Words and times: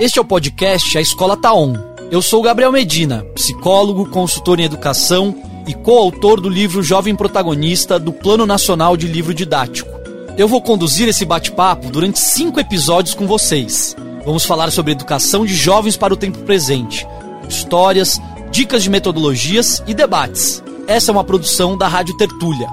Este 0.00 0.18
é 0.18 0.22
o 0.22 0.24
podcast 0.24 0.96
A 0.96 1.00
Escola 1.02 1.36
Tá 1.36 1.52
On. 1.52 1.74
Eu 2.10 2.22
sou 2.22 2.40
Gabriel 2.40 2.72
Medina, 2.72 3.22
psicólogo, 3.34 4.08
consultor 4.08 4.58
em 4.58 4.64
educação 4.64 5.36
e 5.68 5.74
coautor 5.74 6.40
do 6.40 6.48
livro 6.48 6.82
Jovem 6.82 7.14
Protagonista 7.14 7.98
do 7.98 8.10
Plano 8.10 8.46
Nacional 8.46 8.96
de 8.96 9.06
Livro 9.06 9.34
Didático. 9.34 9.90
Eu 10.38 10.48
vou 10.48 10.62
conduzir 10.62 11.06
esse 11.06 11.26
bate-papo 11.26 11.90
durante 11.90 12.18
cinco 12.18 12.58
episódios 12.58 13.14
com 13.14 13.26
vocês. 13.26 13.94
Vamos 14.24 14.46
falar 14.46 14.70
sobre 14.70 14.92
educação 14.92 15.44
de 15.44 15.54
jovens 15.54 15.98
para 15.98 16.14
o 16.14 16.16
tempo 16.16 16.38
presente, 16.38 17.06
histórias, 17.46 18.18
dicas 18.50 18.82
de 18.82 18.88
metodologias 18.88 19.82
e 19.86 19.92
debates. 19.92 20.62
Essa 20.86 21.10
é 21.10 21.12
uma 21.12 21.24
produção 21.24 21.76
da 21.76 21.86
Rádio 21.86 22.16
Tertúlia. 22.16 22.68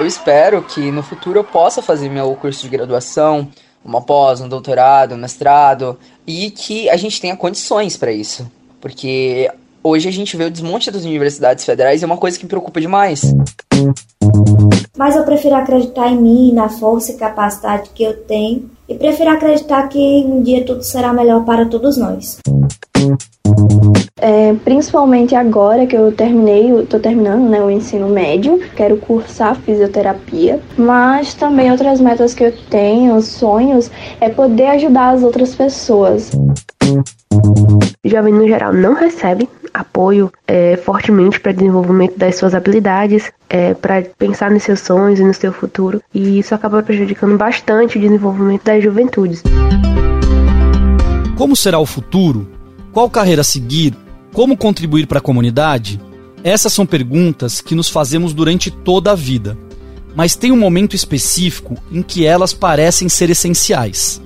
Eu 0.00 0.06
espero 0.06 0.62
que 0.62 0.90
no 0.90 1.02
futuro 1.02 1.40
eu 1.40 1.44
possa 1.44 1.82
fazer 1.82 2.08
meu 2.08 2.34
curso 2.34 2.62
de 2.62 2.70
graduação, 2.70 3.46
uma 3.84 4.00
pós, 4.00 4.40
um 4.40 4.48
doutorado, 4.48 5.14
um 5.14 5.18
mestrado 5.18 5.98
e 6.26 6.50
que 6.50 6.88
a 6.88 6.96
gente 6.96 7.20
tenha 7.20 7.36
condições 7.36 7.98
para 7.98 8.10
isso. 8.10 8.50
Porque 8.80 9.52
hoje 9.84 10.08
a 10.08 10.10
gente 10.10 10.38
vê 10.38 10.44
o 10.44 10.50
desmonte 10.50 10.90
das 10.90 11.04
universidades 11.04 11.66
federais 11.66 12.00
e 12.00 12.04
é 12.04 12.06
uma 12.06 12.16
coisa 12.16 12.38
que 12.38 12.46
me 12.46 12.48
preocupa 12.48 12.80
demais. 12.80 13.34
Mas 14.96 15.16
eu 15.16 15.24
prefiro 15.24 15.54
acreditar 15.54 16.08
em 16.08 16.16
mim, 16.16 16.52
na 16.54 16.70
força 16.70 17.12
e 17.12 17.16
capacidade 17.18 17.90
que 17.90 18.02
eu 18.02 18.16
tenho, 18.24 18.70
e 18.90 18.94
prefiro 18.96 19.30
acreditar 19.30 19.88
que 19.88 19.98
um 20.26 20.42
dia 20.42 20.64
tudo 20.64 20.82
será 20.82 21.12
melhor 21.12 21.44
para 21.44 21.64
todos 21.64 21.96
nós. 21.96 22.38
É, 24.20 24.52
principalmente 24.64 25.34
agora 25.34 25.86
que 25.86 25.96
eu 25.96 26.12
terminei, 26.12 26.70
estou 26.80 26.98
terminando 26.98 27.48
né, 27.48 27.62
o 27.62 27.70
ensino 27.70 28.08
médio, 28.08 28.60
quero 28.76 28.96
cursar 28.96 29.54
fisioterapia, 29.54 30.60
mas 30.76 31.34
também 31.34 31.70
outras 31.70 32.00
metas 32.00 32.34
que 32.34 32.44
eu 32.44 32.52
tenho, 32.68 33.22
sonhos, 33.22 33.90
é 34.20 34.28
poder 34.28 34.66
ajudar 34.66 35.10
as 35.10 35.22
outras 35.22 35.54
pessoas. 35.54 36.32
O 38.04 38.08
jovem 38.08 38.34
no 38.34 38.46
geral 38.46 38.72
não 38.74 38.94
recebe 38.94 39.48
apoio 39.72 40.32
é, 40.46 40.76
fortemente 40.76 41.40
para 41.40 41.52
desenvolvimento 41.52 42.18
das 42.18 42.36
suas 42.36 42.54
habilidades, 42.54 43.30
é, 43.48 43.74
para 43.74 44.02
pensar 44.18 44.50
nos 44.50 44.62
seus 44.62 44.80
sonhos 44.80 45.18
e 45.20 45.24
no 45.24 45.34
seu 45.34 45.52
futuro, 45.52 46.02
e 46.14 46.38
isso 46.38 46.54
acaba 46.54 46.82
prejudicando 46.82 47.36
bastante 47.36 47.98
o 47.98 48.00
desenvolvimento 48.00 48.64
das 48.64 48.82
juventudes. 48.82 49.42
Como 51.36 51.56
será 51.56 51.78
o 51.78 51.86
futuro? 51.86 52.48
Qual 52.92 53.08
carreira 53.08 53.42
seguir? 53.42 53.94
Como 54.32 54.56
contribuir 54.56 55.06
para 55.06 55.18
a 55.18 55.22
comunidade? 55.22 56.00
Essas 56.42 56.72
são 56.72 56.86
perguntas 56.86 57.60
que 57.60 57.74
nos 57.74 57.88
fazemos 57.88 58.32
durante 58.32 58.70
toda 58.70 59.12
a 59.12 59.14
vida, 59.14 59.56
mas 60.14 60.34
tem 60.34 60.52
um 60.52 60.56
momento 60.56 60.96
específico 60.96 61.76
em 61.90 62.02
que 62.02 62.24
elas 62.24 62.52
parecem 62.52 63.08
ser 63.08 63.30
essenciais. 63.30 64.20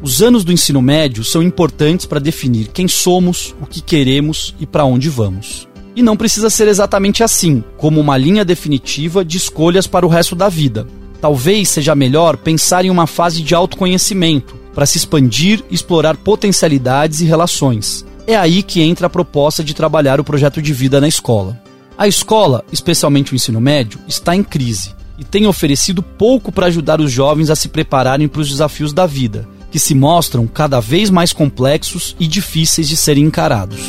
Os 0.00 0.22
anos 0.22 0.44
do 0.44 0.52
ensino 0.52 0.80
médio 0.80 1.24
são 1.24 1.42
importantes 1.42 2.06
para 2.06 2.20
definir 2.20 2.68
quem 2.68 2.86
somos, 2.86 3.54
o 3.60 3.66
que 3.66 3.80
queremos 3.80 4.54
e 4.60 4.66
para 4.66 4.84
onde 4.84 5.08
vamos. 5.08 5.66
E 5.96 6.02
não 6.02 6.16
precisa 6.16 6.48
ser 6.48 6.68
exatamente 6.68 7.24
assim, 7.24 7.64
como 7.76 8.00
uma 8.00 8.16
linha 8.16 8.44
definitiva 8.44 9.24
de 9.24 9.36
escolhas 9.36 9.88
para 9.88 10.06
o 10.06 10.08
resto 10.08 10.36
da 10.36 10.48
vida. 10.48 10.86
Talvez 11.20 11.68
seja 11.68 11.96
melhor 11.96 12.36
pensar 12.36 12.84
em 12.84 12.90
uma 12.90 13.08
fase 13.08 13.42
de 13.42 13.56
autoconhecimento, 13.56 14.56
para 14.72 14.86
se 14.86 14.98
expandir 14.98 15.64
explorar 15.68 16.16
potencialidades 16.16 17.20
e 17.20 17.24
relações, 17.24 18.06
é 18.28 18.36
aí 18.36 18.62
que 18.62 18.80
entra 18.80 19.08
a 19.08 19.10
proposta 19.10 19.64
de 19.64 19.74
trabalhar 19.74 20.20
o 20.20 20.24
projeto 20.24 20.62
de 20.62 20.72
vida 20.72 21.00
na 21.00 21.08
escola. 21.08 21.60
A 21.96 22.06
escola, 22.06 22.64
especialmente 22.70 23.32
o 23.32 23.34
ensino 23.34 23.60
médio, 23.60 23.98
está 24.06 24.36
em 24.36 24.44
crise 24.44 24.94
e 25.18 25.24
tem 25.24 25.48
oferecido 25.48 26.00
pouco 26.00 26.52
para 26.52 26.66
ajudar 26.66 27.00
os 27.00 27.10
jovens 27.10 27.50
a 27.50 27.56
se 27.56 27.68
prepararem 27.68 28.28
para 28.28 28.40
os 28.40 28.48
desafios 28.48 28.92
da 28.92 29.04
vida, 29.04 29.48
que 29.70 29.78
se 29.78 29.94
mostram 29.94 30.46
cada 30.46 30.80
vez 30.80 31.10
mais 31.10 31.32
complexos 31.32 32.16
e 32.18 32.26
difíceis 32.26 32.88
de 32.88 32.96
serem 32.96 33.24
encarados. 33.24 33.80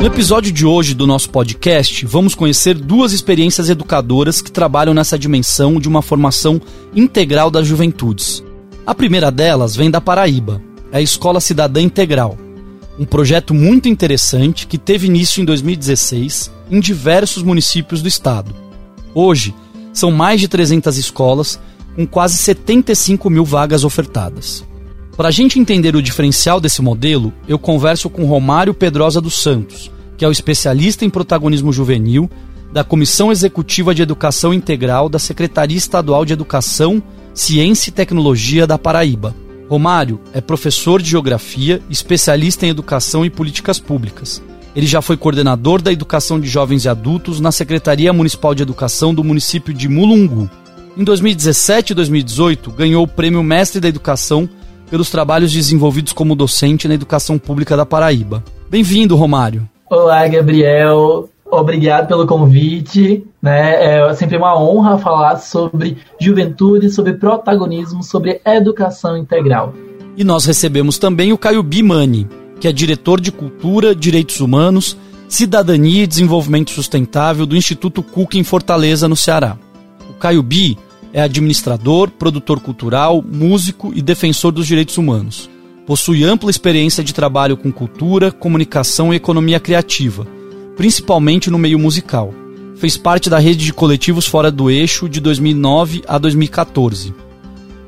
No 0.00 0.06
episódio 0.06 0.52
de 0.52 0.64
hoje 0.64 0.94
do 0.94 1.06
nosso 1.06 1.28
podcast, 1.30 2.06
vamos 2.06 2.34
conhecer 2.34 2.74
duas 2.74 3.12
experiências 3.12 3.68
educadoras 3.68 4.40
que 4.40 4.52
trabalham 4.52 4.94
nessa 4.94 5.18
dimensão 5.18 5.80
de 5.80 5.88
uma 5.88 6.02
formação 6.02 6.60
integral 6.94 7.50
das 7.50 7.66
juventudes. 7.66 8.42
A 8.86 8.94
primeira 8.94 9.30
delas 9.30 9.74
vem 9.74 9.90
da 9.90 10.00
Paraíba, 10.00 10.62
é 10.92 10.98
a 10.98 11.02
Escola 11.02 11.40
Cidadã 11.40 11.80
Integral, 11.80 12.38
um 12.98 13.04
projeto 13.04 13.54
muito 13.54 13.88
interessante 13.88 14.66
que 14.66 14.76
teve 14.76 15.06
início 15.06 15.40
em 15.40 15.44
2016 15.44 16.50
em 16.70 16.80
diversos 16.80 17.42
municípios 17.42 18.02
do 18.02 18.08
estado. 18.08 18.54
Hoje, 19.14 19.54
são 19.92 20.10
mais 20.10 20.40
de 20.40 20.48
300 20.48 20.96
escolas, 20.98 21.60
com 21.98 22.06
quase 22.06 22.38
75 22.38 23.28
mil 23.28 23.44
vagas 23.44 23.82
ofertadas. 23.82 24.64
Para 25.16 25.30
a 25.30 25.32
gente 25.32 25.58
entender 25.58 25.96
o 25.96 26.02
diferencial 26.02 26.60
desse 26.60 26.80
modelo, 26.80 27.32
eu 27.48 27.58
converso 27.58 28.08
com 28.08 28.24
Romário 28.24 28.72
Pedrosa 28.72 29.20
dos 29.20 29.42
Santos, 29.42 29.90
que 30.16 30.24
é 30.24 30.28
o 30.28 30.30
especialista 30.30 31.04
em 31.04 31.10
protagonismo 31.10 31.72
juvenil 31.72 32.30
da 32.72 32.84
Comissão 32.84 33.32
Executiva 33.32 33.92
de 33.92 34.00
Educação 34.00 34.54
Integral 34.54 35.08
da 35.08 35.18
Secretaria 35.18 35.76
Estadual 35.76 36.24
de 36.24 36.32
Educação, 36.32 37.02
Ciência 37.34 37.90
e 37.90 37.92
Tecnologia 37.92 38.64
da 38.64 38.78
Paraíba. 38.78 39.34
Romário 39.68 40.20
é 40.32 40.40
professor 40.40 41.02
de 41.02 41.10
geografia, 41.10 41.82
especialista 41.90 42.64
em 42.64 42.68
educação 42.68 43.24
e 43.24 43.30
políticas 43.30 43.80
públicas. 43.80 44.40
Ele 44.76 44.86
já 44.86 45.02
foi 45.02 45.16
coordenador 45.16 45.82
da 45.82 45.92
educação 45.92 46.38
de 46.38 46.46
jovens 46.46 46.84
e 46.84 46.88
adultos 46.88 47.40
na 47.40 47.50
Secretaria 47.50 48.12
Municipal 48.12 48.54
de 48.54 48.62
Educação 48.62 49.12
do 49.12 49.24
município 49.24 49.74
de 49.74 49.88
Mulungu. 49.88 50.48
Em 50.98 51.04
2017 51.04 51.92
e 51.92 51.94
2018, 51.94 52.72
ganhou 52.72 53.04
o 53.04 53.06
Prêmio 53.06 53.40
Mestre 53.40 53.80
da 53.80 53.86
Educação 53.86 54.48
pelos 54.90 55.08
trabalhos 55.08 55.52
desenvolvidos 55.52 56.12
como 56.12 56.34
docente 56.34 56.88
na 56.88 56.94
educação 56.94 57.38
pública 57.38 57.76
da 57.76 57.86
Paraíba. 57.86 58.42
Bem-vindo, 58.68 59.14
Romário. 59.14 59.68
Olá, 59.88 60.26
Gabriel. 60.26 61.28
Obrigado 61.48 62.08
pelo 62.08 62.26
convite. 62.26 63.24
Né? 63.40 64.08
É 64.08 64.14
sempre 64.16 64.36
uma 64.38 64.60
honra 64.60 64.98
falar 64.98 65.36
sobre 65.36 65.98
juventude, 66.20 66.90
sobre 66.90 67.12
protagonismo, 67.12 68.02
sobre 68.02 68.40
educação 68.44 69.16
integral. 69.16 69.72
E 70.16 70.24
nós 70.24 70.46
recebemos 70.46 70.98
também 70.98 71.32
o 71.32 71.38
Caio 71.38 71.62
Bimani, 71.62 72.26
que 72.58 72.66
é 72.66 72.72
diretor 72.72 73.20
de 73.20 73.30
Cultura, 73.30 73.94
Direitos 73.94 74.40
Humanos, 74.40 74.96
Cidadania 75.28 76.02
e 76.02 76.08
Desenvolvimento 76.08 76.72
Sustentável 76.72 77.46
do 77.46 77.54
Instituto 77.54 78.02
Cook 78.02 78.34
em 78.34 78.42
Fortaleza, 78.42 79.06
no 79.06 79.14
Ceará. 79.14 79.56
O 80.10 80.14
Caio 80.14 80.42
Bi 80.42 80.76
é 81.12 81.20
administrador, 81.20 82.10
produtor 82.10 82.60
cultural, 82.60 83.22
músico 83.22 83.92
e 83.94 84.02
defensor 84.02 84.52
dos 84.52 84.66
direitos 84.66 84.98
humanos. 84.98 85.48
Possui 85.86 86.24
ampla 86.24 86.50
experiência 86.50 87.02
de 87.02 87.14
trabalho 87.14 87.56
com 87.56 87.72
cultura, 87.72 88.30
comunicação 88.30 89.12
e 89.12 89.16
economia 89.16 89.58
criativa 89.58 90.38
principalmente 90.78 91.50
no 91.50 91.58
meio 91.58 91.76
musical. 91.76 92.32
Fez 92.76 92.96
parte 92.96 93.28
da 93.28 93.40
rede 93.40 93.64
de 93.64 93.72
coletivos 93.72 94.28
fora 94.28 94.48
do 94.48 94.70
eixo 94.70 95.08
de 95.08 95.20
2009 95.20 96.04
a 96.06 96.16
2014. 96.16 97.12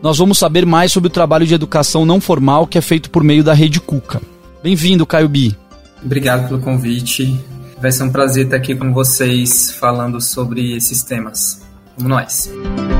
Nós 0.02 0.18
vamos 0.18 0.38
saber 0.38 0.66
mais 0.66 0.90
sobre 0.90 1.06
o 1.06 1.10
trabalho 1.10 1.46
de 1.46 1.54
educação 1.54 2.04
não 2.04 2.20
formal 2.20 2.66
que 2.66 2.76
é 2.76 2.80
feito 2.80 3.08
por 3.08 3.22
meio 3.22 3.44
da 3.44 3.54
Rede 3.54 3.80
Cuca. 3.80 4.20
Bem-vindo, 4.60 5.06
Caio 5.06 5.28
Bi. 5.28 5.56
Obrigado 6.04 6.48
pelo 6.48 6.60
convite. 6.60 7.38
Vai 7.80 7.92
ser 7.92 8.02
um 8.02 8.10
prazer 8.10 8.46
estar 8.46 8.56
aqui 8.56 8.74
com 8.74 8.92
vocês 8.92 9.70
falando 9.78 10.20
sobre 10.20 10.74
esses 10.74 11.04
temas. 11.04 11.62
Vamos 11.96 12.10
nós. 12.10 12.99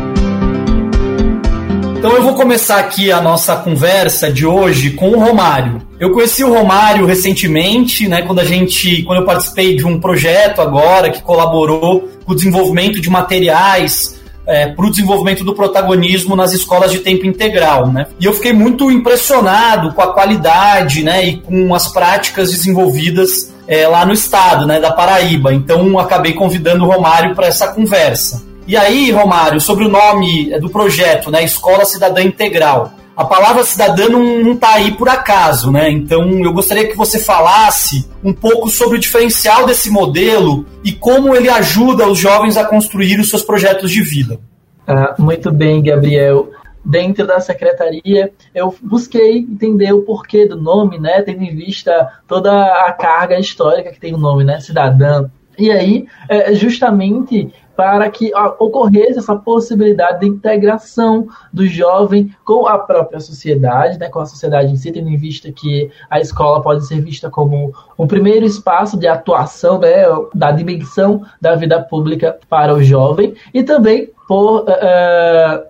Então 2.01 2.13
eu 2.13 2.23
vou 2.23 2.35
começar 2.35 2.79
aqui 2.79 3.13
a 3.13 3.21
nossa 3.21 3.55
conversa 3.57 4.33
de 4.33 4.47
hoje 4.47 4.93
com 4.93 5.11
o 5.11 5.21
Romário. 5.21 5.83
Eu 5.99 6.11
conheci 6.13 6.43
o 6.43 6.51
Romário 6.51 7.05
recentemente, 7.05 8.09
né, 8.09 8.23
quando 8.23 8.39
a 8.39 8.45
gente, 8.45 9.03
quando 9.03 9.19
eu 9.19 9.27
participei 9.27 9.77
de 9.77 9.85
um 9.85 10.01
projeto 10.01 10.63
agora 10.63 11.11
que 11.11 11.21
colaborou 11.21 12.09
com 12.25 12.33
o 12.33 12.35
desenvolvimento 12.35 13.03
de 13.03 13.11
materiais 13.11 14.19
é, 14.47 14.69
para 14.69 14.87
o 14.87 14.91
desenvolvimento 14.91 15.45
do 15.45 15.55
protagonismo 15.55 16.35
nas 16.35 16.55
escolas 16.55 16.91
de 16.91 17.01
tempo 17.01 17.27
integral, 17.27 17.89
né? 17.89 18.07
E 18.19 18.25
eu 18.25 18.33
fiquei 18.33 18.55
muito 18.55 18.91
impressionado 18.91 19.93
com 19.93 20.01
a 20.01 20.15
qualidade, 20.15 21.03
né, 21.03 21.23
e 21.27 21.37
com 21.37 21.75
as 21.75 21.89
práticas 21.93 22.51
desenvolvidas 22.51 23.53
é, 23.69 23.87
lá 23.87 24.07
no 24.07 24.15
estado, 24.15 24.67
né, 24.67 24.81
da 24.81 24.91
Paraíba. 24.91 25.53
Então 25.53 25.99
acabei 25.99 26.33
convidando 26.33 26.83
o 26.83 26.89
Romário 26.91 27.35
para 27.35 27.49
essa 27.49 27.69
conversa. 27.69 28.49
E 28.71 28.77
aí, 28.77 29.11
Romário, 29.11 29.61
sobre 29.61 29.85
o 29.85 29.89
nome 29.89 30.57
do 30.61 30.71
projeto, 30.71 31.29
né, 31.29 31.43
Escola 31.43 31.85
Cidadã 31.85 32.23
Integral. 32.23 32.93
A 33.17 33.25
palavra 33.25 33.65
cidadã 33.65 34.09
não 34.09 34.53
está 34.53 34.75
aí 34.75 34.93
por 34.93 35.09
acaso, 35.09 35.73
né? 35.73 35.91
Então 35.91 36.31
eu 36.45 36.53
gostaria 36.53 36.87
que 36.87 36.97
você 36.97 37.19
falasse 37.19 38.09
um 38.23 38.33
pouco 38.33 38.71
sobre 38.71 38.97
o 38.97 39.01
diferencial 39.01 39.67
desse 39.67 39.91
modelo 39.91 40.65
e 40.85 40.93
como 40.93 41.35
ele 41.35 41.49
ajuda 41.49 42.07
os 42.07 42.17
jovens 42.17 42.57
a 42.57 42.65
construir 42.65 43.19
os 43.19 43.29
seus 43.29 43.43
projetos 43.43 43.91
de 43.91 44.03
vida. 44.03 44.39
Ah, 44.87 45.17
muito 45.19 45.51
bem, 45.51 45.83
Gabriel 45.83 46.51
dentro 46.85 47.27
da 47.27 47.41
secretaria, 47.41 48.33
eu 48.55 48.75
busquei 48.81 49.39
entender 49.39 49.93
o 49.93 50.03
porquê 50.03 50.47
do 50.47 50.57
nome, 50.57 50.99
né, 50.99 51.21
tendo 51.21 51.43
em 51.43 51.55
vista 51.55 52.09
toda 52.27 52.51
a 52.87 52.93
carga 52.93 53.39
histórica 53.39 53.91
que 53.91 54.01
tem 54.01 54.15
o 54.15 54.19
nome, 54.19 54.45
né, 54.45 54.61
cidadã. 54.61 55.29
E 55.59 55.71
aí, 55.71 56.07
é, 56.27 56.55
justamente 56.55 57.53
para 57.81 58.11
que 58.11 58.31
ocorresse 58.59 59.19
essa 59.19 59.35
possibilidade 59.35 60.21
de 60.21 60.27
integração 60.27 61.27
do 61.51 61.67
jovem 61.67 62.31
com 62.45 62.67
a 62.67 62.79
própria 62.79 63.19
sociedade, 63.21 63.99
né, 63.99 64.11
com 64.11 64.21
a 64.21 64.27
sociedade 64.27 64.71
em 64.71 64.77
si, 64.77 64.93
tendo 64.93 65.09
em 65.09 65.17
vista 65.17 65.51
que 65.51 65.91
a 66.11 66.21
escola 66.21 66.61
pode 66.61 66.87
ser 66.87 67.01
vista 67.01 67.31
como 67.31 67.73
um 67.99 68.07
primeiro 68.07 68.45
espaço 68.45 68.99
de 68.99 69.07
atuação 69.07 69.79
né, 69.79 70.05
da 70.35 70.51
dimensão 70.51 71.25
da 71.41 71.57
vida 71.57 71.81
pública 71.81 72.39
para 72.51 72.75
o 72.75 72.83
jovem 72.83 73.35
e 73.55 73.63
também 73.63 74.11
por 74.31 74.61
uh, 74.61 74.65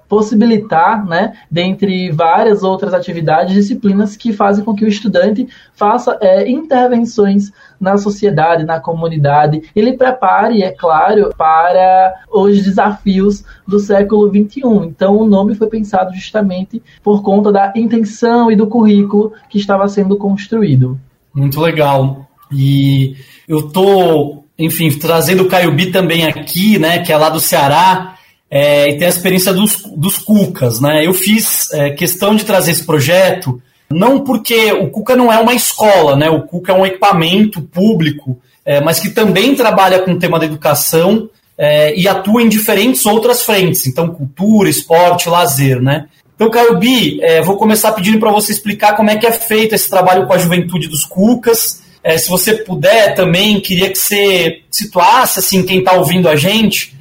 possibilitar, 0.07 1.07
né, 1.07 1.33
dentre 1.51 2.11
várias 2.11 2.63
outras 2.63 2.93
atividades, 2.93 3.55
disciplinas 3.55 4.19
que 4.19 4.35
fazem 4.35 4.63
com 4.63 4.75
que 4.75 4.85
o 4.85 4.89
estudante 4.89 5.49
faça 5.73 6.15
uh, 6.15 6.47
intervenções 6.47 7.51
na 7.81 7.97
sociedade, 7.97 8.67
na 8.67 8.79
comunidade, 8.79 9.63
ele 9.75 9.95
prepare, 9.95 10.63
é 10.63 10.71
claro, 10.71 11.31
para 11.39 12.15
os 12.31 12.63
desafios 12.63 13.43
do 13.67 13.81
século 13.81 14.29
XXI. 14.29 14.61
Então, 14.85 15.17
o 15.17 15.27
nome 15.27 15.55
foi 15.55 15.69
pensado 15.69 16.13
justamente 16.13 16.83
por 17.03 17.23
conta 17.23 17.51
da 17.51 17.73
intenção 17.75 18.53
e 18.53 18.57
do 18.57 18.67
currículo 18.67 19.33
que 19.49 19.57
estava 19.57 19.89
sendo 19.89 20.19
construído. 20.19 21.01
Muito 21.35 21.59
legal. 21.63 22.29
E 22.53 23.17
eu 23.49 23.71
tô, 23.71 24.45
enfim, 24.59 24.91
trazendo 24.99 25.45
o 25.45 25.49
Caio 25.49 25.75
B 25.75 25.87
também 25.87 26.27
aqui, 26.27 26.79
né, 26.79 26.99
que 26.99 27.11
é 27.11 27.17
lá 27.17 27.31
do 27.31 27.41
Ceará 27.41 28.20
é, 28.51 28.91
e 28.91 28.99
tem 28.99 29.07
a 29.07 29.11
experiência 29.11 29.53
dos, 29.53 29.83
dos 29.97 30.19
Cucas. 30.19 30.81
Né? 30.81 31.07
Eu 31.07 31.15
fiz 31.15 31.73
é, 31.73 31.91
questão 31.91 32.35
de 32.35 32.45
trazer 32.45 32.73
esse 32.73 32.85
projeto, 32.85 33.63
não 33.89 34.21
porque 34.21 34.73
o 34.73 34.89
Cuca 34.89 35.15
não 35.15 35.33
é 35.33 35.39
uma 35.39 35.55
escola, 35.55 36.17
né? 36.17 36.29
o 36.29 36.43
Cuca 36.43 36.73
é 36.73 36.75
um 36.75 36.85
equipamento 36.85 37.63
público, 37.63 38.39
é, 38.65 38.81
mas 38.81 38.99
que 38.99 39.11
também 39.11 39.55
trabalha 39.55 40.01
com 40.01 40.13
o 40.13 40.19
tema 40.19 40.39
da 40.39 40.47
educação 40.47 41.31
é, 41.57 41.95
e 41.97 42.09
atua 42.09 42.43
em 42.43 42.49
diferentes 42.49 43.07
outras 43.07 43.45
frentes, 43.45 43.87
então 43.87 44.09
cultura, 44.09 44.69
esporte, 44.69 45.29
lazer. 45.29 45.81
Né? 45.81 46.07
Então, 46.35 46.51
Caio 46.51 46.79
Bi, 46.79 47.21
é, 47.23 47.43
vou 47.43 47.57
começar 47.57 47.93
pedindo 47.93 48.19
para 48.19 48.33
você 48.33 48.51
explicar 48.51 48.97
como 48.97 49.11
é 49.11 49.17
que 49.17 49.27
é 49.27 49.33
feito 49.33 49.75
esse 49.75 49.89
trabalho 49.89 50.27
com 50.27 50.33
a 50.33 50.39
juventude 50.39 50.89
dos 50.89 51.05
Cucas. 51.05 51.83
É, 52.03 52.17
se 52.17 52.31
você 52.31 52.55
puder 52.55 53.15
também, 53.15 53.61
queria 53.61 53.91
que 53.91 53.99
você 53.99 54.63
situasse 54.71 55.39
assim, 55.39 55.63
quem 55.63 55.81
está 55.81 55.93
ouvindo 55.93 56.29
a 56.29 56.37
gente 56.37 56.99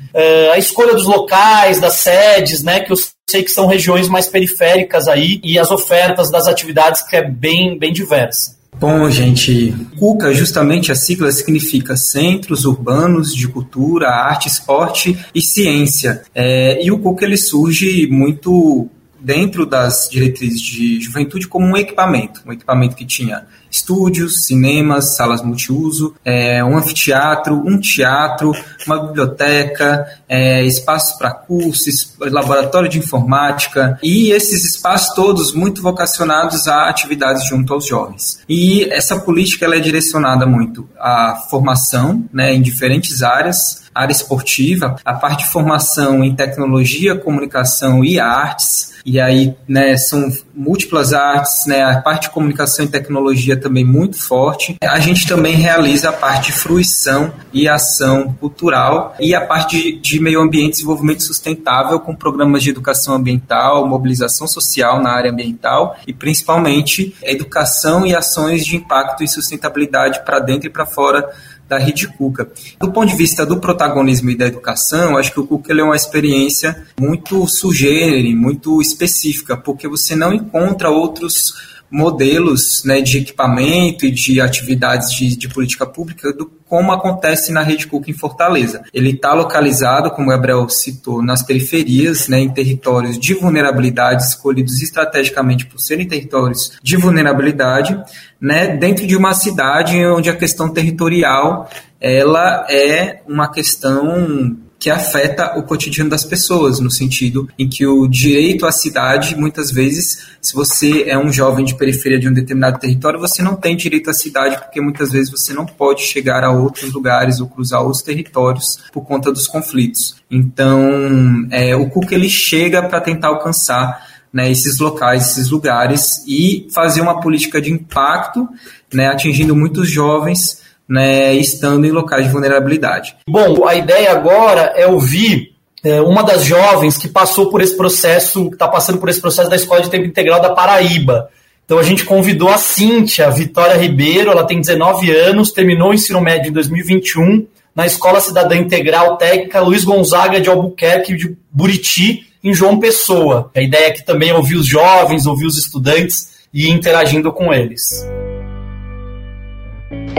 a 0.53 0.57
escolha 0.57 0.94
dos 0.94 1.06
locais, 1.06 1.79
das 1.79 1.95
sedes, 1.95 2.63
né, 2.63 2.79
que 2.79 2.91
eu 2.91 2.97
sei 3.29 3.44
que 3.44 3.51
são 3.51 3.67
regiões 3.67 4.07
mais 4.07 4.27
periféricas 4.27 5.07
aí, 5.07 5.39
e 5.44 5.59
as 5.59 5.71
ofertas 5.71 6.31
das 6.31 6.47
atividades 6.47 7.01
que 7.01 7.15
é 7.15 7.23
bem, 7.23 7.77
bem 7.77 7.94
diversa. 7.94 8.57
Bom, 8.79 9.09
gente, 9.09 9.75
CUCA, 9.97 10.33
justamente 10.33 10.89
a 10.89 10.95
sigla 10.95 11.31
significa 11.33 11.97
Centros 11.97 12.63
Urbanos 12.63 13.35
de 13.35 13.47
Cultura, 13.47 14.07
Arte, 14.09 14.47
Esporte 14.47 15.17
e 15.35 15.41
Ciência. 15.41 16.21
É, 16.33 16.81
e 16.81 16.89
o 16.89 16.97
CUCA 16.97 17.25
ele 17.25 17.35
surge 17.35 18.07
muito 18.07 18.88
dentro 19.19 19.65
das 19.65 20.07
diretrizes 20.09 20.61
de 20.61 21.01
juventude 21.01 21.45
como 21.45 21.65
um 21.65 21.75
equipamento, 21.75 22.41
um 22.45 22.53
equipamento 22.53 22.95
que 22.95 23.06
tinha 23.06 23.45
estúdios, 23.71 24.45
cinemas, 24.45 25.16
salas 25.16 25.42
multiuso, 25.42 26.16
é, 26.24 26.63
um 26.63 26.77
anfiteatro, 26.77 27.56
um 27.66 27.80
teatro, 27.80 28.51
uma 28.86 29.07
biblioteca, 29.07 30.06
é, 30.27 30.63
espaços 30.63 31.18
para 31.18 31.31
cursos, 31.31 32.16
laboratório 32.19 32.89
de 32.89 33.00
informática 33.00 33.98
e 34.04 34.31
esses 34.31 34.63
espaços 34.66 35.13
todos 35.16 35.54
muito 35.54 35.81
vocacionados 35.81 36.68
a 36.68 36.89
atividades 36.89 37.48
junto 37.48 37.74
aos 37.74 37.88
jovens. 37.88 38.39
E 38.48 38.83
essa 38.92 39.19
política 39.19 39.66
ela 39.66 39.75
é 39.75 39.80
direcionada 39.80 40.45
muito 40.45 40.88
à 41.00 41.44
formação 41.50 42.25
né, 42.31 42.54
em 42.54 42.62
diferentes 42.62 43.21
áreas, 43.24 43.88
área 44.01 44.12
esportiva, 44.12 44.96
a 45.04 45.13
parte 45.13 45.46
de 45.46 45.51
formação 45.51 46.24
em 46.24 46.36
tecnologia, 46.36 47.16
comunicação 47.16 48.04
e 48.04 48.19
artes, 48.19 48.90
e 49.06 49.19
aí 49.19 49.56
né, 49.68 49.98
são 49.98 50.31
múltiplas 50.54 51.13
artes, 51.13 51.66
né, 51.66 51.84
a 51.84 52.01
parte 52.01 52.24
de 52.24 52.30
comunicação 52.30 52.86
e 52.86 52.88
tecnologia 52.88 53.60
também 53.60 53.84
muito 53.84 54.22
forte. 54.22 54.75
A 54.81 55.00
gente 55.00 55.28
também 55.28 55.56
realiza 55.56 56.10
a 56.10 56.13
parte 56.13 56.48
de 56.48 56.51
fruição 56.51 57.34
e 57.54 57.68
ação 57.68 58.34
cultural 58.40 59.16
e 59.19 59.34
a 59.34 59.42
parte 59.42 59.94
de, 60.00 60.19
meio 60.19 60.42
ambiente 60.42 60.68
e 60.68 60.72
desenvolvimento 60.72 61.24
sustentável 61.24 62.00
com 62.00 62.16
programas 62.16 62.62
de 62.62 62.69
educação 62.69 63.16
ambiental, 63.16 63.88
mobilização 63.88 64.48
social 64.48 65.02
na 65.02 65.12
área 65.12 65.31
ambiental 65.31 65.95
e 66.06 66.13
principalmente 66.13 67.16
educação 67.24 68.06
e 68.06 68.16
ações 68.16 68.66
de 68.66 68.75
impacto 68.75 69.24
e 69.24 69.28
sustentabilidade 69.28 70.24
para 70.24 70.40
dentro 70.40 70.68
e 70.68 70.69
para 70.69 70.86
fora 70.86 71.30
da 71.69 71.77
Rede 71.77 72.07
Cuca. 72.07 72.50
Do 72.80 72.92
ponto 72.92 73.10
de 73.10 73.16
vista 73.16 73.45
do 73.45 73.60
protagonismo 73.60 74.31
e 74.31 74.36
da 74.36 74.48
educação, 74.48 75.16
acho 75.18 75.31
que 75.31 75.39
o 75.39 75.45
Cuca 75.45 75.71
é 75.71 75.83
uma 75.83 75.95
experiência 75.95 76.83
muito 77.00 77.48
sugere, 77.48 78.36
muito 78.36 78.81
específica, 78.81 79.56
porque 79.56 79.88
você 79.88 80.16
não 80.16 80.33
encontra 80.33 80.89
outros 80.89 81.54
modelos 81.91 82.83
né, 82.86 83.01
de 83.01 83.18
equipamento 83.18 84.06
e 84.06 84.12
de 84.12 84.39
atividades 84.39 85.12
de, 85.12 85.36
de 85.36 85.50
política 85.50 85.86
pública 85.86 86.31
do 86.33 86.59
como 86.69 86.91
acontece 86.91 87.51
na 87.51 87.63
Rede 87.63 87.88
Cook 87.88 88.07
em 88.07 88.13
Fortaleza. 88.13 88.83
Ele 88.94 89.09
está 89.09 89.33
localizado, 89.33 90.12
como 90.12 90.27
o 90.27 90.30
Gabriel 90.30 90.69
citou, 90.69 91.24
nas 91.24 91.41
periferias, 91.41 92.27
né, 92.27 92.39
em 92.39 92.50
territórios 92.50 93.18
de 93.18 93.33
vulnerabilidade, 93.33 94.24
escolhidos 94.24 94.80
estrategicamente 94.80 95.65
por 95.65 95.80
serem 95.80 96.07
territórios 96.07 96.77
de 96.83 96.95
vulnerabilidade, 96.95 98.00
né, 98.39 98.68
dentro 98.77 99.07
de 99.07 99.15
uma 99.15 99.33
cidade 99.33 100.06
onde 100.06 100.30
a 100.30 100.35
questão 100.35 100.69
territorial 100.69 101.68
ela 102.00 102.65
é 102.69 103.21
uma 103.27 103.51
questão 103.51 104.56
que 104.80 104.90
afeta 104.90 105.60
o 105.60 105.64
cotidiano 105.64 106.10
das 106.10 106.24
pessoas, 106.24 106.80
no 106.80 106.90
sentido 106.90 107.50
em 107.60 107.68
que 107.68 107.86
o 107.86 108.08
direito 108.08 108.66
à 108.66 108.72
cidade, 108.72 109.36
muitas 109.36 109.70
vezes, 109.70 110.30
se 110.42 110.56
você 110.56 111.04
é 111.04 111.18
um 111.18 111.34
jovem 111.34 111.66
de 111.66 111.76
periferia 111.76 112.18
de 112.18 112.30
um 112.30 112.34
determinado 112.34 112.80
território, 112.80 113.20
você 113.20 113.44
não 113.44 113.58
tem 113.58 113.76
direito 113.76 114.10
à 114.10 114.14
cidade, 114.14 114.58
porque 114.58 114.80
muitas 114.80 115.12
vezes 115.12 115.30
você 115.30 115.54
não 115.54 115.66
pode 115.66 116.04
chegar 116.04 116.46
a 116.46 116.52
outros 116.52 116.94
lugares 116.94 117.42
ou 117.42 117.50
cruzar 117.50 117.81
outros 117.81 118.02
territórios 118.02 118.80
por 118.94 119.06
conta 119.06 119.34
dos 119.34 119.48
conflitos. 119.48 120.16
Então, 120.31 121.48
é, 121.52 121.76
o 121.76 121.90
CUC 121.90 122.16
ele 122.16 122.30
chega 122.30 122.81
para 122.81 123.02
tentar 123.02 123.28
alcançar 123.28 124.08
né, 124.31 124.50
esses 124.50 124.80
locais, 124.80 125.31
esses 125.31 125.50
lugares 125.50 126.24
e 126.26 126.68
fazer 126.74 127.02
uma 127.02 127.20
política 127.20 127.60
de 127.62 127.70
impacto, 127.70 128.48
né, 128.94 129.08
atingindo 129.08 129.54
muitos 129.56 129.90
jovens 129.90 130.69
né, 130.89 131.33
estando 131.33 131.86
em 131.86 131.91
locais 131.91 132.25
de 132.25 132.31
vulnerabilidade. 132.31 133.15
Bom, 133.27 133.68
a 133.68 133.75
ideia 133.75 134.12
agora 134.12 134.74
é 134.75 134.88
ouvir 134.88 135.53
é, 135.83 136.01
uma 136.01 136.24
das 136.24 136.44
jovens 136.44 136.97
que 136.97 137.07
passou 137.07 137.49
por 137.49 137.61
esse 137.61 137.78
processo, 137.78 138.47
que 138.49 138.56
está 138.56 138.68
passando 138.68 138.97
por 138.97 139.07
esse 139.07 139.21
processo 139.21 139.49
da 139.49 139.56
Escola 139.56 139.81
de 139.81 139.90
Tempo 139.90 140.06
Integral 140.06 140.42
da 140.42 140.49
Paraíba. 140.49 141.30
Então 141.64 141.78
a 141.78 141.83
gente 141.83 142.04
convidou 142.04 142.49
a 142.49 142.57
Cíntia 142.57 143.30
Vitória 143.30 143.78
Ribeiro, 143.78 144.31
ela 144.31 144.44
tem 144.44 144.59
19 144.59 145.11
anos, 145.11 145.52
terminou 145.52 145.92
o 145.92 145.94
ensino 145.94 146.19
médio 146.19 146.49
em 146.49 146.54
2021 146.54 147.45
na 147.75 147.85
Escola 147.85 148.19
Cidadã 148.19 148.56
Integral 148.56 149.18
Técnica 149.18 149.61
Luiz 149.61 149.83
Gonzaga 149.83 150.42
de 150.42 150.49
Albuquerque 150.49 151.16
de 151.16 151.37
Buriti, 151.52 152.25
em 152.44 152.54
João 152.54 152.80
Pessoa. 152.80 153.52
A 153.56 153.61
ideia 153.61 153.90
aqui 153.90 154.04
também 154.04 154.30
é 154.30 154.33
ouvir 154.33 154.56
os 154.56 154.66
jovens, 154.66 155.28
ouvir 155.28 155.45
os 155.45 155.57
estudantes 155.57 156.40
e 156.54 156.68
ir 156.68 156.71
interagindo 156.71 157.31
com 157.31 157.54
eles. 157.54 158.04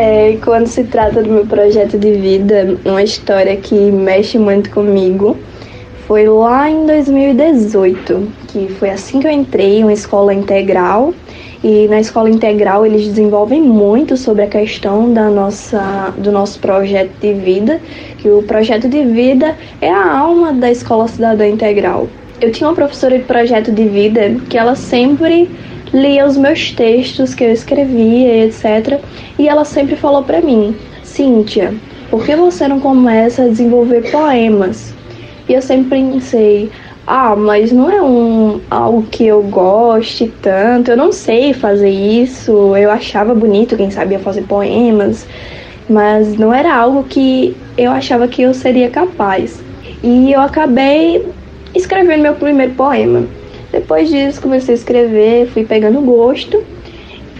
É, 0.02 0.38
quando 0.42 0.66
se 0.66 0.84
trata 0.84 1.22
do 1.22 1.28
meu 1.28 1.44
projeto 1.44 1.98
de 1.98 2.12
vida, 2.12 2.74
uma 2.86 3.02
história 3.02 3.54
que 3.54 3.74
mexe 3.74 4.38
muito 4.38 4.70
comigo 4.70 5.36
foi 6.06 6.26
lá 6.26 6.70
em 6.70 6.86
2018, 6.86 8.28
que 8.48 8.68
foi 8.78 8.88
assim 8.88 9.20
que 9.20 9.26
eu 9.26 9.30
entrei 9.30 9.80
em 9.80 9.82
uma 9.82 9.92
escola 9.92 10.32
integral. 10.32 11.12
E 11.62 11.86
na 11.88 12.00
escola 12.00 12.30
integral 12.30 12.86
eles 12.86 13.08
desenvolvem 13.08 13.60
muito 13.60 14.16
sobre 14.16 14.44
a 14.44 14.46
questão 14.46 15.12
da 15.12 15.28
nossa, 15.28 16.14
do 16.16 16.32
nosso 16.32 16.58
projeto 16.60 17.12
de 17.20 17.34
vida, 17.34 17.78
que 18.16 18.30
o 18.30 18.42
projeto 18.42 18.88
de 18.88 19.04
vida 19.04 19.54
é 19.82 19.90
a 19.90 20.18
alma 20.18 20.50
da 20.54 20.70
escola 20.70 21.08
cidadã 21.08 21.46
integral. 21.46 22.08
Eu 22.40 22.50
tinha 22.50 22.70
uma 22.70 22.74
professora 22.74 23.18
de 23.18 23.24
projeto 23.24 23.70
de 23.70 23.84
vida 23.84 24.34
que 24.48 24.56
ela 24.56 24.74
sempre 24.74 25.50
lia 25.92 26.26
os 26.26 26.36
meus 26.36 26.72
textos 26.72 27.34
que 27.34 27.44
eu 27.44 27.52
escrevia, 27.52 28.44
etc. 28.46 29.00
E 29.38 29.48
ela 29.48 29.64
sempre 29.64 29.96
falou 29.96 30.22
para 30.22 30.40
mim: 30.40 30.74
Cíntia, 31.02 31.74
por 32.10 32.24
que 32.24 32.34
você 32.36 32.66
não 32.68 32.80
começa 32.80 33.42
a 33.42 33.48
desenvolver 33.48 34.10
poemas? 34.10 34.94
E 35.48 35.54
eu 35.54 35.62
sempre 35.62 35.90
pensei: 35.90 36.70
ah, 37.06 37.34
mas 37.34 37.72
não 37.72 37.90
é 37.90 38.00
um 38.00 38.60
algo 38.70 39.02
que 39.10 39.26
eu 39.26 39.42
goste 39.42 40.32
tanto, 40.40 40.92
eu 40.92 40.96
não 40.96 41.10
sei 41.10 41.52
fazer 41.52 41.90
isso. 41.90 42.76
Eu 42.76 42.90
achava 42.90 43.34
bonito 43.34 43.76
quem 43.76 43.90
sabia 43.90 44.18
fazer 44.18 44.42
poemas, 44.42 45.26
mas 45.88 46.36
não 46.38 46.54
era 46.54 46.72
algo 46.72 47.02
que 47.04 47.56
eu 47.76 47.90
achava 47.90 48.28
que 48.28 48.42
eu 48.42 48.54
seria 48.54 48.90
capaz. 48.90 49.60
E 50.02 50.32
eu 50.32 50.40
acabei 50.40 51.26
escrevendo 51.74 52.22
meu 52.22 52.34
primeiro 52.34 52.74
poema. 52.74 53.24
Depois 53.72 54.08
disso, 54.08 54.40
comecei 54.40 54.74
a 54.74 54.78
escrever, 54.78 55.46
fui 55.48 55.64
pegando 55.64 56.00
gosto. 56.00 56.62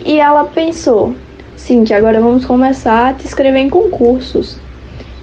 E 0.05 0.19
ela 0.19 0.45
pensou: 0.45 1.15
Cintia, 1.57 1.97
agora 1.97 2.21
vamos 2.21 2.45
começar 2.45 3.11
a 3.11 3.15
te 3.15 3.27
escrever 3.27 3.59
em 3.59 3.69
concursos. 3.69 4.59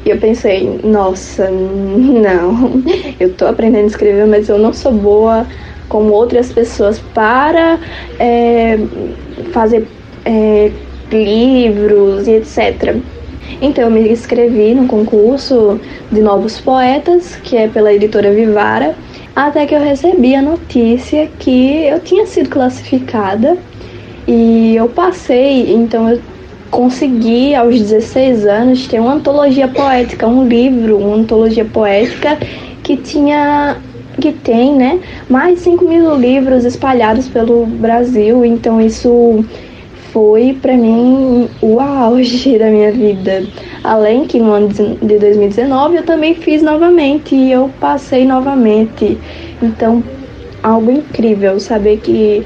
E 0.05 0.09
eu 0.09 0.17
pensei, 0.17 0.79
nossa, 0.83 1.49
não, 1.49 2.81
eu 3.19 3.33
tô 3.33 3.45
aprendendo 3.45 3.85
a 3.85 3.87
escrever, 3.87 4.25
mas 4.25 4.47
eu 4.47 4.57
não 4.57 4.71
sou 4.71 4.91
boa 4.91 5.45
como 5.89 6.13
outras 6.13 6.51
pessoas 6.51 6.99
para 7.13 7.79
é, 8.19 8.77
fazer 9.51 9.87
é, 10.23 10.71
livros 11.11 12.27
e 12.27 12.35
etc. 12.35 12.95
Então 13.61 13.85
eu 13.85 13.91
me 13.91 14.07
inscrevi 14.09 14.73
no 14.73 14.87
concurso 14.87 15.79
de 16.11 16.21
novos 16.21 16.59
poetas, 16.61 17.35
que 17.37 17.57
é 17.57 17.67
pela 17.67 17.93
editora 17.93 18.31
Vivara, 18.31 18.95
até 19.37 19.67
que 19.67 19.75
eu 19.75 19.79
recebi 19.79 20.33
a 20.33 20.41
notícia 20.41 21.29
que 21.37 21.83
eu 21.83 21.99
tinha 21.99 22.25
sido 22.25 22.49
classificada 22.49 23.55
e 24.27 24.75
eu 24.75 24.89
passei, 24.89 25.71
então 25.71 26.09
eu 26.09 26.19
consegui 26.71 27.53
aos 27.53 27.79
16 27.79 28.47
anos 28.47 28.87
ter 28.87 28.99
uma 28.99 29.13
antologia 29.13 29.67
poética, 29.67 30.27
um 30.27 30.47
livro, 30.47 30.97
uma 30.97 31.17
antologia 31.17 31.63
poética 31.63 32.35
que 32.81 32.97
tinha 32.97 33.77
que 34.19 34.31
tem, 34.31 34.73
né, 34.73 34.99
mais 35.29 35.59
de 35.59 35.61
5 35.65 35.85
mil 35.85 36.15
livros 36.15 36.65
espalhados 36.65 37.27
pelo 37.27 37.67
Brasil, 37.67 38.43
então 38.43 38.81
isso 38.81 39.45
foi 40.11 40.57
para 40.61 40.75
mim 40.75 41.49
o 41.61 41.79
auge 41.79 42.57
da 42.57 42.67
minha 42.67 42.91
vida. 42.91 43.45
Além 43.83 44.25
que 44.25 44.39
no 44.39 44.51
ano 44.51 44.69
de 44.69 45.17
2019 45.17 45.97
eu 45.97 46.03
também 46.03 46.35
fiz 46.35 46.61
novamente 46.61 47.35
e 47.35 47.51
eu 47.51 47.69
passei 47.79 48.25
novamente. 48.25 49.17
Então, 49.61 50.03
algo 50.63 50.91
incrível 50.91 51.59
saber 51.59 51.97
que 51.97 52.45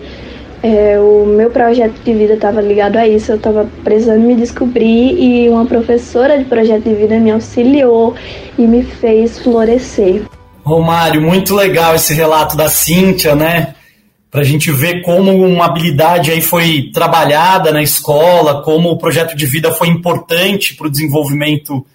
é, 0.64 1.00
o 1.00 1.26
meu 1.26 1.50
projeto 1.50 2.00
de 2.04 2.14
vida 2.14 2.34
estava 2.34 2.62
ligado 2.62 2.98
a 2.98 3.08
isso, 3.08 3.32
eu 3.32 3.38
estava 3.38 3.68
precisando 3.84 4.22
me 4.22 4.36
descobrir 4.36 5.18
e 5.20 5.50
uma 5.50 5.66
professora 5.66 6.38
de 6.38 6.46
projeto 6.46 6.84
de 6.84 6.94
vida 6.94 7.18
me 7.20 7.32
auxiliou 7.32 8.16
e 8.58 8.62
me 8.62 8.84
fez 8.84 9.40
florescer. 9.40 10.22
Romário, 10.64 11.22
muito 11.22 11.56
legal 11.56 11.96
esse 11.96 12.14
relato 12.14 12.56
da 12.56 12.70
Cíntia, 12.70 13.36
né? 13.36 13.74
Para 14.32 14.42
a 14.42 14.46
gente 14.46 14.72
ver 14.72 15.02
como 15.02 15.46
uma 15.46 15.66
habilidade 15.66 16.32
aí 16.32 16.42
foi 16.42 16.90
trabalhada 16.94 17.70
na 17.70 17.84
escola, 17.84 18.64
como 18.64 18.90
o 18.90 18.98
projeto 18.98 19.36
de 19.36 19.46
vida 19.46 19.74
foi 19.74 19.90
importante 19.90 20.74
para 20.74 20.88
o 20.88 20.90
desenvolvimento 20.90 21.86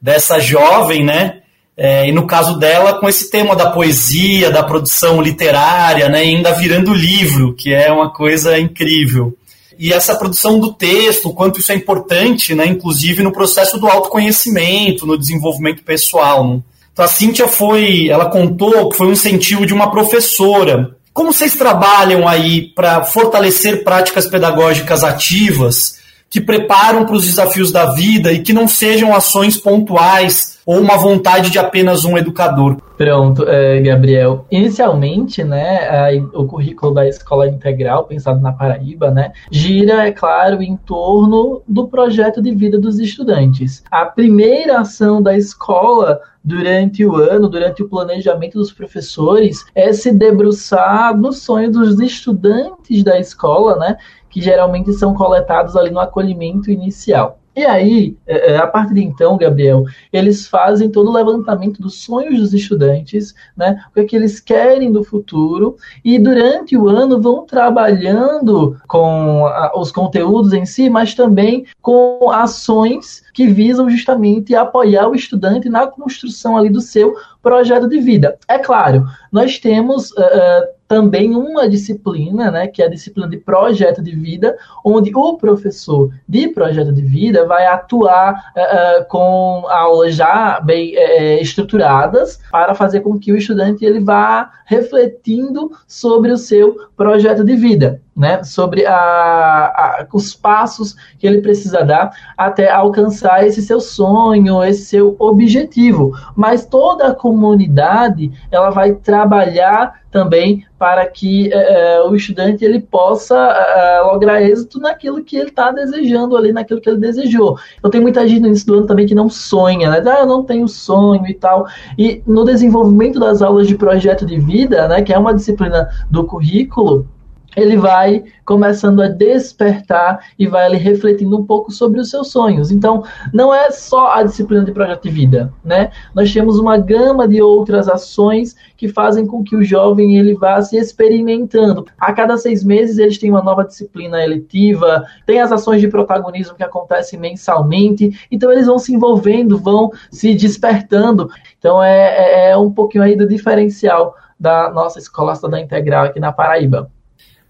dessa 0.00 0.40
jovem, 0.40 1.04
né? 1.04 1.40
É, 1.76 2.08
e 2.08 2.12
no 2.12 2.26
caso 2.26 2.58
dela, 2.58 2.98
com 2.98 3.06
esse 3.06 3.30
tema 3.30 3.54
da 3.54 3.70
poesia, 3.70 4.50
da 4.50 4.62
produção 4.62 5.20
literária, 5.20 6.08
né? 6.08 6.20
Ainda 6.20 6.52
virando 6.52 6.94
livro, 6.94 7.54
que 7.54 7.74
é 7.74 7.92
uma 7.92 8.10
coisa 8.10 8.58
incrível. 8.58 9.36
E 9.78 9.92
essa 9.92 10.14
produção 10.14 10.58
do 10.58 10.72
texto, 10.72 11.28
o 11.28 11.34
quanto 11.34 11.60
isso 11.60 11.72
é 11.72 11.74
importante, 11.74 12.54
né? 12.54 12.66
Inclusive 12.66 13.22
no 13.22 13.32
processo 13.32 13.78
do 13.78 13.86
autoconhecimento, 13.86 15.06
no 15.06 15.18
desenvolvimento 15.18 15.82
pessoal. 15.82 16.46
Né? 16.46 16.60
Então 16.90 17.04
a 17.04 17.08
Cíntia 17.08 17.48
foi, 17.48 18.08
ela 18.08 18.30
contou 18.30 18.88
que 18.88 18.96
foi 18.96 19.08
um 19.08 19.12
incentivo 19.12 19.66
de 19.66 19.74
uma 19.74 19.90
professora. 19.90 20.96
Como 21.12 21.32
vocês 21.32 21.54
trabalham 21.54 22.26
aí 22.26 22.68
para 22.68 23.04
fortalecer 23.04 23.84
práticas 23.84 24.26
pedagógicas 24.26 25.04
ativas 25.04 26.01
que 26.32 26.40
preparam 26.40 27.04
para 27.04 27.14
os 27.14 27.26
desafios 27.26 27.70
da 27.70 27.92
vida 27.92 28.32
e 28.32 28.42
que 28.42 28.54
não 28.54 28.66
sejam 28.66 29.14
ações 29.14 29.58
pontuais 29.58 30.58
ou 30.64 30.78
uma 30.78 30.96
vontade 30.96 31.50
de 31.50 31.58
apenas 31.58 32.06
um 32.06 32.16
educador? 32.16 32.78
Pronto, 32.96 33.44
é, 33.46 33.80
Gabriel. 33.82 34.46
Inicialmente, 34.50 35.44
né, 35.44 36.10
o 36.32 36.46
currículo 36.46 36.94
da 36.94 37.06
escola 37.06 37.48
integral, 37.48 38.04
pensado 38.04 38.40
na 38.40 38.52
Paraíba, 38.52 39.10
né, 39.10 39.32
gira, 39.50 40.06
é 40.06 40.12
claro, 40.12 40.62
em 40.62 40.74
torno 40.76 41.60
do 41.68 41.86
projeto 41.86 42.40
de 42.40 42.54
vida 42.54 42.78
dos 42.78 42.98
estudantes. 42.98 43.82
A 43.90 44.06
primeira 44.06 44.80
ação 44.80 45.20
da 45.20 45.36
escola 45.36 46.20
durante 46.44 47.04
o 47.04 47.14
ano, 47.16 47.48
durante 47.48 47.82
o 47.82 47.88
planejamento 47.88 48.58
dos 48.58 48.72
professores, 48.72 49.64
é 49.74 49.92
se 49.92 50.12
debruçar 50.12 51.16
no 51.16 51.32
sonho 51.32 51.70
dos 51.70 52.00
estudantes 52.00 53.04
da 53.04 53.18
escola, 53.18 53.76
né, 53.76 53.96
que 54.32 54.40
geralmente 54.40 54.92
são 54.94 55.14
coletados 55.14 55.76
ali 55.76 55.90
no 55.90 56.00
acolhimento 56.00 56.70
inicial. 56.70 57.38
E 57.54 57.66
aí, 57.66 58.16
é, 58.26 58.52
é, 58.52 58.56
a 58.56 58.66
partir 58.66 58.94
de 58.94 59.04
então, 59.04 59.36
Gabriel, 59.36 59.84
eles 60.10 60.48
fazem 60.48 60.90
todo 60.90 61.10
o 61.10 61.12
levantamento 61.12 61.82
dos 61.82 62.02
sonhos 62.02 62.40
dos 62.40 62.54
estudantes, 62.54 63.34
né? 63.54 63.78
O 63.90 63.94
que, 63.94 64.00
é 64.00 64.04
que 64.04 64.16
eles 64.16 64.40
querem 64.40 64.90
do 64.90 65.04
futuro, 65.04 65.76
e 66.02 66.18
durante 66.18 66.74
o 66.78 66.88
ano 66.88 67.20
vão 67.20 67.44
trabalhando 67.44 68.80
com 68.88 69.44
os 69.76 69.92
conteúdos 69.92 70.54
em 70.54 70.64
si, 70.64 70.88
mas 70.88 71.14
também 71.14 71.66
com 71.82 72.30
ações 72.30 73.22
que 73.34 73.46
visam 73.46 73.90
justamente 73.90 74.54
apoiar 74.54 75.08
o 75.08 75.14
estudante 75.14 75.68
na 75.68 75.86
construção 75.86 76.56
ali 76.56 76.70
do 76.70 76.80
seu 76.80 77.14
projeto 77.42 77.88
de 77.88 78.00
vida. 78.00 78.36
É 78.48 78.58
claro, 78.58 79.04
nós 79.30 79.58
temos. 79.58 80.10
Uh, 80.12 80.82
também 80.92 81.34
uma 81.34 81.66
disciplina, 81.70 82.50
né, 82.50 82.66
que 82.66 82.82
é 82.82 82.84
a 82.84 82.90
disciplina 82.90 83.26
de 83.26 83.38
projeto 83.38 84.02
de 84.02 84.14
vida, 84.14 84.54
onde 84.84 85.10
o 85.14 85.38
professor 85.38 86.10
de 86.28 86.48
projeto 86.48 86.92
de 86.92 87.00
vida 87.00 87.46
vai 87.46 87.64
atuar 87.64 88.34
uh, 88.34 89.08
com 89.08 89.64
aulas 89.70 90.14
já 90.14 90.60
bem 90.60 90.94
uh, 90.94 91.40
estruturadas 91.40 92.38
para 92.50 92.74
fazer 92.74 93.00
com 93.00 93.18
que 93.18 93.32
o 93.32 93.36
estudante 93.38 93.86
ele 93.86 94.00
vá 94.00 94.50
refletindo 94.66 95.72
sobre 95.88 96.30
o 96.30 96.36
seu 96.36 96.76
projeto 96.94 97.42
de 97.42 97.56
vida 97.56 97.98
né, 98.14 98.42
sobre 98.42 98.84
a, 98.86 98.94
a, 98.94 100.06
os 100.12 100.34
passos 100.34 100.94
que 101.18 101.26
ele 101.26 101.40
precisa 101.40 101.82
dar 101.82 102.10
até 102.36 102.70
alcançar 102.70 103.46
esse 103.46 103.62
seu 103.62 103.80
sonho, 103.80 104.62
esse 104.62 104.84
seu 104.84 105.16
objetivo. 105.18 106.12
Mas 106.36 106.66
toda 106.66 107.08
a 107.08 107.14
comunidade 107.14 108.30
ela 108.50 108.70
vai 108.70 108.92
trabalhar 108.94 110.02
também 110.10 110.64
para 110.78 111.06
que 111.06 111.50
é, 111.50 112.02
o 112.02 112.14
estudante 112.14 112.62
ele 112.62 112.80
possa 112.80 113.34
é, 113.34 114.00
lograr 114.02 114.42
êxito 114.42 114.78
naquilo 114.78 115.24
que 115.24 115.36
ele 115.36 115.48
está 115.48 115.72
desejando 115.72 116.36
ali, 116.36 116.52
naquilo 116.52 116.82
que 116.82 116.90
ele 116.90 116.98
desejou. 116.98 117.58
Então 117.78 117.90
tem 117.90 118.00
muita 118.00 118.28
gente 118.28 118.42
no 118.42 118.48
início 118.48 118.66
do 118.66 118.74
ano 118.74 118.86
também 118.86 119.06
que 119.06 119.14
não 119.14 119.30
sonha, 119.30 119.88
né? 119.90 120.02
Ah, 120.06 120.20
eu 120.20 120.26
não 120.26 120.44
tenho 120.44 120.68
sonho 120.68 121.26
e 121.26 121.32
tal. 121.32 121.66
E 121.96 122.22
no 122.26 122.44
desenvolvimento 122.44 123.18
das 123.18 123.40
aulas 123.40 123.66
de 123.66 123.74
projeto 123.74 124.26
de 124.26 124.38
vida, 124.38 124.86
né, 124.86 125.00
que 125.00 125.14
é 125.14 125.18
uma 125.18 125.32
disciplina 125.32 125.88
do 126.10 126.24
currículo, 126.24 127.08
ele 127.56 127.76
vai 127.76 128.24
começando 128.44 129.02
a 129.02 129.08
despertar 129.08 130.20
e 130.38 130.46
vai 130.46 130.66
ali 130.66 130.78
refletindo 130.78 131.38
um 131.38 131.44
pouco 131.44 131.70
sobre 131.70 132.00
os 132.00 132.10
seus 132.10 132.30
sonhos. 132.30 132.70
Então, 132.70 133.04
não 133.32 133.52
é 133.54 133.70
só 133.70 134.12
a 134.12 134.22
disciplina 134.22 134.64
de 134.64 134.72
projeto 134.72 135.02
de 135.02 135.10
vida, 135.10 135.52
né? 135.64 135.90
Nós 136.14 136.32
temos 136.32 136.58
uma 136.58 136.78
gama 136.78 137.28
de 137.28 137.40
outras 137.40 137.88
ações 137.88 138.56
que 138.76 138.88
fazem 138.88 139.26
com 139.26 139.44
que 139.44 139.54
o 139.54 139.62
jovem 139.62 140.16
ele 140.16 140.34
vá 140.34 140.60
se 140.60 140.76
experimentando. 140.76 141.86
A 141.98 142.12
cada 142.12 142.36
seis 142.36 142.64
meses 142.64 142.98
eles 142.98 143.18
têm 143.18 143.30
uma 143.30 143.42
nova 143.42 143.64
disciplina 143.64 144.22
eletiva, 144.22 145.04
tem 145.26 145.40
as 145.40 145.52
ações 145.52 145.80
de 145.80 145.88
protagonismo 145.88 146.56
que 146.56 146.64
acontecem 146.64 147.18
mensalmente, 147.18 148.26
então 148.30 148.50
eles 148.50 148.66
vão 148.66 148.78
se 148.78 148.94
envolvendo, 148.94 149.58
vão 149.58 149.90
se 150.10 150.34
despertando. 150.34 151.28
Então 151.58 151.82
é, 151.82 152.48
é, 152.48 152.50
é 152.50 152.56
um 152.56 152.70
pouquinho 152.70 153.04
aí 153.04 153.14
do 153.14 153.26
diferencial 153.26 154.16
da 154.38 154.70
nossa 154.70 154.98
escola 154.98 155.32
da 155.48 155.60
integral 155.60 156.06
aqui 156.06 156.18
na 156.18 156.32
Paraíba. 156.32 156.90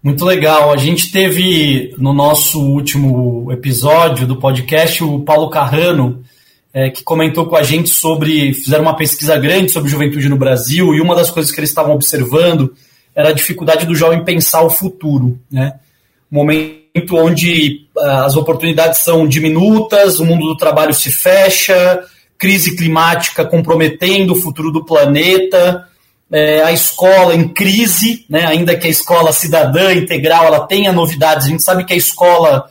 Muito 0.03 0.25
legal. 0.25 0.73
A 0.73 0.75
gente 0.75 1.09
teve 1.13 1.95
no 1.97 2.11
nosso 2.11 2.61
último 2.61 3.49
episódio 3.53 4.27
do 4.27 4.35
podcast 4.35 5.01
o 5.01 5.21
Paulo 5.21 5.49
Carrano, 5.49 6.21
é, 6.73 6.89
que 6.89 7.01
comentou 7.03 7.45
com 7.45 7.55
a 7.55 7.63
gente 7.63 7.89
sobre. 7.89 8.53
Fizeram 8.53 8.83
uma 8.83 8.97
pesquisa 8.97 9.37
grande 9.37 9.71
sobre 9.71 9.89
juventude 9.89 10.27
no 10.27 10.35
Brasil 10.35 10.93
e 10.93 10.99
uma 10.99 11.15
das 11.15 11.31
coisas 11.31 11.53
que 11.53 11.59
eles 11.61 11.69
estavam 11.69 11.95
observando 11.95 12.75
era 13.15 13.29
a 13.29 13.33
dificuldade 13.33 13.85
do 13.85 13.95
jovem 13.95 14.25
pensar 14.25 14.63
o 14.63 14.69
futuro. 14.69 15.39
Né? 15.49 15.75
Momento 16.29 17.15
onde 17.15 17.87
uh, 17.95 18.25
as 18.25 18.35
oportunidades 18.35 18.99
são 18.99 19.25
diminutas, 19.25 20.19
o 20.19 20.25
mundo 20.25 20.47
do 20.47 20.57
trabalho 20.57 20.93
se 20.93 21.11
fecha, 21.11 22.03
crise 22.37 22.75
climática 22.75 23.45
comprometendo 23.45 24.33
o 24.33 24.35
futuro 24.35 24.69
do 24.69 24.83
planeta 24.83 25.87
é, 26.33 26.63
a 26.63 26.71
escola 26.71 27.35
em 27.35 27.47
crise, 27.47 28.25
né, 28.27 28.43
ainda 28.43 28.75
que 28.75 28.87
a 28.87 28.89
escola 28.89 29.31
cidadã 29.31 29.93
integral 29.93 30.45
ela 30.45 30.65
tenha 30.65 30.91
novidades, 30.91 31.45
a 31.45 31.49
gente 31.49 31.61
sabe 31.61 31.83
que 31.83 31.93
a 31.93 31.95
escola 31.95 32.65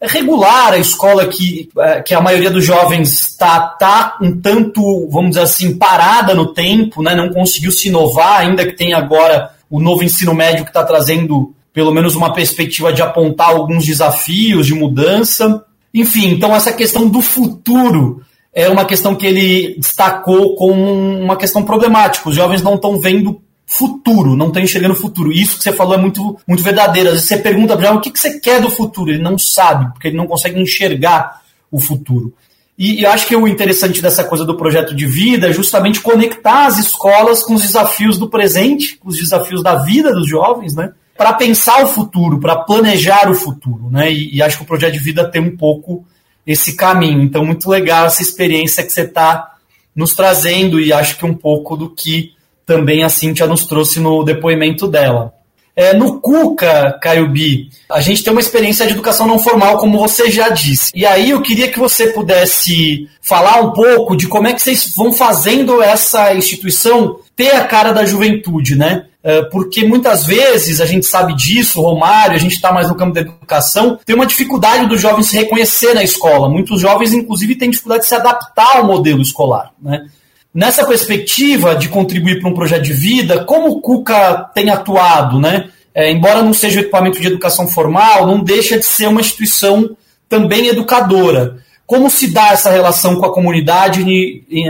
é 0.00 0.06
regular, 0.06 0.74
a 0.74 0.78
escola 0.78 1.26
que, 1.26 1.68
é, 1.80 2.00
que 2.00 2.14
a 2.14 2.20
maioria 2.20 2.48
dos 2.48 2.64
jovens 2.64 3.12
está 3.12 3.58
tá 3.58 4.16
um 4.22 4.40
tanto, 4.40 5.08
vamos 5.10 5.30
dizer 5.30 5.42
assim, 5.42 5.76
parada 5.76 6.32
no 6.32 6.54
tempo, 6.54 7.02
né, 7.02 7.16
não 7.16 7.30
conseguiu 7.30 7.72
se 7.72 7.88
inovar, 7.88 8.42
ainda 8.42 8.64
que 8.64 8.76
tenha 8.76 8.96
agora 8.96 9.50
o 9.68 9.80
novo 9.80 10.04
ensino 10.04 10.32
médio 10.32 10.62
que 10.62 10.70
está 10.70 10.84
trazendo 10.84 11.52
pelo 11.72 11.92
menos 11.92 12.14
uma 12.14 12.32
perspectiva 12.32 12.92
de 12.92 13.02
apontar 13.02 13.48
alguns 13.48 13.84
desafios 13.84 14.66
de 14.66 14.74
mudança. 14.74 15.64
Enfim, 15.92 16.30
então 16.30 16.54
essa 16.54 16.72
questão 16.72 17.08
do 17.08 17.20
futuro 17.20 18.22
é 18.54 18.68
uma 18.68 18.84
questão 18.84 19.14
que 19.14 19.26
ele 19.26 19.76
destacou 19.78 20.54
como 20.56 21.18
uma 21.20 21.36
questão 21.36 21.62
problemática. 21.62 22.28
Os 22.28 22.36
jovens 22.36 22.62
não 22.62 22.74
estão 22.74 22.98
vendo 22.98 23.40
futuro, 23.66 24.34
não 24.34 24.48
estão 24.48 24.62
enxergando 24.62 24.94
futuro. 24.94 25.30
Isso 25.30 25.58
que 25.58 25.62
você 25.62 25.72
falou 25.72 25.94
é 25.94 25.98
muito, 25.98 26.38
muito 26.46 26.62
verdadeiro. 26.62 27.10
Às 27.10 27.14
vezes 27.16 27.28
você 27.28 27.36
pergunta 27.36 27.76
para 27.76 27.94
o 27.94 28.00
que, 28.00 28.10
que 28.10 28.18
você 28.18 28.40
quer 28.40 28.60
do 28.60 28.70
futuro, 28.70 29.10
ele 29.10 29.22
não 29.22 29.38
sabe, 29.38 29.92
porque 29.92 30.08
ele 30.08 30.16
não 30.16 30.26
consegue 30.26 30.60
enxergar 30.60 31.42
o 31.70 31.78
futuro. 31.78 32.32
E, 32.78 33.00
e 33.00 33.06
acho 33.06 33.26
que 33.26 33.36
o 33.36 33.48
interessante 33.48 34.00
dessa 34.00 34.24
coisa 34.24 34.44
do 34.44 34.56
projeto 34.56 34.94
de 34.94 35.04
vida 35.04 35.48
é 35.48 35.52
justamente 35.52 36.00
conectar 36.00 36.66
as 36.66 36.78
escolas 36.78 37.42
com 37.42 37.54
os 37.54 37.62
desafios 37.62 38.16
do 38.16 38.30
presente, 38.30 38.96
com 38.96 39.08
os 39.08 39.18
desafios 39.18 39.62
da 39.62 39.74
vida 39.74 40.12
dos 40.12 40.28
jovens, 40.28 40.74
né? 40.74 40.92
Para 41.16 41.32
pensar 41.32 41.82
o 41.82 41.88
futuro, 41.88 42.38
para 42.38 42.56
planejar 42.56 43.28
o 43.28 43.34
futuro, 43.34 43.90
né? 43.90 44.12
E, 44.12 44.36
e, 44.36 44.42
acho 44.42 44.58
que 44.58 44.62
o 44.62 44.66
projeto 44.66 44.92
de 44.92 45.00
vida 45.00 45.28
tem 45.28 45.42
um 45.42 45.56
pouco 45.56 46.06
esse 46.48 46.74
caminho. 46.74 47.20
Então, 47.20 47.44
muito 47.44 47.68
legal 47.68 48.06
essa 48.06 48.22
experiência 48.22 48.82
que 48.82 48.90
você 48.90 49.02
está 49.02 49.56
nos 49.94 50.14
trazendo 50.14 50.80
e 50.80 50.94
acho 50.94 51.18
que 51.18 51.26
um 51.26 51.34
pouco 51.34 51.76
do 51.76 51.90
que 51.90 52.32
também 52.64 53.04
a 53.04 53.10
Cintia 53.10 53.46
nos 53.46 53.66
trouxe 53.66 54.00
no 54.00 54.24
depoimento 54.24 54.88
dela. 54.88 55.34
É, 55.76 55.94
no 55.94 56.20
Cuca, 56.20 56.98
Caio 57.00 57.28
Bi, 57.28 57.68
a 57.88 58.00
gente 58.00 58.24
tem 58.24 58.32
uma 58.32 58.40
experiência 58.40 58.86
de 58.86 58.94
educação 58.94 59.26
não 59.26 59.38
formal, 59.38 59.76
como 59.76 59.98
você 59.98 60.30
já 60.30 60.48
disse. 60.48 60.90
E 60.94 61.06
aí 61.06 61.30
eu 61.30 61.42
queria 61.42 61.68
que 61.68 61.78
você 61.78 62.08
pudesse 62.08 63.08
falar 63.20 63.60
um 63.60 63.72
pouco 63.72 64.16
de 64.16 64.26
como 64.26 64.48
é 64.48 64.54
que 64.54 64.60
vocês 64.60 64.92
vão 64.96 65.12
fazendo 65.12 65.82
essa 65.82 66.34
instituição 66.34 67.20
ter 67.36 67.50
a 67.50 67.64
cara 67.64 67.92
da 67.92 68.04
juventude, 68.04 68.74
né? 68.74 69.04
É, 69.22 69.42
porque 69.42 69.84
muitas 69.84 70.24
vezes 70.24 70.80
a 70.80 70.86
gente 70.86 71.04
sabe 71.04 71.34
disso, 71.34 71.80
Romário, 71.80 72.36
a 72.36 72.38
gente 72.38 72.54
está 72.54 72.72
mais 72.72 72.88
no 72.88 72.94
campo 72.94 73.14
da 73.14 73.20
educação, 73.20 73.98
tem 74.04 74.14
uma 74.14 74.26
dificuldade 74.26 74.86
do 74.86 74.96
jovem 74.96 75.24
se 75.24 75.36
reconhecer 75.36 75.92
na 75.92 76.04
escola. 76.04 76.48
Muitos 76.48 76.80
jovens, 76.80 77.12
inclusive, 77.12 77.56
têm 77.56 77.70
dificuldade 77.70 78.02
de 78.02 78.08
se 78.08 78.14
adaptar 78.14 78.76
ao 78.76 78.86
modelo 78.86 79.20
escolar, 79.20 79.72
né? 79.82 80.06
Nessa 80.54 80.86
perspectiva 80.86 81.74
de 81.74 81.88
contribuir 81.88 82.40
para 82.40 82.48
um 82.48 82.54
projeto 82.54 82.82
de 82.82 82.92
vida, 82.92 83.44
como 83.44 83.68
o 83.68 83.80
Cuca 83.80 84.50
tem 84.54 84.70
atuado, 84.70 85.38
né? 85.40 85.68
É, 85.94 86.10
embora 86.10 86.42
não 86.42 86.54
seja 86.54 86.78
um 86.78 86.82
equipamento 86.82 87.20
de 87.20 87.26
educação 87.26 87.66
formal, 87.66 88.26
não 88.26 88.42
deixa 88.42 88.78
de 88.78 88.86
ser 88.86 89.08
uma 89.08 89.20
instituição 89.20 89.96
também 90.28 90.68
educadora. 90.68 91.58
Como 91.84 92.08
se 92.08 92.32
dá 92.32 92.50
essa 92.50 92.70
relação 92.70 93.16
com 93.16 93.26
a 93.26 93.32
comunidade 93.32 94.04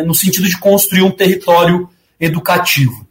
no 0.06 0.14
sentido 0.14 0.48
de 0.48 0.58
construir 0.58 1.02
um 1.02 1.10
território 1.10 1.88
educativo? 2.18 3.07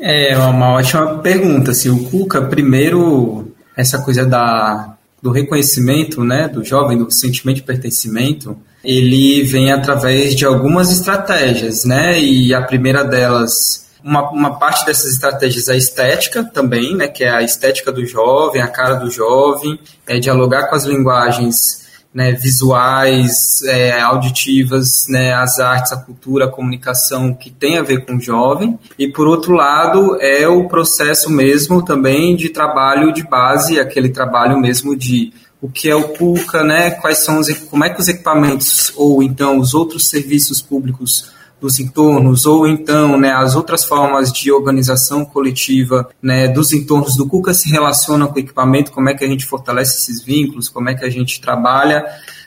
É 0.00 0.36
uma 0.38 0.72
ótima 0.72 1.18
pergunta. 1.18 1.74
Se 1.74 1.90
o 1.90 2.04
Cuca, 2.04 2.40
primeiro, 2.40 3.52
essa 3.76 3.98
coisa 3.98 4.24
da, 4.24 4.94
do 5.22 5.30
reconhecimento 5.30 6.24
né, 6.24 6.48
do 6.48 6.64
jovem, 6.64 6.96
do 6.96 7.10
sentimento 7.10 7.56
de 7.56 7.62
pertencimento, 7.62 8.56
ele 8.82 9.42
vem 9.44 9.70
através 9.70 10.34
de 10.34 10.46
algumas 10.46 10.90
estratégias, 10.90 11.84
né? 11.84 12.18
E 12.18 12.54
a 12.54 12.62
primeira 12.62 13.04
delas, 13.04 13.90
uma, 14.02 14.30
uma 14.30 14.58
parte 14.58 14.86
dessas 14.86 15.12
estratégias 15.12 15.68
é 15.68 15.74
a 15.74 15.76
estética 15.76 16.42
também, 16.44 16.96
né? 16.96 17.06
Que 17.06 17.24
é 17.24 17.30
a 17.30 17.42
estética 17.42 17.92
do 17.92 18.06
jovem, 18.06 18.62
a 18.62 18.68
cara 18.68 18.94
do 18.94 19.10
jovem, 19.10 19.78
é 20.06 20.18
dialogar 20.18 20.68
com 20.68 20.76
as 20.76 20.84
linguagens 20.84 21.79
né, 22.12 22.32
visuais, 22.32 23.62
é, 23.64 24.00
auditivas, 24.00 25.06
né, 25.08 25.32
as 25.32 25.60
artes, 25.60 25.92
a 25.92 25.96
cultura, 25.96 26.46
a 26.46 26.50
comunicação 26.50 27.32
que 27.32 27.50
tem 27.50 27.78
a 27.78 27.82
ver 27.82 28.04
com 28.04 28.16
o 28.16 28.20
jovem. 28.20 28.78
E 28.98 29.08
por 29.08 29.28
outro 29.28 29.52
lado, 29.52 30.16
é 30.20 30.46
o 30.48 30.68
processo 30.68 31.30
mesmo 31.30 31.84
também 31.84 32.34
de 32.34 32.48
trabalho 32.48 33.12
de 33.12 33.22
base, 33.22 33.78
aquele 33.78 34.08
trabalho 34.08 34.58
mesmo 34.58 34.96
de 34.96 35.32
o 35.62 35.68
que 35.68 35.88
é 35.90 35.94
o 35.94 36.08
PUCA, 36.08 36.64
né? 36.64 36.90
Quais 36.90 37.18
são 37.18 37.38
os, 37.38 37.50
como 37.50 37.84
é 37.84 37.90
que 37.90 38.00
os 38.00 38.08
equipamentos 38.08 38.92
ou 38.96 39.22
então 39.22 39.58
os 39.58 39.74
outros 39.74 40.08
serviços 40.08 40.60
públicos 40.62 41.30
dos 41.60 41.78
entornos 41.78 42.46
ou 42.46 42.66
então 42.66 43.18
né, 43.18 43.32
as 43.32 43.54
outras 43.54 43.84
formas 43.84 44.32
de 44.32 44.50
organização 44.50 45.24
coletiva 45.24 46.08
né, 46.22 46.48
dos 46.48 46.72
entornos 46.72 47.16
do 47.16 47.26
CUCA 47.26 47.52
se 47.52 47.70
relacionam 47.70 48.28
com 48.28 48.36
o 48.36 48.38
equipamento, 48.38 48.92
como 48.92 49.08
é 49.08 49.14
que 49.14 49.24
a 49.24 49.28
gente 49.28 49.46
fortalece 49.46 49.98
esses 49.98 50.24
vínculos, 50.24 50.68
como 50.68 50.88
é 50.88 50.94
que 50.94 51.04
a 51.04 51.10
gente 51.10 51.40
trabalha 51.40 52.04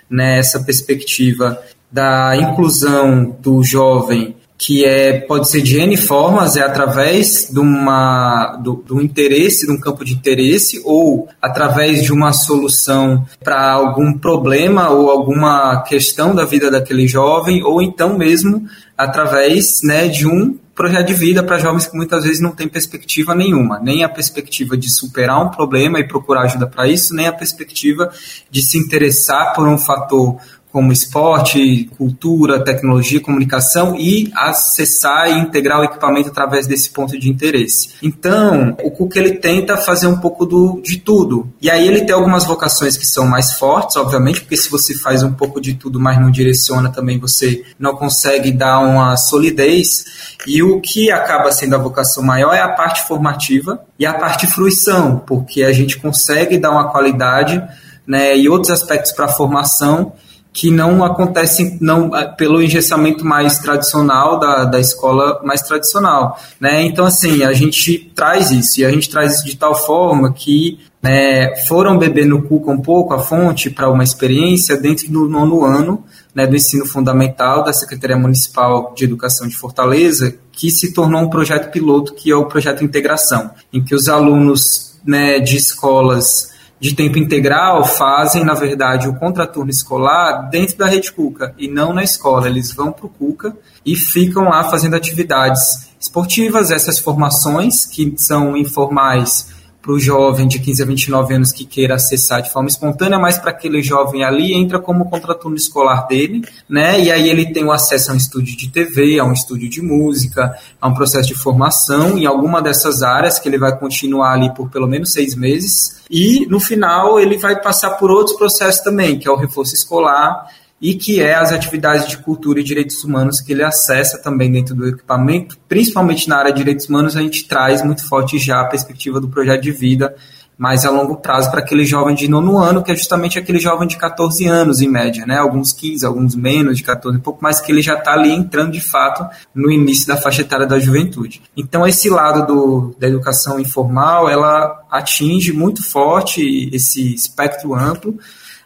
né, 0.09 0.39
perspectiva 0.59 1.61
da 1.91 2.35
inclusão 2.35 3.37
do 3.39 3.63
jovem 3.63 4.35
que 4.57 4.85
é, 4.85 5.19
pode 5.21 5.49
ser 5.49 5.61
de 5.61 5.77
N 5.79 5.97
formas, 5.97 6.55
é 6.55 6.61
através 6.61 7.49
de, 7.51 7.59
uma, 7.59 8.57
do, 8.63 8.83
do 8.85 9.01
interesse, 9.01 9.65
de 9.65 9.71
um 9.71 9.79
campo 9.79 10.05
de 10.05 10.13
interesse, 10.13 10.81
ou 10.85 11.27
através 11.41 12.03
de 12.03 12.13
uma 12.13 12.31
solução 12.31 13.25
para 13.43 13.71
algum 13.71 14.17
problema 14.17 14.89
ou 14.89 15.11
alguma 15.11 15.81
questão 15.81 16.33
da 16.33 16.45
vida 16.45 16.71
daquele 16.71 17.07
jovem, 17.07 17.63
ou 17.63 17.81
então 17.81 18.17
mesmo 18.17 18.65
através 18.97 19.81
né, 19.83 20.07
de 20.07 20.27
um 20.27 20.57
projeto 20.75 21.07
de 21.07 21.13
vida 21.13 21.43
para 21.43 21.59
jovens 21.59 21.85
que 21.85 21.95
muitas 21.95 22.23
vezes 22.23 22.41
não 22.41 22.51
têm 22.51 22.67
perspectiva 22.67 23.35
nenhuma, 23.35 23.79
nem 23.79 24.03
a 24.03 24.09
perspectiva 24.09 24.75
de 24.75 24.89
superar 24.89 25.45
um 25.45 25.49
problema 25.49 25.99
e 25.99 26.07
procurar 26.07 26.43
ajuda 26.43 26.67
para 26.67 26.87
isso, 26.87 27.13
nem 27.13 27.27
a 27.27 27.33
perspectiva 27.33 28.11
de 28.49 28.61
se 28.63 28.77
interessar 28.77 29.53
por 29.53 29.67
um 29.67 29.77
fator 29.77 30.37
como 30.73 30.91
esporte, 30.91 31.87
cultura, 31.95 32.63
tecnologia, 32.63 33.21
comunicação 33.21 33.95
e 33.95 34.31
acessar 34.35 35.29
e 35.29 35.39
integrar 35.39 35.79
o 35.79 35.83
equipamento 35.83 36.29
através 36.29 36.65
desse 36.65 36.89
ponto 36.89 37.17
de 37.17 37.29
interesse. 37.29 37.91
Então, 38.01 38.75
o 38.83 38.89
Cook 38.89 39.15
ele 39.15 39.33
tenta 39.33 39.77
fazer 39.77 40.07
um 40.07 40.17
pouco 40.17 40.47
do, 40.47 40.81
de 40.83 40.97
tudo. 40.97 41.47
E 41.61 41.69
aí 41.69 41.87
ele 41.87 42.01
tem 42.01 42.15
algumas 42.15 42.43
vocações 42.45 42.97
que 42.97 43.05
são 43.05 43.27
mais 43.27 43.53
fortes, 43.53 43.95
obviamente, 43.97 44.41
porque 44.41 44.57
se 44.57 44.67
você 44.67 44.95
faz 44.95 45.21
um 45.21 45.31
pouco 45.31 45.61
de 45.61 45.75
tudo, 45.75 45.99
mas 45.99 46.19
não 46.19 46.31
direciona 46.31 46.89
também, 46.89 47.19
você 47.19 47.63
não 47.77 47.95
consegue 47.95 48.51
dar 48.51 48.79
uma 48.79 49.15
solidez. 49.15 50.05
E 50.47 50.63
o 50.63 50.81
que 50.81 51.11
acaba 51.11 51.51
sendo 51.51 51.75
a 51.75 51.77
vocação 51.77 52.23
maior 52.23 52.51
é 52.51 52.61
a 52.61 52.69
parte 52.69 53.03
formativa 53.03 53.79
e 53.99 54.07
a 54.07 54.13
parte 54.15 54.47
fruição, 54.47 55.21
porque 55.27 55.61
a 55.61 55.71
gente 55.71 55.99
consegue 55.99 56.57
dar 56.57 56.71
uma 56.71 56.89
qualidade 56.89 57.61
né, 58.07 58.35
e 58.35 58.49
outros 58.49 58.71
aspectos 58.71 59.11
para 59.11 59.25
a 59.25 59.29
formação 59.29 60.13
que 60.53 60.69
não 60.69 61.03
acontecem 61.03 61.77
não 61.81 62.15
é, 62.15 62.25
pelo 62.25 62.61
engessamento 62.61 63.25
mais 63.25 63.57
tradicional 63.57 64.39
da, 64.39 64.65
da 64.65 64.79
escola 64.79 65.41
mais 65.43 65.63
tradicional, 65.63 66.39
né? 66.59 66.83
Então 66.83 67.05
assim 67.05 67.43
a 67.43 67.51
gente 67.51 68.11
traz 68.15 68.51
isso 68.51 68.79
e 68.79 68.85
a 68.85 68.91
gente 68.91 69.09
traz 69.09 69.35
isso 69.35 69.45
de 69.45 69.57
tal 69.57 69.73
forma 69.73 70.31
que 70.31 70.79
né, 71.01 71.53
foram 71.67 71.97
beber 71.97 72.25
no 72.25 72.43
cu 72.43 72.63
um 72.71 72.81
pouco 72.81 73.13
a 73.13 73.19
fonte 73.19 73.69
para 73.69 73.89
uma 73.89 74.03
experiência 74.03 74.77
dentro 74.77 75.11
do 75.11 75.27
nono 75.27 75.65
ano 75.65 76.03
né, 76.33 76.47
do 76.47 76.55
ensino 76.55 76.85
fundamental 76.85 77.63
da 77.63 77.73
Secretaria 77.73 78.17
Municipal 78.17 78.93
de 78.95 79.03
Educação 79.03 79.47
de 79.47 79.55
Fortaleza, 79.55 80.35
que 80.51 80.71
se 80.71 80.93
tornou 80.93 81.21
um 81.21 81.29
projeto 81.29 81.71
piloto 81.71 82.13
que 82.13 82.31
é 82.31 82.35
o 82.35 82.45
projeto 82.45 82.83
Integração, 82.83 83.51
em 83.71 83.83
que 83.83 83.93
os 83.93 84.07
alunos 84.07 84.97
né, 85.05 85.39
de 85.39 85.57
escolas 85.57 86.52
de 86.83 86.93
tempo 86.93 87.17
integral 87.17 87.85
fazem, 87.85 88.43
na 88.43 88.53
verdade, 88.53 89.07
o 89.07 89.15
contraturno 89.15 89.71
escolar 89.71 90.49
dentro 90.49 90.77
da 90.77 90.85
rede 90.85 91.13
Cuca 91.13 91.55
e 91.57 91.65
não 91.65 91.93
na 91.93 92.03
escola. 92.03 92.49
Eles 92.49 92.73
vão 92.73 92.91
para 92.91 93.05
o 93.05 93.09
Cuca 93.09 93.55
e 93.85 93.95
ficam 93.95 94.49
lá 94.49 94.65
fazendo 94.65 94.93
atividades 94.93 95.89
esportivas, 95.97 96.71
essas 96.71 96.99
formações 96.99 97.85
que 97.85 98.13
são 98.17 98.57
informais 98.57 99.47
para 99.83 99.91
o 99.91 99.99
jovem 99.99 100.47
de 100.47 100.59
15 100.59 100.81
a 100.81 100.85
29 100.85 101.33
anos 101.35 101.51
que 101.51 101.65
queira 101.65 101.95
acessar 101.95 102.41
de 102.41 102.49
forma 102.49 102.69
espontânea, 102.69 103.19
mas 103.19 103.37
para 103.37 103.51
aquele 103.51 103.83
jovem 103.83 104.23
ali 104.23 104.53
entra 104.53 104.79
como 104.79 105.09
contraturno 105.09 105.57
escolar 105.57 106.07
dele, 106.07 106.41
né? 106.69 107.01
E 107.01 107.11
aí 107.11 107.29
ele 107.29 107.51
tem 107.51 107.65
o 107.65 107.71
acesso 107.71 108.09
a 108.09 108.13
um 108.13 108.17
estúdio 108.17 108.55
de 108.55 108.69
TV, 108.69 109.19
a 109.19 109.25
um 109.25 109.33
estúdio 109.33 109.69
de 109.69 109.81
música, 109.81 110.57
a 110.79 110.87
um 110.87 110.93
processo 110.93 111.27
de 111.27 111.35
formação 111.35 112.17
em 112.17 112.25
alguma 112.25 112.61
dessas 112.61 113.03
áreas 113.03 113.37
que 113.37 113.49
ele 113.49 113.57
vai 113.57 113.77
continuar 113.77 114.31
ali 114.31 114.53
por 114.53 114.69
pelo 114.69 114.87
menos 114.87 115.11
seis 115.11 115.35
meses. 115.35 116.01
E 116.09 116.45
no 116.47 116.61
final 116.61 117.19
ele 117.19 117.37
vai 117.37 117.61
passar 117.61 117.91
por 117.91 118.09
outros 118.09 118.37
processos 118.37 118.81
também, 118.81 119.19
que 119.19 119.27
é 119.27 119.31
o 119.31 119.35
reforço 119.35 119.75
escolar 119.75 120.47
e 120.83 120.95
que 120.95 121.21
é 121.21 121.33
as 121.33 121.53
atividades 121.53 122.09
de 122.09 122.17
cultura 122.17 122.59
e 122.59 122.63
direitos 122.63 123.01
humanos 123.05 123.39
que 123.39 123.53
ele 123.53 123.63
acessa 123.63 124.17
também 124.17 124.51
dentro 124.51 124.75
do 124.75 124.85
equipamento, 124.85 125.57
principalmente 125.69 126.27
na 126.27 126.35
área 126.35 126.51
de 126.51 126.57
direitos 126.57 126.89
humanos, 126.89 127.15
a 127.15 127.21
gente 127.21 127.47
traz 127.47 127.81
muito 127.81 128.05
forte 128.05 128.37
já 128.37 128.59
a 128.59 128.65
perspectiva 128.65 129.21
do 129.21 129.29
projeto 129.29 129.61
de 129.61 129.71
vida 129.71 130.13
mais 130.57 130.85
a 130.85 130.91
longo 130.91 131.15
prazo 131.15 131.49
para 131.49 131.61
aquele 131.61 131.85
jovem 131.85 132.13
de 132.13 132.27
nono 132.27 132.57
ano, 132.57 132.83
que 132.83 132.91
é 132.91 132.95
justamente 132.95 133.39
aquele 133.39 133.59
jovem 133.59 133.87
de 133.87 133.97
14 133.97 134.45
anos 134.45 134.81
em 134.81 134.87
média, 134.87 135.25
né? 135.25 135.37
Alguns 135.37 135.71
15, 135.71 136.05
alguns 136.05 136.35
menos 136.35 136.77
de 136.77 136.83
14, 136.83 137.17
um 137.17 137.21
pouco 137.21 137.41
mais 137.41 137.59
que 137.59 137.71
ele 137.71 137.81
já 137.81 137.95
está 137.95 138.13
ali 138.13 138.31
entrando 138.31 138.71
de 138.71 138.81
fato 138.81 139.25
no 139.55 139.71
início 139.71 140.05
da 140.05 140.17
faixa 140.17 140.41
etária 140.41 140.67
da 140.67 140.79
juventude. 140.79 141.41
Então 141.57 141.87
esse 141.87 142.09
lado 142.09 142.45
do, 142.45 142.95
da 142.99 143.07
educação 143.07 143.59
informal, 143.59 144.29
ela 144.29 144.83
atinge 144.91 145.51
muito 145.51 145.83
forte 145.83 146.69
esse 146.71 147.13
espectro 147.13 147.73
amplo 147.73 148.17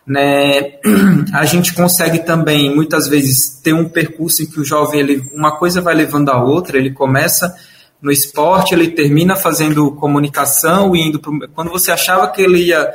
né? 0.07 0.79
A 1.33 1.43
gente 1.43 1.73
consegue 1.73 2.19
também 2.19 2.73
muitas 2.73 3.09
vezes 3.09 3.59
ter 3.61 3.73
um 3.73 3.89
percurso 3.89 4.41
em 4.41 4.45
que 4.45 4.59
o 4.59 4.65
jovem 4.65 5.01
ele 5.01 5.29
uma 5.33 5.57
coisa 5.57 5.81
vai 5.81 5.93
levando 5.93 6.29
a 6.29 6.41
outra, 6.41 6.77
ele 6.77 6.91
começa 6.91 7.53
no 8.01 8.11
esporte, 8.11 8.73
ele 8.73 8.91
termina 8.91 9.35
fazendo 9.35 9.91
comunicação 9.91 10.95
e 10.95 11.01
indo 11.01 11.19
pro, 11.19 11.47
quando 11.49 11.69
você 11.69 11.91
achava 11.91 12.27
que 12.29 12.41
ele 12.41 12.67
ia 12.67 12.93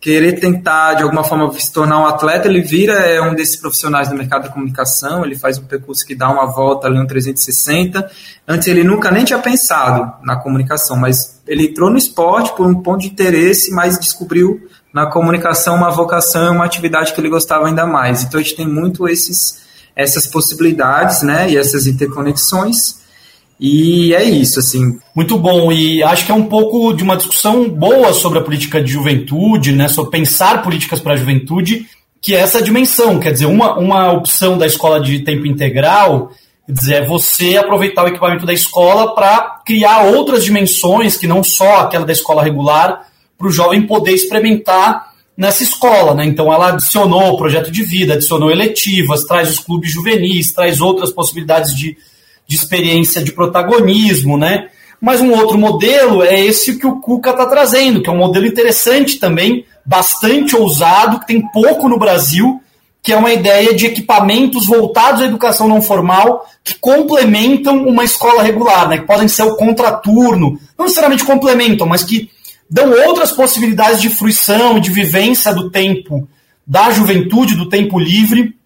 querer 0.00 0.38
tentar 0.38 0.94
de 0.94 1.02
alguma 1.02 1.24
forma 1.24 1.50
se 1.58 1.72
tornar 1.72 1.98
um 1.98 2.06
atleta, 2.06 2.46
ele 2.46 2.60
vira 2.60 2.92
é 2.92 3.20
um 3.20 3.34
desses 3.34 3.56
profissionais 3.56 4.08
do 4.08 4.14
mercado 4.14 4.44
da 4.44 4.48
comunicação, 4.50 5.24
ele 5.24 5.34
faz 5.34 5.58
um 5.58 5.64
percurso 5.64 6.06
que 6.06 6.14
dá 6.14 6.30
uma 6.30 6.46
volta 6.46 6.86
ali 6.86 6.98
um 6.98 7.06
360. 7.06 8.10
Antes 8.46 8.68
ele 8.68 8.84
nunca 8.84 9.10
nem 9.10 9.24
tinha 9.24 9.38
pensado 9.38 10.14
na 10.22 10.36
comunicação, 10.36 10.96
mas 10.96 11.42
ele 11.46 11.68
entrou 11.68 11.90
no 11.90 11.96
esporte 11.96 12.54
por 12.54 12.66
um 12.66 12.82
ponto 12.82 13.00
de 13.00 13.08
interesse, 13.08 13.70
mas 13.70 13.98
descobriu 13.98 14.68
na 14.94 15.06
comunicação 15.06 15.74
uma 15.74 15.90
vocação, 15.90 16.54
uma 16.54 16.64
atividade 16.64 17.12
que 17.12 17.20
ele 17.20 17.28
gostava 17.28 17.66
ainda 17.66 17.84
mais. 17.84 18.22
Então 18.22 18.38
a 18.38 18.42
gente 18.42 18.54
tem 18.54 18.66
muito 18.66 19.08
esses 19.08 19.64
essas 19.96 20.26
possibilidades, 20.26 21.22
né, 21.22 21.50
e 21.50 21.56
essas 21.56 21.86
interconexões. 21.86 22.96
E 23.60 24.12
é 24.12 24.24
isso, 24.24 24.58
assim. 24.58 24.98
Muito 25.14 25.38
bom, 25.38 25.70
e 25.70 26.02
acho 26.02 26.26
que 26.26 26.32
é 26.32 26.34
um 26.34 26.46
pouco 26.46 26.92
de 26.92 27.04
uma 27.04 27.16
discussão 27.16 27.68
boa 27.68 28.12
sobre 28.12 28.40
a 28.40 28.42
política 28.42 28.82
de 28.82 28.90
juventude, 28.90 29.72
né, 29.72 29.88
sobre 29.88 30.10
pensar 30.10 30.62
políticas 30.62 30.98
para 30.98 31.12
a 31.12 31.16
juventude, 31.16 31.86
que 32.20 32.34
é 32.34 32.40
essa 32.40 32.60
dimensão, 32.60 33.20
quer 33.20 33.32
dizer, 33.32 33.46
uma, 33.46 33.78
uma 33.78 34.10
opção 34.10 34.58
da 34.58 34.66
escola 34.66 35.00
de 35.00 35.20
tempo 35.20 35.46
integral, 35.46 36.30
quer 36.66 36.72
dizer, 36.72 36.94
é 36.94 37.06
você 37.06 37.56
aproveitar 37.56 38.04
o 38.04 38.08
equipamento 38.08 38.46
da 38.46 38.52
escola 38.52 39.14
para 39.14 39.60
criar 39.64 40.06
outras 40.06 40.44
dimensões, 40.44 41.16
que 41.16 41.26
não 41.26 41.44
só 41.44 41.80
aquela 41.80 42.04
da 42.04 42.12
escola 42.12 42.42
regular, 42.42 43.06
para 43.36 43.48
o 43.48 43.52
jovem 43.52 43.86
poder 43.86 44.12
experimentar 44.12 45.14
nessa 45.36 45.62
escola, 45.62 46.14
né? 46.14 46.24
Então 46.24 46.52
ela 46.52 46.68
adicionou 46.68 47.32
o 47.32 47.36
projeto 47.36 47.70
de 47.70 47.82
vida, 47.82 48.14
adicionou 48.14 48.50
eletivas, 48.50 49.24
traz 49.24 49.50
os 49.50 49.58
clubes 49.58 49.92
juvenis, 49.92 50.52
traz 50.52 50.80
outras 50.80 51.12
possibilidades 51.12 51.74
de, 51.74 51.96
de 52.46 52.56
experiência 52.56 53.22
de 53.22 53.32
protagonismo, 53.32 54.36
né? 54.36 54.68
Mas 55.00 55.20
um 55.20 55.32
outro 55.32 55.58
modelo 55.58 56.22
é 56.22 56.40
esse 56.40 56.78
que 56.78 56.86
o 56.86 57.00
Cuca 57.00 57.30
está 57.30 57.46
trazendo, 57.46 58.00
que 58.00 58.08
é 58.08 58.12
um 58.12 58.18
modelo 58.18 58.46
interessante 58.46 59.18
também, 59.18 59.66
bastante 59.84 60.56
ousado, 60.56 61.20
que 61.20 61.26
tem 61.26 61.42
pouco 61.50 61.88
no 61.88 61.98
Brasil, 61.98 62.60
que 63.02 63.12
é 63.12 63.16
uma 63.16 63.32
ideia 63.32 63.74
de 63.74 63.84
equipamentos 63.84 64.66
voltados 64.66 65.20
à 65.20 65.26
educação 65.26 65.68
não 65.68 65.82
formal 65.82 66.46
que 66.62 66.74
complementam 66.78 67.86
uma 67.86 68.02
escola 68.02 68.42
regular, 68.42 68.88
né? 68.88 68.98
Que 68.98 69.06
podem 69.06 69.28
ser 69.28 69.42
o 69.42 69.56
contraturno, 69.56 70.58
não 70.78 70.86
necessariamente 70.86 71.24
complementam, 71.24 71.86
mas 71.86 72.02
que 72.02 72.30
dão 72.74 72.90
outras 73.06 73.30
possibilidades 73.30 74.02
de 74.02 74.10
fruição, 74.10 74.80
de 74.80 74.90
vivência 74.90 75.54
do 75.54 75.70
tempo 75.70 76.28
da 76.66 76.90
juventude, 76.90 77.54
do 77.54 77.68
tempo 77.68 78.00
livre, 78.00 78.56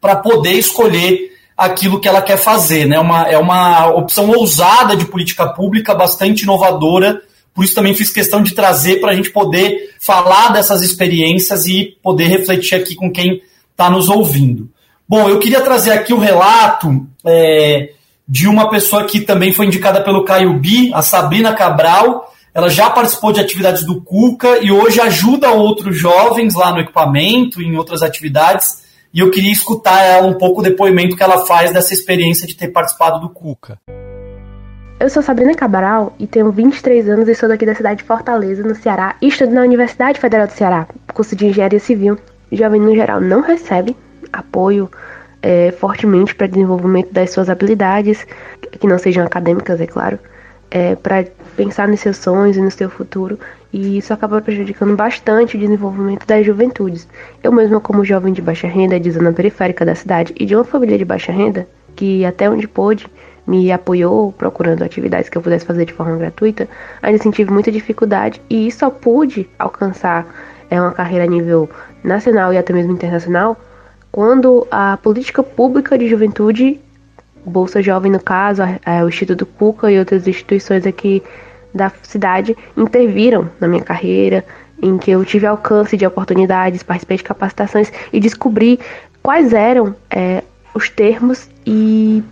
para 0.00 0.14
poder 0.14 0.52
escolher 0.52 1.32
aquilo 1.56 1.98
que 1.98 2.06
ela 2.06 2.22
quer 2.22 2.36
fazer. 2.36 2.86
Né? 2.86 3.00
Uma, 3.00 3.22
é 3.22 3.36
uma 3.36 3.88
opção 3.88 4.30
ousada 4.30 4.94
de 4.94 5.06
política 5.06 5.48
pública, 5.48 5.92
bastante 5.92 6.42
inovadora. 6.42 7.20
Por 7.52 7.64
isso 7.64 7.74
também 7.74 7.96
fiz 7.96 8.10
questão 8.10 8.44
de 8.44 8.54
trazer 8.54 9.00
para 9.00 9.10
a 9.10 9.14
gente 9.16 9.30
poder 9.30 9.90
falar 10.00 10.52
dessas 10.52 10.80
experiências 10.80 11.66
e 11.66 11.96
poder 12.00 12.28
refletir 12.28 12.76
aqui 12.76 12.94
com 12.94 13.10
quem 13.10 13.42
está 13.72 13.90
nos 13.90 14.08
ouvindo. 14.08 14.70
Bom, 15.08 15.28
eu 15.28 15.40
queria 15.40 15.62
trazer 15.62 15.90
aqui 15.90 16.14
o 16.14 16.18
relato 16.18 17.04
é, 17.26 17.90
de 18.28 18.46
uma 18.46 18.70
pessoa 18.70 19.02
que 19.02 19.20
também 19.20 19.52
foi 19.52 19.66
indicada 19.66 20.00
pelo 20.00 20.24
Caio 20.24 20.60
Bi, 20.60 20.92
a 20.94 21.02
Sabrina 21.02 21.52
Cabral, 21.52 22.32
ela 22.54 22.68
já 22.68 22.90
participou 22.90 23.32
de 23.32 23.40
atividades 23.40 23.84
do 23.84 24.00
Cuca 24.00 24.58
e 24.58 24.72
hoje 24.72 25.00
ajuda 25.00 25.50
outros 25.50 25.96
jovens 25.96 26.54
lá 26.54 26.72
no 26.72 26.80
equipamento, 26.80 27.62
em 27.62 27.76
outras 27.76 28.02
atividades. 28.02 28.82
E 29.12 29.20
eu 29.20 29.30
queria 29.30 29.52
escutar 29.52 30.02
ela 30.02 30.26
um 30.26 30.34
pouco 30.34 30.60
o 30.60 30.62
depoimento 30.62 31.16
que 31.16 31.22
ela 31.22 31.46
faz 31.46 31.72
dessa 31.72 31.94
experiência 31.94 32.46
de 32.46 32.54
ter 32.54 32.68
participado 32.68 33.20
do 33.20 33.30
Cuca. 33.30 33.78
Eu 35.00 35.08
sou 35.08 35.22
Sabrina 35.22 35.54
Cabral 35.54 36.12
e 36.18 36.26
tenho 36.26 36.50
23 36.50 37.08
anos 37.08 37.28
e 37.28 37.34
sou 37.34 37.48
daqui 37.48 37.64
da 37.64 37.74
cidade 37.74 37.98
de 37.98 38.04
Fortaleza, 38.04 38.64
no 38.64 38.74
Ceará, 38.74 39.14
e 39.22 39.28
estudo 39.28 39.52
na 39.52 39.60
Universidade 39.60 40.18
Federal 40.18 40.48
do 40.48 40.52
Ceará, 40.52 40.88
curso 41.14 41.36
de 41.36 41.46
Engenharia 41.46 41.78
Civil. 41.78 42.18
Jovem, 42.50 42.80
no 42.80 42.94
geral, 42.94 43.20
não 43.20 43.40
recebe 43.40 43.96
apoio 44.32 44.90
é, 45.40 45.70
fortemente 45.70 46.34
para 46.34 46.48
desenvolvimento 46.48 47.12
das 47.12 47.30
suas 47.30 47.48
habilidades, 47.48 48.26
que 48.80 48.86
não 48.86 48.98
sejam 48.98 49.24
acadêmicas, 49.24 49.80
é 49.80 49.86
claro, 49.86 50.18
é, 50.70 50.94
para 50.96 51.24
pensar 51.56 51.88
nos 51.88 52.00
seus 52.00 52.16
sonhos 52.16 52.56
e 52.56 52.60
no 52.60 52.70
seu 52.70 52.88
futuro, 52.88 53.38
e 53.72 53.98
isso 53.98 54.12
acaba 54.12 54.40
prejudicando 54.40 54.96
bastante 54.96 55.56
o 55.56 55.60
desenvolvimento 55.60 56.26
das 56.26 56.44
juventudes. 56.44 57.08
Eu 57.42 57.52
mesma, 57.52 57.80
como 57.80 58.04
jovem 58.04 58.32
de 58.32 58.42
baixa 58.42 58.66
renda, 58.66 58.98
de 58.98 59.10
zona 59.10 59.32
periférica 59.32 59.84
da 59.84 59.94
cidade 59.94 60.34
e 60.38 60.46
de 60.46 60.54
uma 60.54 60.64
família 60.64 60.96
de 60.96 61.04
baixa 61.04 61.32
renda, 61.32 61.68
que 61.94 62.24
até 62.24 62.48
onde 62.48 62.66
pôde 62.66 63.06
me 63.46 63.72
apoiou 63.72 64.32
procurando 64.32 64.82
atividades 64.82 65.28
que 65.28 65.38
eu 65.38 65.42
pudesse 65.42 65.64
fazer 65.64 65.86
de 65.86 65.92
forma 65.92 66.16
gratuita, 66.16 66.68
ainda 67.02 67.30
tive 67.30 67.50
muita 67.50 67.72
dificuldade 67.72 68.40
e 68.48 68.70
só 68.70 68.90
pude 68.90 69.48
alcançar 69.58 70.26
é, 70.70 70.80
uma 70.80 70.92
carreira 70.92 71.24
a 71.24 71.26
nível 71.26 71.68
nacional 72.04 72.52
e 72.52 72.58
até 72.58 72.72
mesmo 72.72 72.92
internacional 72.92 73.56
quando 74.10 74.66
a 74.70 74.96
política 74.96 75.42
pública 75.42 75.96
de 75.98 76.08
juventude 76.08 76.80
Bolsa 77.48 77.82
Jovem, 77.82 78.10
no 78.10 78.20
caso, 78.20 78.62
é, 78.84 79.04
o 79.04 79.08
Instituto 79.08 79.46
Cuca 79.46 79.90
e 79.90 79.98
outras 79.98 80.26
instituições 80.26 80.86
aqui 80.86 81.22
da 81.74 81.90
cidade 82.02 82.56
interviram 82.76 83.50
na 83.60 83.68
minha 83.68 83.82
carreira, 83.82 84.44
em 84.80 84.96
que 84.96 85.10
eu 85.10 85.24
tive 85.24 85.46
alcance 85.46 85.96
de 85.96 86.06
oportunidades, 86.06 86.82
participei 86.82 87.16
de 87.16 87.24
capacitações 87.24 87.92
e 88.12 88.20
descobri 88.20 88.78
quais 89.22 89.52
eram 89.52 89.94
é, 90.10 90.42
os 90.74 90.88
termos 90.88 91.48
e 91.66 92.22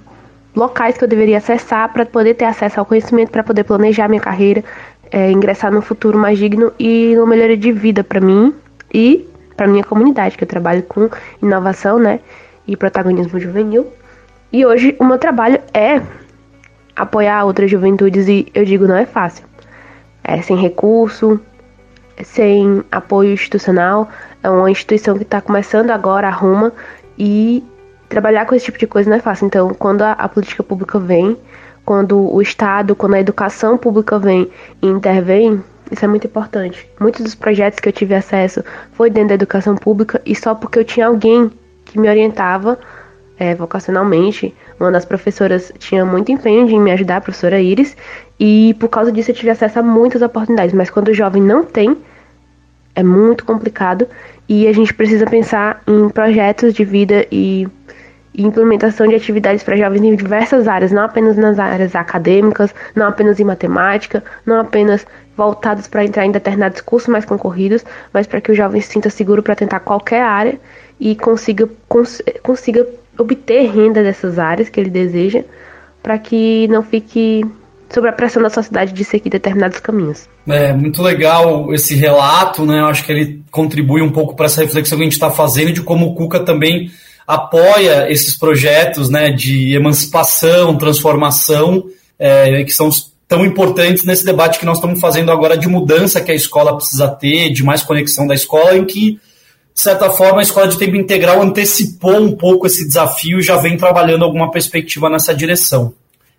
locais 0.55 0.97
que 0.97 1.05
eu 1.05 1.09
deveria 1.09 1.39
acessar 1.39 1.93
para 1.93 2.07
poder 2.07 2.35
ter 2.35 2.47
acesso 2.47 2.81
ao 2.81 2.87
conhecimento, 2.87 3.31
para 3.31 3.43
poder 3.43 3.65
planejar 3.65 4.09
minha 4.09 4.21
carreira, 4.21 4.65
é, 5.11 5.31
ingressar 5.31 5.73
num 5.73 5.83
futuro 5.83 6.19
mais 6.19 6.39
digno 6.39 6.73
e 6.79 7.15
uma 7.17 7.27
melhoria 7.27 7.57
de 7.57 7.73
vida 7.73 8.03
para 8.03 8.21
mim 8.21 8.55
e 8.93 9.29
para 9.57 9.67
minha 9.67 9.85
comunidade, 9.85 10.37
que 10.37 10.45
eu 10.45 10.49
trabalho 10.49 10.83
com 10.83 11.09
inovação, 11.43 11.99
né, 11.99 12.21
e 12.67 12.77
protagonismo 12.77 13.39
juvenil. 13.39 13.87
E 14.53 14.65
hoje 14.65 14.97
o 14.99 15.05
meu 15.05 15.19
trabalho 15.19 15.61
é 15.75 16.01
apoiar 16.95 17.45
outras 17.45 17.71
juventudes 17.71 18.29
e 18.29 18.47
eu 18.55 18.65
digo 18.65 18.87
não 18.87 18.97
é 18.97 19.05
fácil. 19.05 19.45
É 20.23 20.41
sem 20.43 20.57
recurso, 20.57 21.41
sem 22.25 22.83
apoio 22.91 23.33
institucional. 23.33 24.09
É 24.43 24.49
uma 24.49 24.71
instituição 24.71 25.17
que 25.17 25.23
está 25.23 25.41
começando 25.41 25.91
agora 25.91 26.29
a 26.29 26.31
Roma 26.31 26.73
e 27.19 27.65
trabalhar 28.09 28.47
com 28.47 28.55
esse 28.55 28.67
tipo 28.67 28.79
de 28.79 28.87
coisa 28.87 29.11
não 29.11 29.17
é 29.17 29.21
fácil. 29.21 29.47
Então, 29.47 29.71
quando 29.75 30.03
a, 30.03 30.13
a 30.13 30.29
política 30.29 30.63
pública 30.63 30.99
vem, 30.99 31.37
quando 31.85 32.19
o 32.19 32.41
Estado, 32.41 32.95
quando 32.97 33.15
a 33.15 33.21
educação 33.21 33.77
pública 33.77 34.19
vem 34.19 34.51
e 34.83 34.87
intervém, 34.87 35.63
isso 35.91 36.05
é 36.05 36.09
muito 36.09 36.27
importante. 36.27 36.89
Muitos 36.99 37.23
dos 37.23 37.35
projetos 37.35 37.79
que 37.79 37.89
eu 37.89 37.93
tive 37.93 38.15
acesso 38.15 38.65
foi 38.93 39.11
dentro 39.11 39.29
da 39.29 39.35
educação 39.35 39.77
pública 39.77 40.21
e 40.25 40.35
só 40.35 40.55
porque 40.55 40.79
eu 40.79 40.85
tinha 40.85 41.07
alguém 41.07 41.51
que 41.85 41.99
me 41.99 42.09
orientava 42.09 42.79
é, 43.39 43.55
vocacionalmente. 43.55 44.55
Uma 44.79 44.91
das 44.91 45.05
professoras 45.05 45.73
tinha 45.79 46.05
muito 46.05 46.33
empenho 46.33 46.67
de 46.67 46.79
me 46.79 46.91
ajudar, 46.93 47.19
a 47.19 47.21
professora 47.21 47.61
Iris, 47.61 47.97
e 48.39 48.75
por 48.79 48.89
causa 48.89 49.13
disso 49.13 49.31
eu 49.31 49.35
tive 49.35 49.51
acesso 49.51 49.79
a 49.79 49.83
muitas 49.83 50.23
oportunidades. 50.23 50.75
Mas 50.75 50.91
quando 50.91 51.09
o 51.09 51.15
jovem 51.15 51.43
não 51.43 51.65
tem, 51.65 51.97
é 52.95 53.03
muito 53.03 53.45
complicado 53.45 54.09
e 54.49 54.67
a 54.67 54.73
gente 54.73 54.93
precisa 54.95 55.27
pensar 55.27 55.83
em 55.87 56.09
projetos 56.09 56.73
de 56.73 56.85
vida 56.85 57.27
e, 57.31 57.69
e 58.35 58.43
implementação 58.43 59.07
de 59.07 59.15
atividades 59.15 59.63
para 59.63 59.77
jovens 59.77 60.03
em 60.03 60.17
diversas 60.17 60.67
áreas, 60.67 60.93
não 60.93 61.03
apenas 61.03 61.37
nas 61.37 61.59
áreas 61.59 61.95
acadêmicas, 61.95 62.75
não 62.95 63.07
apenas 63.07 63.39
em 63.39 63.45
matemática, 63.45 64.25
não 64.45 64.61
apenas 64.61 65.07
voltados 65.37 65.87
para 65.87 66.05
entrar 66.05 66.25
em 66.25 66.31
determinados 66.31 66.81
cursos 66.81 67.09
mais 67.09 67.27
concorridos, 67.27 67.85
mas 68.13 68.27
para 68.27 68.41
que 68.41 68.51
o 68.51 68.55
jovem 68.55 68.81
se 68.81 68.89
sinta 68.89 69.11
seguro 69.11 69.43
para 69.43 69.55
tentar 69.55 69.81
qualquer 69.81 70.23
área 70.23 70.59
e 70.99 71.15
consiga, 71.15 71.69
cons 71.89 72.23
consiga 72.43 72.87
obter 73.19 73.71
renda 73.71 74.03
dessas 74.03 74.39
áreas 74.39 74.69
que 74.69 74.81
ele 74.81 74.91
deseja, 74.91 75.43
para 76.03 76.19
que 76.19 76.69
não 76.69 76.83
fique 76.83 77.45
sob 77.91 78.09
a 78.09 78.13
pressão 78.13 78.43
da 78.43 78.51
sociedade 78.51 78.93
de 78.93 79.05
seguir 79.05 79.31
determinados 79.31 79.79
caminhos. 79.81 80.29
É 80.47 80.73
muito 80.73 81.03
legal 81.03 81.73
esse 81.73 81.95
relato, 81.95 82.65
né? 82.65 82.81
Eu 82.81 82.87
acho 82.87 83.05
que 83.05 83.13
ele 83.13 83.43
contribui 83.51 84.03
um 84.03 84.11
pouco 84.11 84.35
para 84.35 84.47
essa 84.47 84.61
reflexão 84.61 84.99
que 84.99 85.03
a 85.03 85.07
gente 85.07 85.13
está 85.15 85.31
fazendo 85.31 85.73
de 85.73 85.83
como 85.83 86.07
o 86.07 86.15
Cuca 86.15 86.41
também 86.41 86.91
apoia 87.27 88.11
esses 88.11 88.39
projetos, 88.39 89.11
né, 89.11 89.31
de 89.31 89.75
emancipação, 89.75 90.77
transformação, 90.77 91.85
é, 92.19 92.63
que 92.63 92.73
são 92.73 92.89
tão 93.27 93.45
importantes 93.45 94.05
nesse 94.05 94.25
debate 94.25 94.61
que 94.61 94.65
nós 94.65 94.79
estamos 94.79 95.01
fazendo 95.01 95.33
agora 95.33 95.59
de 95.59 95.67
mudança 95.69 96.21
que 96.21 96.31
a 96.31 96.35
escola 96.35 96.77
precisa 96.77 97.09
ter, 97.09 97.51
de 97.51 97.65
mais 97.65 97.83
conexão 97.83 98.27
da 98.27 98.35
escola, 98.35 98.77
em 98.77 98.85
que 98.85 99.19
de 99.77 99.83
certa 99.83 100.11
forma, 100.11 100.39
a 100.39 100.43
escola 100.43 100.69
de 100.69 100.79
tempo 100.79 100.97
integral 100.97 101.43
antecipou 101.43 102.17
um 102.17 102.35
pouco 102.35 102.67
esse 102.67 102.87
desafio 102.87 103.39
e 103.39 103.43
já 103.43 103.59
vem 103.59 103.77
trabalhando 103.77 104.25
alguma 104.25 104.51
perspectiva 104.51 105.11
nessa 105.11 105.35
direção. 105.35 105.93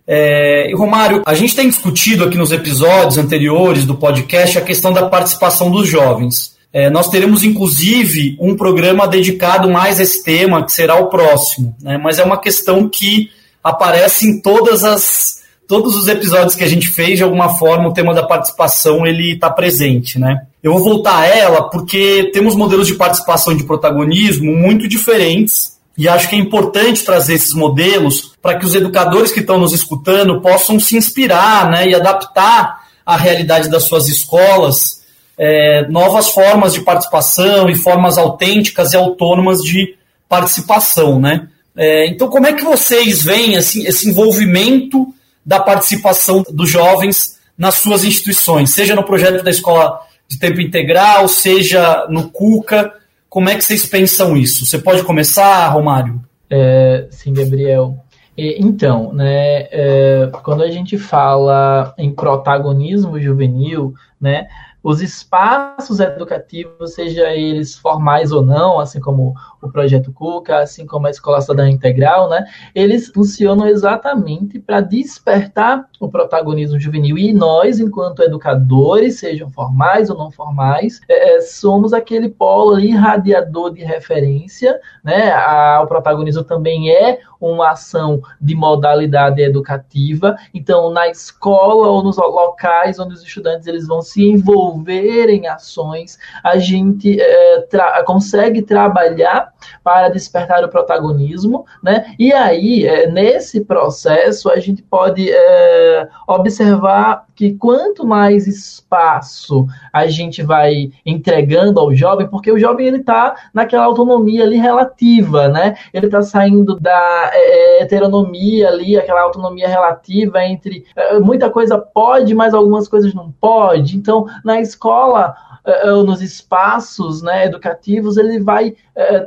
É, 0.08 0.71
e 0.71 0.73
Romário, 0.73 1.21
a 1.23 1.36
gente 1.36 1.56
tem 1.56 1.69
discutido 1.69 2.23
aqui 2.23 2.36
nos 2.36 2.52
episódios 2.52 3.15
anteriores 3.15 3.86
do 3.86 3.93
podcast 3.93 4.58
a 4.58 4.62
questão 4.62 4.91
da 4.91 5.08
participação 5.08 5.69
dos 5.69 5.88
jovens. 5.88 6.58
É, 6.73 6.89
nós 6.89 7.10
teremos, 7.10 7.43
inclusive, 7.43 8.36
um 8.41 8.58
programa 8.58 9.08
dedicado 9.08 9.69
mais 9.69 10.00
a 10.00 10.04
esse 10.04 10.23
tema, 10.23 10.65
que 10.65 10.71
será 10.71 10.95
o 10.95 11.06
próximo. 11.06 11.76
Né? 11.80 11.95
Mas 12.00 12.17
é 12.17 12.23
uma 12.23 12.41
questão 12.41 12.89
que 12.89 13.30
aparece 13.63 14.26
em 14.26 14.41
todas 14.41 14.84
as, 14.84 15.43
todos 15.67 15.95
os 15.95 16.08
episódios 16.08 16.56
que 16.56 16.63
a 16.63 16.67
gente 16.67 16.88
fez, 16.88 17.17
de 17.17 17.23
alguma 17.23 17.56
forma, 17.56 17.88
o 17.88 17.93
tema 17.93 18.15
da 18.15 18.23
participação 18.23 19.06
ele 19.06 19.34
está 19.34 19.52
presente. 19.52 20.17
Né? 20.17 20.41
Eu 20.62 20.74
vou 20.74 20.84
voltar 20.84 21.20
a 21.20 21.26
ela 21.26 21.70
porque 21.70 22.30
temos 22.34 22.56
modelos 22.56 22.88
de 22.88 22.96
participação 22.96 23.54
e 23.54 23.58
de 23.58 23.63
protagonismo 23.63 24.56
muito 24.56 24.88
diferentes 24.88 25.78
e 25.98 26.08
acho 26.08 26.30
que 26.30 26.36
é 26.36 26.39
importante 26.39 27.04
trazer 27.04 27.34
esses 27.34 27.54
modelos 27.54 28.34
para 28.41 28.58
que 28.58 28.65
os 28.65 28.76
educadores 28.76 29.32
que 29.32 29.39
estão 29.39 29.58
nos 29.58 29.74
escutando 29.74 30.39
possam 30.41 30.80
se 30.80 30.96
inspirar 30.96 31.70
né, 31.72 31.88
e 31.88 31.96
adaptar 31.96 32.84
à 33.06 33.17
realidade 33.17 33.70
das 33.70 33.84
suas 33.84 34.08
escolas 34.08 35.02
é, 35.38 35.88
novas 35.89 36.30
formas 36.30 36.74
de 36.74 36.82
participação 36.82 37.70
e 37.70 37.76
formas 37.76 38.17
autênticas 38.17 38.93
e 38.93 38.98
autônomas 38.98 39.60
de 39.60 39.96
participação. 40.30 41.20
Né? 41.20 41.48
É, 41.76 42.08
então, 42.08 42.28
como 42.28 42.48
é 42.48 42.54
que 42.54 42.63
vocês 42.63 43.24
veem 43.24 43.58
assim, 43.58 43.86
esse 43.86 44.10
envolvimento 44.10 45.08
da 45.46 45.60
participação 45.60 46.43
dos 46.50 46.70
jovens 46.70 47.38
nas 47.58 47.76
suas 47.76 48.04
instituições, 48.04 48.70
seja 48.70 48.93
no 48.93 49.04
projeto 49.04 49.43
da 49.43 49.50
escola 49.50 50.00
de 50.27 50.39
tempo 50.39 50.61
integral, 50.61 51.27
seja 51.27 52.05
no 52.09 52.29
CUCA? 52.29 52.93
Como 53.29 53.49
é 53.49 53.55
que 53.55 53.63
vocês 53.63 53.85
pensam 53.85 54.35
isso? 54.35 54.65
Você 54.65 54.79
pode 54.79 55.03
começar, 55.03 55.67
Romário? 55.69 56.21
É, 56.49 57.07
sim, 57.11 57.33
Gabriel. 57.33 58.03
Então, 58.37 59.11
né, 59.13 59.67
é, 59.71 60.29
quando 60.43 60.61
a 60.61 60.69
gente 60.69 60.95
fala 60.97 61.93
em 61.97 62.13
protagonismo 62.13 63.19
juvenil, 63.19 63.95
né, 64.21 64.47
os 64.83 65.01
espaços 65.01 65.99
educativos, 65.99 66.93
seja 66.93 67.33
eles 67.33 67.75
formais 67.75 68.31
ou 68.31 68.41
não, 68.41 68.79
assim 68.79 68.99
como 68.99 69.33
o 69.62 69.70
projeto 69.70 70.12
Cuca, 70.12 70.60
assim 70.60 70.86
como 70.86 71.08
a 71.08 71.10
Escola 71.10 71.41
Cidadã 71.41 71.70
Integral, 71.70 72.30
né, 72.30 72.46
eles 72.74 73.08
funcionam 73.08 73.67
exatamente 73.67 74.60
para 74.60 74.82
despertar 74.82 75.88
o 76.00 76.10
protagonismo 76.10 76.80
juvenil. 76.80 77.17
E 77.17 77.34
nós, 77.34 77.80
enquanto 77.80 78.22
educadores, 78.22 79.20
sejam 79.20 79.50
formais 79.50 80.10
ou 80.10 80.17
não 80.17 80.32
formais, 80.32 81.02
é, 81.08 81.38
é 81.38 81.41
somos 81.41 81.93
aquele 81.93 82.30
polo 82.30 82.80
irradiador 82.80 83.74
de 83.74 83.84
referência, 83.84 84.80
né, 85.04 85.32
a, 85.32 85.82
o 85.84 85.88
protagonismo 85.88 86.43
também 86.43 86.91
é 86.91 87.20
uma 87.39 87.72
ação 87.72 88.22
de 88.41 88.56
modalidade 88.56 89.41
educativa. 89.41 90.36
Então, 90.54 90.89
na 90.89 91.08
escola 91.08 91.88
ou 91.88 92.04
nos 92.04 92.17
locais 92.17 93.00
onde 93.00 93.13
os 93.13 93.24
estudantes 93.24 93.67
eles 93.67 93.88
vão 93.88 94.02
se 94.02 94.24
envolver 94.24 95.30
em 95.30 95.48
ações, 95.48 96.17
a 96.43 96.58
gente 96.58 97.20
é, 97.20 97.62
tra 97.62 98.04
consegue 98.04 98.62
trabalhar 98.62 99.54
para 99.84 100.10
despertar 100.10 100.63
o 100.63 100.69
protagonismo, 100.69 101.65
né? 101.84 102.13
E 102.19 102.34
aí, 102.34 102.86
é, 102.86 103.10
nesse 103.10 103.62
processo, 103.62 104.49
a 104.49 104.60
gente 104.60 104.82
pode 104.82 105.30
é, 105.30 106.08
observar 106.27 107.27
que 107.38 107.53
quanto 107.53 108.06
mais 108.06 108.47
espaço 108.47 109.67
a 109.93 110.08
gente 110.08 110.41
vai 110.41 110.91
entregando 111.06 111.80
ao 111.80 111.93
jovem, 111.93 112.27
porque 112.27 112.51
o 112.51 112.58
jovem 112.58 112.88
ele 112.88 112.97
está 112.97 113.36
naquela 113.53 113.86
autonomia 113.86 114.43
ali 114.43 114.58
relativa, 114.58 115.47
né? 115.47 115.75
Ele 115.93 116.08
está 116.08 116.23
saindo 116.23 116.80
da 116.80 117.30
é, 117.32 117.84
heteronomia 117.84 118.69
ali, 118.69 118.97
aquela 118.97 119.21
autonomia 119.21 119.67
relativa 119.67 120.43
entre 120.43 120.84
é, 120.95 121.19
muita 121.19 121.47
coisa 121.49 121.77
pode, 121.77 122.34
mas 122.34 122.56
algumas 122.56 122.88
coisas 122.88 123.13
não 123.13 123.32
pode. 123.32 123.95
Então, 123.95 124.25
na 124.43 124.60
escola 124.60 125.36
é, 125.63 125.91
nos 125.91 126.23
espaços 126.23 127.21
né, 127.21 127.45
educativos, 127.45 128.17
ele 128.17 128.39
vai 128.39 128.75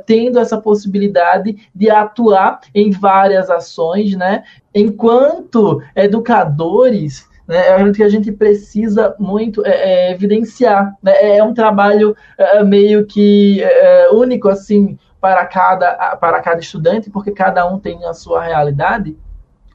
tendo 0.05 0.30
essa 0.39 0.57
possibilidade 0.57 1.57
de 1.73 1.89
atuar 1.89 2.61
em 2.73 2.91
várias 2.91 3.49
ações, 3.49 4.15
né? 4.15 4.43
Enquanto 4.73 5.81
educadores, 5.95 7.29
né, 7.47 7.67
é 7.67 7.73
algo 7.73 7.91
que 7.91 8.03
a 8.03 8.09
gente 8.09 8.31
precisa 8.31 9.15
muito 9.19 9.65
é, 9.65 9.71
é, 9.71 10.11
evidenciar. 10.11 10.95
Né? 11.03 11.11
É, 11.13 11.37
é 11.37 11.43
um 11.43 11.53
trabalho 11.53 12.15
é, 12.37 12.63
meio 12.63 13.05
que 13.05 13.61
é, 13.61 14.09
único 14.11 14.47
assim 14.47 14.97
para 15.19 15.45
cada, 15.45 16.15
para 16.15 16.41
cada 16.41 16.59
estudante, 16.59 17.09
porque 17.09 17.31
cada 17.31 17.67
um 17.67 17.77
tem 17.77 18.05
a 18.05 18.13
sua 18.13 18.41
realidade 18.43 19.15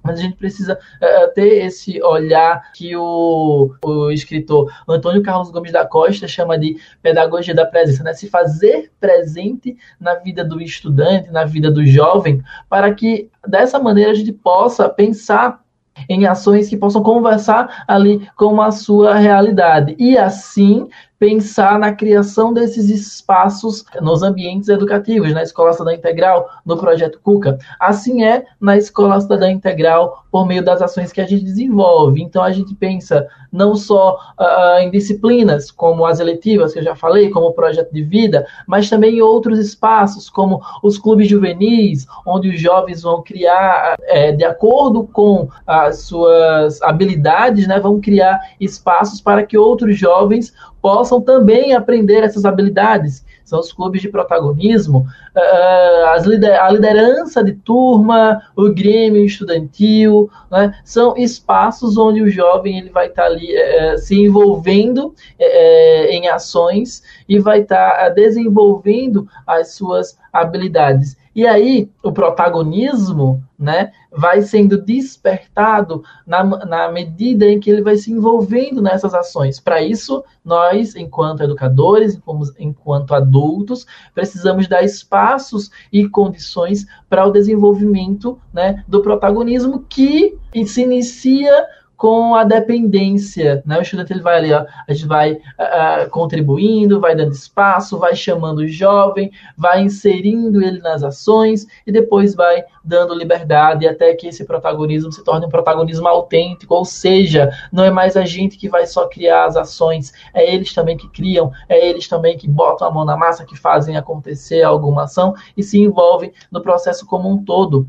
mas 0.07 0.19
a 0.19 0.23
gente 0.23 0.37
precisa 0.37 0.75
uh, 0.75 1.35
ter 1.35 1.66
esse 1.66 2.01
olhar 2.03 2.73
que 2.73 2.97
o, 2.97 3.75
o 3.85 4.11
escritor 4.11 4.73
Antônio 4.88 5.23
Carlos 5.23 5.51
Gomes 5.51 5.73
da 5.73 5.85
Costa 5.85 6.29
chama 6.29 6.59
de 6.59 6.77
pedagogia 7.03 7.55
da 7.55 7.66
presença, 7.66 8.03
né? 8.03 8.12
se 8.14 8.29
fazer 8.29 8.90
presente 9.01 9.77
na 10.01 10.14
vida 10.14 10.45
do 10.45 10.61
estudante, 10.61 11.31
na 11.31 11.45
vida 11.45 11.71
do 11.71 11.85
jovem, 11.85 12.42
para 12.69 12.95
que 12.95 13.29
dessa 13.47 13.79
maneira 13.79 14.12
a 14.12 14.14
gente 14.14 14.33
possa 14.33 14.88
pensar 14.88 15.61
em 16.09 16.27
ações 16.27 16.69
que 16.69 16.77
possam 16.77 17.03
conversar 17.03 17.85
ali 17.88 18.29
com 18.37 18.61
a 18.61 18.71
sua 18.71 19.14
realidade. 19.14 19.97
E 19.99 20.19
assim 20.19 20.88
pensar 21.18 21.79
na 21.79 21.92
criação 21.92 22.52
desses 22.52 22.88
espaços 22.90 23.85
nos 24.00 24.22
ambientes 24.22 24.68
educativos, 24.68 25.33
na 25.33 25.42
Escola 25.42 25.72
Cidadã 25.72 25.94
Integral, 25.94 26.48
no 26.64 26.76
projeto 26.76 27.20
Cuca. 27.22 27.59
Assim 27.81 28.24
é 28.24 28.44
na 28.61 28.76
Escola 28.76 29.20
Cidadã 29.20 29.50
Integral, 29.50 30.24
por 30.31 30.46
meio 30.46 30.62
das 30.62 30.83
ações 30.83 31.12
que 31.12 31.20
a 31.20 31.26
gente 31.26 31.44
desenvolve. 31.44 32.22
Então, 32.22 32.42
a 32.42 32.52
gente 32.52 32.74
pensa 32.74 33.26
não 33.50 33.74
só 33.74 34.18
uh, 34.38 34.81
em 34.81 34.90
disciplinas, 34.90 35.70
como 35.70 36.05
as 36.05 36.20
eletivas, 36.20 36.74
que 36.74 36.81
eu 36.81 36.83
já 36.83 36.94
falei, 36.94 37.31
como 37.31 37.46
o 37.46 37.52
projeto 37.55 37.90
de 37.90 38.02
vida, 38.02 38.46
mas 38.66 38.90
também 38.90 39.16
em 39.16 39.22
outros 39.22 39.59
espaços, 39.59 40.29
como 40.29 40.61
os 40.83 40.98
clubes 40.98 41.29
juvenis, 41.29 42.07
onde 42.26 42.50
os 42.50 42.61
jovens 42.61 43.02
vão 43.02 43.22
criar, 43.22 43.96
é, 44.02 44.33
de 44.33 44.44
acordo 44.44 45.05
com 45.05 45.48
as 45.66 46.00
suas 46.00 46.83
habilidades, 46.83 47.66
né, 47.66 47.81
vão 47.81 47.98
criar 47.98 48.38
espaços 48.61 49.22
para 49.22 49.42
que 49.42 49.57
outros 49.57 49.96
jovens 49.96 50.52
possam 50.83 51.06
também 51.21 51.73
aprender 51.73 52.23
essas 52.23 52.45
habilidades. 52.45 53.25
São 53.45 53.61
os 53.61 53.73
clubes 53.73 54.03
de 54.03 54.09
protagonismo, 54.09 55.07
uh, 55.37 56.29
lider 56.29 56.61
a 56.61 56.69
liderança 56.69 57.45
de 57.45 57.53
turma, 57.53 58.42
o 58.57 58.71
grêmio 58.71 59.25
estudantil, 59.25 60.29
né? 60.51 60.75
são 60.85 61.16
espaços 61.16 61.97
onde 61.97 62.21
o 62.21 62.29
jovem 62.29 62.79
ele 62.79 62.90
vai 62.90 63.07
estar 63.07 63.23
tá 63.23 63.29
ali 63.29 63.47
uh, 63.55 63.99
se 63.99 64.21
envolvendo 64.21 65.07
uh, 65.09 66.07
em 66.11 66.29
ações 66.29 67.05
e 67.29 67.38
vai 67.38 67.61
estar 67.61 67.90
tá 67.97 68.09
desenvolvendo 68.09 69.29
as 69.47 69.75
suas 69.75 70.19
habilidades. 70.33 71.16
E 71.37 71.46
aí, 71.46 71.90
o 72.03 72.11
protagonismo 72.11 73.44
né, 73.59 73.92
vai 74.11 74.40
sendo 74.40 74.81
despertado 74.81 76.03
na, 76.27 76.42
na 76.42 76.90
medida 76.90 77.44
em 77.44 77.61
que 77.61 77.68
ele 77.68 77.83
vai 77.83 77.99
se 77.99 78.11
envolvendo 78.11 78.81
nessas 78.81 79.12
ações. 79.12 79.61
Para 79.61 79.83
isso, 79.83 80.25
nós, 80.42 80.96
enquanto 80.96 81.42
educadores, 81.42 82.18
enquanto 82.59 83.14
adultos, 83.14 83.87
precisamos 84.14 84.66
dar 84.66 84.83
espaços 84.83 85.70
e 85.92 86.09
condições 86.09 86.87
para 87.07 87.27
o 87.27 87.31
desenvolvimento 87.31 88.40
né, 88.51 88.83
do 88.88 89.03
protagonismo 89.03 89.85
que 89.90 90.38
se 90.64 90.85
inicia 90.85 91.66
com 91.96 92.35
a 92.35 92.44
dependência, 92.44 93.62
né? 93.64 93.78
O 93.78 93.82
estudante 93.82 94.12
ele 94.12 94.20
vai 94.20 94.37
ali, 94.37 94.52
ó, 94.52 94.64
a 94.87 94.92
gente 94.92 95.06
vai 95.06 95.32
uh, 95.32 96.11
contribuindo, 96.11 97.00
vai 97.00 97.16
dando 97.16 97.32
espaço, 97.32 97.98
vai 97.98 98.14
chamando 98.14 98.59
o 98.59 98.68
jovem, 98.68 99.30
vai 99.56 99.82
inserindo 99.82 100.62
ele 100.62 100.80
nas 100.80 101.02
ações 101.02 101.66
e 101.87 101.92
depois 101.92 102.35
vai 102.35 102.64
dando 102.85 103.14
liberdade 103.14 103.88
até 103.88 104.14
que 104.14 104.28
esse 104.28 104.44
protagonismo 104.44 105.11
se 105.11 105.24
torne 105.24 105.46
um 105.46 105.48
protagonismo 105.48 106.06
autêntico, 106.06 106.74
ou 106.74 106.85
seja, 106.85 107.50
não 107.72 107.82
é 107.82 107.90
mais 107.90 108.16
a 108.16 108.24
gente 108.24 108.59
que 108.59 108.68
vai 108.68 108.87
só 108.87 109.09
criar 109.09 109.46
as 109.46 109.56
ações, 109.56 110.12
é 110.35 110.54
eles 110.54 110.72
também 110.74 110.96
que 110.96 111.09
criam, 111.09 111.50
é 111.68 111.88
eles 111.88 112.06
também 112.06 112.37
que 112.37 112.48
botam 112.48 112.87
a 112.87 112.90
mão 112.90 113.04
na 113.04 113.16
massa, 113.16 113.44
que 113.44 113.56
fazem 113.56 113.96
acontecer 113.96 114.62
alguma 114.62 115.04
ação 115.04 115.35
e 115.56 115.62
se 115.62 115.78
envolvem 115.78 116.32
no 116.50 116.61
processo 116.61 117.06
como 117.06 117.28
um 117.30 117.42
todo. 117.42 117.88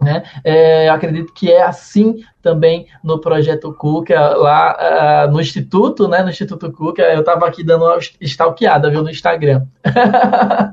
Né? 0.00 0.22
É, 0.42 0.88
acredito 0.88 1.32
que 1.34 1.52
é 1.52 1.62
assim 1.62 2.22
também 2.42 2.86
no 3.04 3.20
projeto 3.20 3.72
Cuca, 3.72 4.18
lá 4.34 5.26
uh, 5.26 5.30
no 5.30 5.40
Instituto, 5.40 6.08
né? 6.08 6.22
No 6.22 6.30
Instituto 6.30 6.72
Cuca, 6.72 7.02
eu 7.02 7.20
estava 7.20 7.46
aqui 7.46 7.62
dando 7.62 7.84
uma 7.84 7.98
stalkeada, 8.22 8.90
viu, 8.90 9.02
no 9.02 9.10
Instagram. 9.10 9.66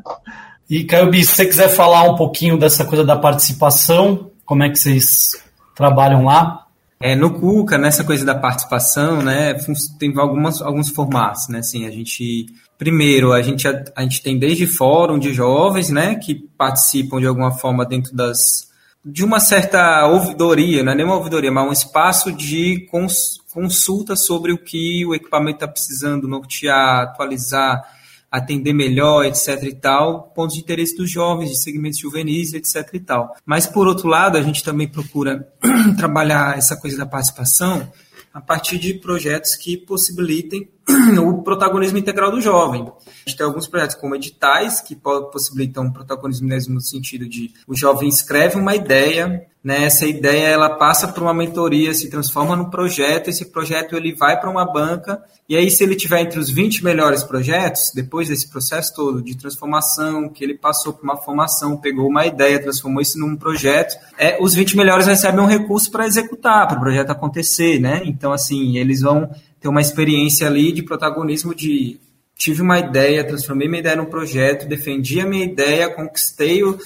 e, 0.69 0.85
Caio 0.85 1.13
se 1.13 1.25
você 1.25 1.45
quiser 1.45 1.67
falar 1.67 2.03
um 2.03 2.15
pouquinho 2.15 2.57
dessa 2.57 2.85
coisa 2.85 3.03
da 3.03 3.17
participação, 3.17 4.31
como 4.45 4.63
é 4.63 4.69
que 4.69 4.79
vocês 4.79 5.43
trabalham 5.75 6.23
lá? 6.23 6.65
É, 6.99 7.13
no 7.13 7.33
Cuca, 7.33 7.77
nessa 7.77 8.03
coisa 8.05 8.25
da 8.25 8.33
participação, 8.33 9.21
né, 9.21 9.55
tem 9.99 10.17
algumas, 10.17 10.61
alguns 10.61 10.89
formatos, 10.89 11.47
né, 11.47 11.59
assim, 11.59 11.85
a 11.85 11.91
gente, 11.91 12.47
primeiro, 12.75 13.33
a 13.33 13.41
gente, 13.41 13.67
a, 13.67 13.83
a 13.95 14.01
gente 14.01 14.23
tem 14.23 14.39
desde 14.39 14.65
fórum 14.65 15.19
de 15.19 15.31
jovens, 15.31 15.89
né, 15.89 16.15
que 16.15 16.33
participam 16.57 17.19
de 17.19 17.27
alguma 17.27 17.51
forma 17.51 17.85
dentro 17.85 18.15
das, 18.15 18.66
de 19.09 19.23
uma 19.23 19.39
certa 19.39 20.05
ouvidoria, 20.05 20.83
não 20.83 20.91
é 20.91 20.95
nem 20.95 21.05
uma 21.05 21.15
ouvidoria, 21.15 21.49
mas 21.49 21.67
um 21.67 21.71
espaço 21.71 22.29
de 22.29 22.85
cons, 22.91 23.41
consulta 23.53 24.17
sobre 24.17 24.51
o 24.51 24.57
que 24.57 25.05
o 25.05 25.15
equipamento 25.15 25.57
está 25.57 25.67
precisando 25.67 26.27
nortear, 26.27 27.03
atualizar, 27.03 27.81
atender 28.29 28.73
melhor, 28.73 29.25
etc 29.25 29.63
e 29.63 29.73
tal, 29.73 30.23
pontos 30.35 30.55
de 30.55 30.61
interesse 30.61 30.97
dos 30.97 31.09
jovens, 31.09 31.51
de 31.51 31.63
segmentos 31.63 31.99
juvenis, 31.99 32.53
etc 32.53 32.85
e 32.93 32.99
tal. 32.99 33.33
Mas, 33.45 33.65
por 33.65 33.87
outro 33.87 34.09
lado, 34.09 34.37
a 34.37 34.41
gente 34.41 34.61
também 34.61 34.89
procura 34.89 35.47
trabalhar 35.97 36.57
essa 36.57 36.75
coisa 36.75 36.97
da 36.97 37.05
participação 37.05 37.89
a 38.33 38.41
partir 38.41 38.77
de 38.77 38.93
projetos 38.95 39.55
que 39.55 39.77
possibilitem 39.77 40.67
o 41.21 41.41
protagonismo 41.43 41.97
integral 41.97 42.31
do 42.31 42.39
jovem. 42.39 42.81
A 42.83 43.29
gente 43.29 43.37
tem 43.37 43.45
alguns 43.45 43.67
projetos 43.67 43.95
como 43.95 44.15
editais, 44.15 44.79
que 44.81 44.95
possibilitam 44.95 45.85
um 45.85 45.91
protagonismo 45.91 46.47
mesmo 46.47 46.75
no 46.75 46.81
sentido 46.81 47.27
de 47.27 47.51
o 47.67 47.75
jovem 47.75 48.07
escreve 48.07 48.57
uma 48.57 48.75
ideia, 48.75 49.45
né, 49.63 49.83
essa 49.83 50.05
ideia 50.05 50.47
ela 50.47 50.69
passa 50.69 51.09
por 51.09 51.23
uma 51.23 51.33
mentoria, 51.33 51.93
se 51.93 52.09
transforma 52.09 52.55
num 52.55 52.69
projeto, 52.69 53.29
esse 53.29 53.51
projeto 53.51 53.97
ele 53.97 54.15
vai 54.15 54.39
para 54.39 54.49
uma 54.49 54.63
banca, 54.63 55.21
e 55.49 55.57
aí 55.57 55.69
se 55.69 55.83
ele 55.83 55.95
tiver 55.95 56.21
entre 56.21 56.39
os 56.39 56.49
20 56.49 56.85
melhores 56.85 57.21
projetos, 57.21 57.91
depois 57.93 58.29
desse 58.29 58.49
processo 58.49 58.95
todo 58.95 59.21
de 59.21 59.35
transformação, 59.35 60.29
que 60.29 60.41
ele 60.41 60.57
passou 60.57 60.93
por 60.93 61.03
uma 61.03 61.17
formação, 61.17 61.75
pegou 61.75 62.07
uma 62.07 62.25
ideia, 62.25 62.61
transformou 62.61 63.01
isso 63.01 63.19
num 63.19 63.35
projeto, 63.35 63.97
é, 64.17 64.37
os 64.41 64.53
20 64.53 64.77
melhores 64.77 65.05
recebem 65.05 65.41
um 65.41 65.47
recurso 65.47 65.91
para 65.91 66.05
executar, 66.05 66.65
para 66.65 66.77
o 66.77 66.81
projeto 66.81 67.09
acontecer, 67.09 67.77
né? 67.77 68.01
Então, 68.05 68.31
assim, 68.31 68.77
eles 68.77 69.01
vão 69.01 69.29
ter 69.59 69.67
uma 69.67 69.81
experiência 69.81 70.47
ali 70.47 70.71
de 70.71 70.83
protagonismo 70.83 71.53
de 71.53 71.99
tive 72.35 72.61
uma 72.61 72.77
ideia, 72.77 73.25
transformei 73.25 73.67
minha 73.67 73.79
ideia 73.79 73.95
num 73.95 74.05
projeto, 74.05 74.67
defendi 74.67 75.19
a 75.19 75.25
minha 75.25 75.43
ideia, 75.43 75.89
conquistei 75.89 76.63
o, 76.63 76.77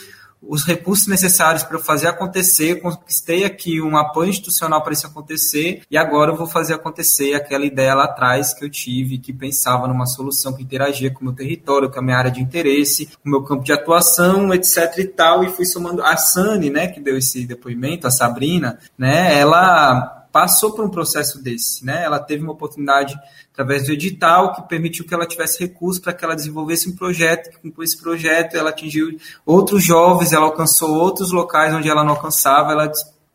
os 0.41 0.65
recursos 0.65 1.07
necessários 1.07 1.61
para 1.61 1.77
eu 1.77 1.83
fazer 1.83 2.07
acontecer, 2.07 2.81
conquistei 2.81 3.43
aqui 3.43 3.79
um 3.79 3.95
apoio 3.95 4.29
institucional 4.29 4.81
para 4.81 4.93
isso 4.93 5.05
acontecer 5.05 5.83
e 5.91 5.97
agora 5.97 6.31
eu 6.31 6.35
vou 6.35 6.47
fazer 6.47 6.73
acontecer 6.73 7.35
aquela 7.35 7.65
ideia 7.65 7.93
lá 7.93 8.05
atrás 8.05 8.53
que 8.53 8.65
eu 8.65 8.69
tive, 8.69 9.19
que 9.19 9.31
pensava 9.31 9.87
numa 9.87 10.07
solução 10.07 10.53
que 10.53 10.63
interagia 10.63 11.11
com 11.11 11.21
o 11.21 11.25
meu 11.25 11.33
território, 11.33 11.91
com 11.91 11.99
a 11.99 12.01
minha 12.01 12.17
área 12.17 12.31
de 12.31 12.41
interesse, 12.41 13.05
com 13.05 13.29
o 13.29 13.31
meu 13.31 13.43
campo 13.43 13.63
de 13.63 13.71
atuação, 13.71 14.51
etc 14.53 14.97
e 14.97 15.05
tal, 15.05 15.43
e 15.43 15.49
fui 15.49 15.65
somando 15.65 16.01
a 16.01 16.17
Sani, 16.17 16.69
né, 16.69 16.87
que 16.87 16.99
deu 16.99 17.17
esse 17.17 17.45
depoimento, 17.45 18.07
a 18.07 18.11
Sabrina, 18.11 18.79
né, 18.97 19.37
ela 19.37 20.20
passou 20.31 20.73
por 20.73 20.85
um 20.85 20.89
processo 20.89 21.41
desse, 21.41 21.85
né? 21.85 22.03
Ela 22.03 22.19
teve 22.19 22.43
uma 22.43 22.53
oportunidade 22.53 23.15
através 23.51 23.85
do 23.85 23.91
edital 23.91 24.53
que 24.53 24.61
permitiu 24.63 25.05
que 25.05 25.13
ela 25.13 25.25
tivesse 25.25 25.59
recursos 25.59 26.01
para 26.01 26.13
que 26.13 26.23
ela 26.23 26.35
desenvolvesse 26.35 26.89
um 26.89 26.95
projeto, 26.95 27.49
que 27.59 27.71
com 27.71 27.83
esse 27.83 27.97
projeto 27.97 28.55
ela 28.55 28.69
atingiu 28.69 29.17
outros 29.45 29.83
jovens, 29.83 30.31
ela 30.31 30.45
alcançou 30.45 30.95
outros 30.95 31.31
locais 31.31 31.73
onde 31.73 31.89
ela 31.89 32.03
não 32.03 32.11
alcançava, 32.11 32.71
ela 32.71 32.91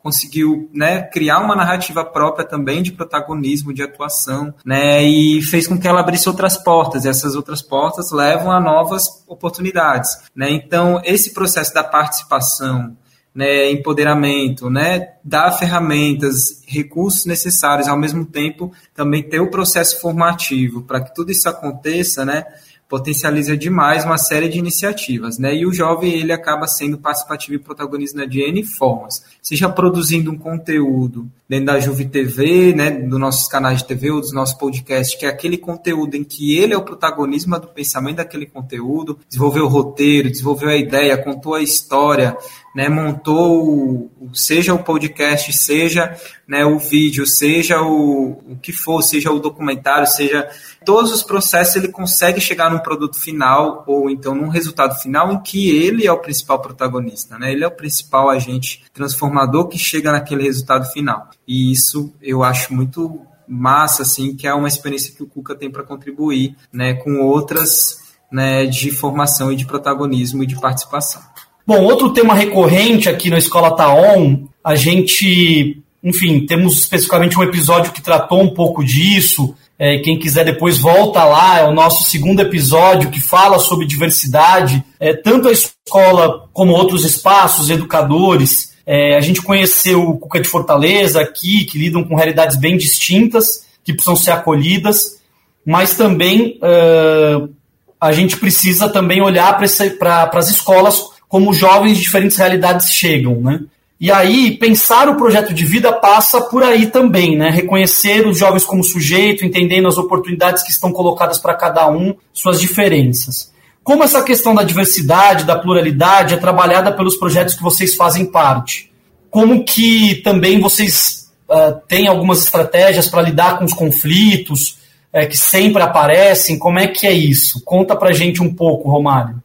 conseguiu 0.07 0.71
né, 0.73 1.03
criar 1.03 1.41
uma 1.41 1.57
narrativa 1.57 2.05
própria 2.05 2.47
também 2.47 2.81
de 2.81 2.93
protagonismo, 2.93 3.75
de 3.75 3.83
atuação, 3.83 4.55
né, 4.65 5.03
e 5.03 5.43
fez 5.43 5.67
com 5.67 5.77
que 5.77 5.89
ela 5.89 5.99
abrisse 5.99 6.29
outras 6.29 6.57
portas, 6.57 7.05
e 7.05 7.09
essas 7.09 7.35
outras 7.35 7.61
portas 7.61 8.13
levam 8.13 8.53
a 8.53 8.61
novas 8.61 9.03
oportunidades. 9.27 10.17
Né? 10.33 10.49
Então, 10.53 11.03
esse 11.05 11.35
processo 11.35 11.75
da 11.75 11.83
participação, 11.83 12.97
né, 13.37 13.71
empoderamento, 13.71 14.71
né, 14.71 15.11
dar 15.23 15.53
ferramentas, 15.53 16.63
recursos 16.67 17.27
necessários, 17.27 17.87
ao 17.87 17.99
mesmo 17.99 18.25
tempo 18.25 18.73
também 18.95 19.23
ter 19.23 19.41
o 19.41 19.51
processo 19.51 20.01
formativo 20.01 20.83
para 20.83 21.03
que 21.03 21.15
tudo 21.15 21.31
isso 21.31 21.47
aconteça, 21.47 22.25
né, 22.25 22.47
potencializa 22.89 23.57
demais 23.57 24.05
uma 24.05 24.17
série 24.17 24.49
de 24.49 24.59
iniciativas, 24.59 25.39
né? 25.39 25.55
E 25.55 25.67
o 25.67 25.73
jovem 25.73 26.13
ele 26.13 26.33
acaba 26.33 26.67
sendo 26.69 26.97
participativo 26.97 27.55
e 27.55 27.59
protagonista 27.59 28.27
de 28.27 28.41
N 28.41 28.63
formas, 28.65 29.25
seja 29.43 29.69
produzindo 29.69 30.31
um 30.31 30.39
conteúdo 30.39 31.29
dentro 31.49 31.67
da 31.67 31.81
Juve 31.81 32.07
TV, 32.07 32.73
né, 32.75 32.91
dos 32.91 33.19
nossos 33.19 33.49
canais 33.49 33.79
de 33.79 33.87
TV 33.87 34.11
ou 34.11 34.21
dos 34.21 34.33
nossos 34.33 34.57
podcasts, 34.57 35.19
que 35.19 35.27
é 35.27 35.29
aquele 35.29 35.59
conteúdo 35.59 36.15
em 36.17 36.25
que 36.25 36.59
ele 36.59 36.75
é 36.75 36.77
o 36.77 36.83
protagonista 36.83 37.59
do 37.59 37.69
pensamento 37.69 38.17
daquele 38.17 38.47
conteúdo, 38.47 39.19
desenvolveu 39.29 39.65
o 39.65 39.69
roteiro, 39.69 40.31
desenvolveu 40.31 40.69
a 40.69 40.77
ideia, 40.77 41.19
contou 41.19 41.55
a 41.55 41.63
história, 41.63 42.37
né, 42.77 42.91
montou, 42.91 44.13
seja 44.35 44.75
o 44.75 44.85
podcast, 44.85 45.51
seja 45.55 46.15
né, 46.47 46.63
o 46.67 46.79
vídeo, 46.79 47.27
seja 47.27 47.81
o, 47.81 48.33
o 48.47 48.59
que 48.61 48.71
for, 48.71 49.01
seja 49.01 49.33
o 49.33 49.41
documentário, 49.41 50.07
seja 50.07 50.47
todos 50.85 51.11
os 51.11 51.23
processos, 51.23 51.75
ele 51.77 51.89
consegue 51.89 52.39
chegar 52.39 52.71
num 52.71 52.81
produto 52.81 53.19
final 53.19 53.83
ou 53.87 54.11
então 54.11 54.35
num 54.35 54.49
resultado 54.49 54.95
final 55.01 55.33
em 55.33 55.43
que 55.43 55.71
ele 55.71 56.07
é 56.07 56.13
o 56.13 56.21
principal 56.21 56.61
protagonista, 56.61 57.39
né? 57.39 57.51
Ele 57.51 57.65
é 57.65 57.67
o 57.67 57.75
principal 57.75 58.29
agente 58.29 58.85
transformador 58.93 59.69
que 59.69 59.79
chega 59.79 60.13
naquele 60.13 60.43
resultado 60.43 60.85
final. 60.93 61.31
E 61.49 61.73
isso 61.73 62.13
eu 62.21 62.45
acho 62.45 62.75
muito 62.75 63.23
massa, 63.49 64.03
assim, 64.03 64.37
que 64.37 64.47
é 64.47 64.53
uma 64.53 64.69
experiência 64.69 65.15
que 65.15 65.23
o 65.23 65.27
Cuca 65.27 65.55
tem 65.55 65.71
para 65.71 65.83
contribuir, 65.83 66.55
né, 66.71 66.93
com 66.93 67.23
outras, 67.23 68.03
né, 68.31 68.67
de 68.67 68.91
formação 68.91 69.51
e 69.51 69.57
de 69.57 69.65
protagonismo 69.65 70.43
e 70.43 70.47
de 70.47 70.61
participação. 70.61 71.23
Bom, 71.67 71.83
outro 71.83 72.13
tema 72.13 72.33
recorrente 72.33 73.09
aqui 73.09 73.29
na 73.29 73.39
Escola 73.39 73.75
Taon, 73.75 74.45
a 74.63 74.77
gente, 74.77 75.83
enfim, 76.01 76.47
temos 76.47 76.79
especificamente 76.79 77.37
um 77.37 77.43
episódio 77.43 77.91
que 77.91 78.01
tratou 78.01 78.41
um 78.41 78.55
pouco 78.55 78.85
disso. 78.85 79.53
É, 79.77 79.99
quem 79.99 80.17
quiser 80.17 80.45
depois 80.45 80.79
volta 80.79 81.25
lá, 81.25 81.59
é 81.59 81.65
o 81.65 81.75
nosso 81.75 82.09
segundo 82.09 82.39
episódio 82.39 83.11
que 83.11 83.21
fala 83.21 83.59
sobre 83.59 83.85
diversidade. 83.85 84.81
É, 85.01 85.13
tanto 85.13 85.49
a 85.49 85.53
escola 85.53 86.49
como 86.53 86.73
outros 86.73 87.05
espaços, 87.05 87.69
educadores. 87.69 88.73
É, 88.87 89.17
a 89.17 89.21
gente 89.21 89.43
conheceu 89.43 90.09
o 90.09 90.19
Cuca 90.19 90.41
de 90.41 90.47
Fortaleza 90.47 91.21
aqui, 91.21 91.65
que 91.65 91.79
lidam 91.79 92.05
com 92.05 92.15
realidades 92.15 92.57
bem 92.57 92.77
distintas, 92.77 93.67
que 93.83 93.93
precisam 93.93 94.15
ser 94.15 94.31
acolhidas, 94.31 95.21
mas 95.67 95.97
também 95.97 96.61
uh, 96.63 97.53
a 98.01 98.13
gente 98.13 98.37
precisa 98.37 98.89
também 98.89 99.21
olhar 99.21 99.59
para 99.59 100.31
as 100.33 100.49
escolas 100.49 101.16
como 101.29 101.53
jovens 101.53 101.97
de 101.97 102.05
diferentes 102.05 102.37
realidades 102.37 102.91
chegam, 102.91 103.41
né? 103.41 103.61
E 103.99 104.13
aí, 104.13 104.51
pensar 104.59 105.09
o 105.09 105.17
projeto 105.17 105.55
de 105.55 105.65
vida 105.65 105.91
passa 105.91 106.39
por 106.43 106.63
aí 106.63 106.87
também, 106.87 107.35
né? 107.35 107.49
Reconhecer 107.49 108.27
os 108.27 108.39
jovens 108.39 108.65
como 108.65 108.85
sujeito, 108.85 109.45
entendendo 109.45 109.89
as 109.89 109.97
oportunidades 109.97 110.63
que 110.63 110.71
estão 110.71 110.93
colocadas 110.93 111.39
para 111.39 111.55
cada 111.55 111.89
um, 111.91 112.15
suas 112.33 112.61
diferenças. 112.61 113.51
Como 113.83 114.05
essa 114.05 114.23
questão 114.23 114.55
da 114.55 114.63
diversidade, 114.63 115.45
da 115.45 115.57
pluralidade 115.57 116.35
é 116.35 116.37
trabalhada 116.37 116.93
pelos 116.93 117.17
projetos 117.17 117.55
que 117.55 117.63
vocês 117.63 117.95
fazem 117.95 118.27
parte? 118.27 118.93
Como 119.31 119.65
que 119.65 120.17
também 120.17 120.61
vocês 120.61 121.31
uh, 121.49 121.81
têm 121.89 122.07
algumas 122.07 122.43
estratégias 122.43 123.09
para 123.09 123.23
lidar 123.23 123.59
com 123.59 123.65
os 123.65 123.73
conflitos 123.73 124.79
uh, 125.15 125.27
que 125.27 125.39
sempre 125.39 125.83
aparecem? 125.83 126.59
Como 126.59 126.79
é 126.79 126.87
que 126.89 127.07
é 127.07 127.13
isso? 127.13 127.63
Conta 127.65 127.97
para 127.97 128.13
gente 128.13 128.43
um 128.43 128.53
pouco, 128.53 128.91
Romário. 128.91 129.43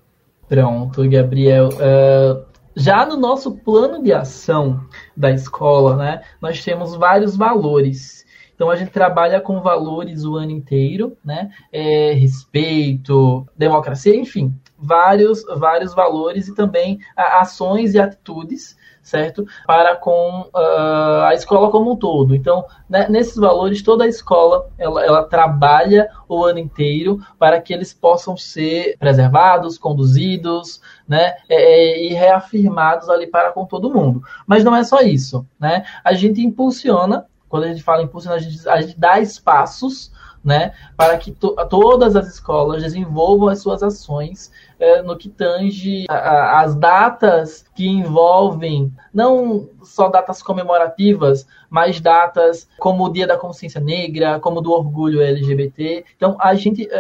Pronto, 0.52 1.10
Gabriel. 1.10 1.70
Uh, 1.70 2.44
já 2.76 3.06
no 3.06 3.16
nosso 3.16 3.56
plano 3.60 4.04
de 4.04 4.12
ação 4.12 4.86
da 5.16 5.32
escola, 5.32 5.96
né, 5.96 6.24
nós 6.42 6.62
temos 6.62 6.94
vários 6.94 7.38
valores. 7.38 8.26
Então 8.54 8.70
a 8.70 8.76
gente 8.76 8.92
trabalha 8.92 9.40
com 9.40 9.62
valores 9.62 10.26
o 10.26 10.36
ano 10.36 10.52
inteiro, 10.52 11.16
né? 11.24 11.52
É, 11.72 12.12
respeito, 12.12 13.48
democracia, 13.58 14.14
enfim, 14.14 14.54
vários, 14.78 15.42
vários 15.56 15.94
valores 15.94 16.50
e 16.50 16.54
também 16.54 17.00
ações 17.16 17.94
e 17.94 18.00
atitudes 18.00 18.76
certo? 19.02 19.46
Para 19.66 19.96
com 19.96 20.50
uh, 20.54 21.22
a 21.26 21.34
escola 21.34 21.70
como 21.70 21.92
um 21.92 21.96
todo. 21.96 22.36
Então, 22.36 22.66
né, 22.90 23.08
nesses 23.10 23.36
valores, 23.36 23.82
toda 23.82 24.04
a 24.04 24.08
escola 24.08 24.70
ela, 24.78 25.04
ela, 25.04 25.24
trabalha 25.24 26.10
o 26.28 26.44
ano 26.44 26.60
inteiro 26.60 27.20
para 27.38 27.60
que 27.60 27.74
eles 27.74 27.94
possam 27.94 28.38
ser 28.38 28.96
preservados, 29.00 29.78
conduzidos, 29.78 30.82
né, 31.08 31.36
é, 31.50 32.06
e 32.06 32.14
reafirmados 32.14 33.10
ali 33.10 33.28
para 33.28 33.52
com 33.52 33.66
todo 33.66 33.94
mundo. 33.94 34.22
Mas 34.46 34.64
não 34.64 34.76
é 34.76 34.84
só 34.84 35.02
isso, 35.02 35.46
né? 35.60 35.84
A 36.04 36.14
gente 36.14 36.42
impulsiona, 36.42 37.26
quando 37.50 37.64
a 37.64 37.68
gente 37.68 37.84
fala 37.84 38.04
impulsionar, 38.04 38.38
a 38.38 38.42
gente, 38.42 38.70
a 38.70 38.82
gente 38.82 39.00
dá 39.00 39.20
espaços 39.20 40.12
né, 40.44 40.74
para 40.98 41.18
que 41.18 41.32
to 41.32 41.56
todas 41.70 42.16
as 42.16 42.28
escolas 42.28 42.82
desenvolvam 42.82 43.50
as 43.50 43.62
suas 43.62 43.84
ações 43.84 44.52
é, 44.80 45.02
no 45.04 45.16
que 45.16 45.30
tange 45.30 46.06
a, 46.10 46.16
a, 46.16 46.62
as 46.62 46.76
datas 46.76 47.64
que 47.76 47.88
envolvem 47.88 48.92
não 49.14 49.70
só 49.84 50.10
datas 50.10 50.42
comemorativas, 50.42 51.46
mas 51.70 52.02
datas 52.02 52.68
como 52.80 53.06
o 53.06 53.10
Dia 53.10 53.28
da 53.28 53.38
Consciência 53.38 53.80
Negra, 53.80 54.40
como 54.40 54.62
do 54.62 54.72
Orgulho 54.72 55.22
LGBT. 55.22 56.06
Então 56.16 56.36
a 56.40 56.56
gente 56.56 56.88
é, 56.90 56.96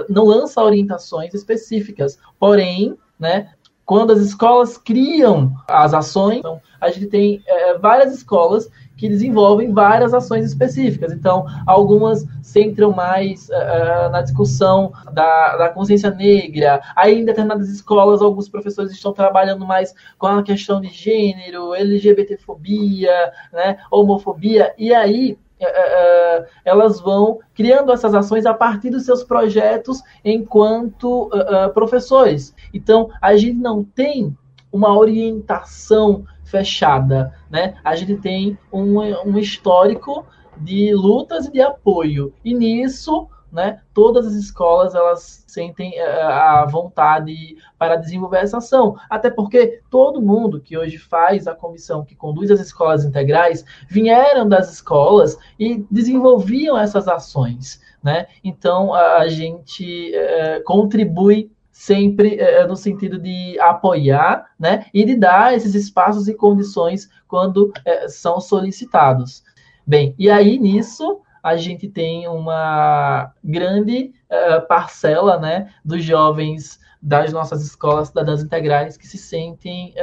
é, 0.00 0.06
não 0.08 0.24
lança 0.24 0.62
orientações 0.62 1.34
específicas, 1.34 2.18
porém, 2.38 2.96
né, 3.18 3.50
quando 3.84 4.12
as 4.12 4.20
escolas 4.20 4.78
criam 4.78 5.52
as 5.68 5.94
ações, 5.94 6.38
então, 6.38 6.60
a 6.80 6.90
gente 6.90 7.06
tem 7.06 7.42
várias 7.80 8.12
escolas 8.12 8.68
que 8.96 9.08
desenvolvem 9.08 9.72
várias 9.72 10.14
ações 10.14 10.44
específicas. 10.44 11.12
Então, 11.12 11.46
algumas 11.66 12.26
centram 12.42 12.92
mais 12.92 13.48
uh, 13.48 14.10
na 14.10 14.22
discussão 14.22 14.92
da, 15.12 15.56
da 15.56 15.68
consciência 15.68 16.10
negra. 16.10 16.80
Aí, 16.96 17.20
em 17.20 17.24
determinadas 17.24 17.68
escolas, 17.68 18.22
alguns 18.22 18.48
professores 18.48 18.92
estão 18.92 19.12
trabalhando 19.12 19.66
mais 19.66 19.94
com 20.18 20.26
a 20.26 20.42
questão 20.42 20.80
de 20.80 20.88
gênero, 20.88 21.74
LGBTfobia, 21.74 23.32
né, 23.52 23.76
homofobia. 23.90 24.74
E 24.78 24.94
aí, 24.94 25.38
Uh, 25.58 25.64
uh, 25.64 26.46
elas 26.66 27.00
vão 27.00 27.38
criando 27.54 27.90
essas 27.90 28.14
ações 28.14 28.44
a 28.44 28.52
partir 28.52 28.90
dos 28.90 29.06
seus 29.06 29.24
projetos 29.24 30.02
enquanto 30.22 31.28
uh, 31.28 31.72
professores. 31.72 32.54
Então, 32.74 33.08
a 33.22 33.34
gente 33.38 33.56
não 33.56 33.82
tem 33.82 34.36
uma 34.70 34.94
orientação 34.94 36.26
fechada, 36.46 37.34
né? 37.50 37.74
A 37.84 37.94
gente 37.94 38.16
tem 38.16 38.58
um, 38.72 38.98
um 39.26 39.38
histórico 39.38 40.24
de 40.56 40.94
lutas 40.94 41.46
e 41.46 41.52
de 41.52 41.60
apoio. 41.60 42.32
E 42.44 42.54
nisso 42.54 43.28
né, 43.52 43.80
todas 43.94 44.26
as 44.26 44.34
escolas 44.34 44.94
elas 44.94 45.44
sentem 45.46 45.92
uh, 45.98 46.26
a 46.26 46.66
vontade 46.66 47.56
para 47.78 47.96
desenvolver 47.96 48.38
essa 48.38 48.58
ação. 48.58 48.96
Até 49.08 49.30
porque 49.30 49.80
todo 49.90 50.20
mundo 50.20 50.60
que 50.60 50.76
hoje 50.76 50.98
faz 50.98 51.46
a 51.46 51.54
comissão 51.54 52.04
que 52.04 52.14
conduz 52.14 52.50
as 52.50 52.60
escolas 52.60 53.04
integrais 53.04 53.64
vieram 53.88 54.48
das 54.48 54.72
escolas 54.72 55.38
e 55.58 55.84
desenvolviam 55.90 56.76
essas 56.76 57.08
ações. 57.08 57.80
Né? 58.02 58.26
Então 58.44 58.94
a, 58.94 59.26
gente 59.26 60.12
uh, 60.14 60.62
contribui 60.64 61.50
sempre 61.76 62.36
é, 62.40 62.66
no 62.66 62.74
sentido 62.74 63.18
de 63.18 63.60
apoiar 63.60 64.46
né, 64.58 64.86
e 64.94 65.04
de 65.04 65.14
dar 65.14 65.54
esses 65.54 65.74
espaços 65.74 66.26
e 66.26 66.32
condições 66.32 67.10
quando 67.28 67.70
é, 67.84 68.08
são 68.08 68.40
solicitados. 68.40 69.44
Bem, 69.86 70.14
e 70.18 70.30
aí 70.30 70.58
nisso 70.58 71.20
a 71.42 71.54
gente 71.54 71.86
tem 71.86 72.26
uma 72.26 73.30
grande 73.44 74.10
uh, 74.28 74.66
parcela 74.66 75.38
né, 75.38 75.70
dos 75.84 76.02
jovens 76.02 76.80
das 77.00 77.30
nossas 77.30 77.62
escolas 77.62 78.08
cidadãs 78.08 78.42
integrais 78.42 78.96
que 78.96 79.06
se 79.06 79.18
sentem 79.18 79.94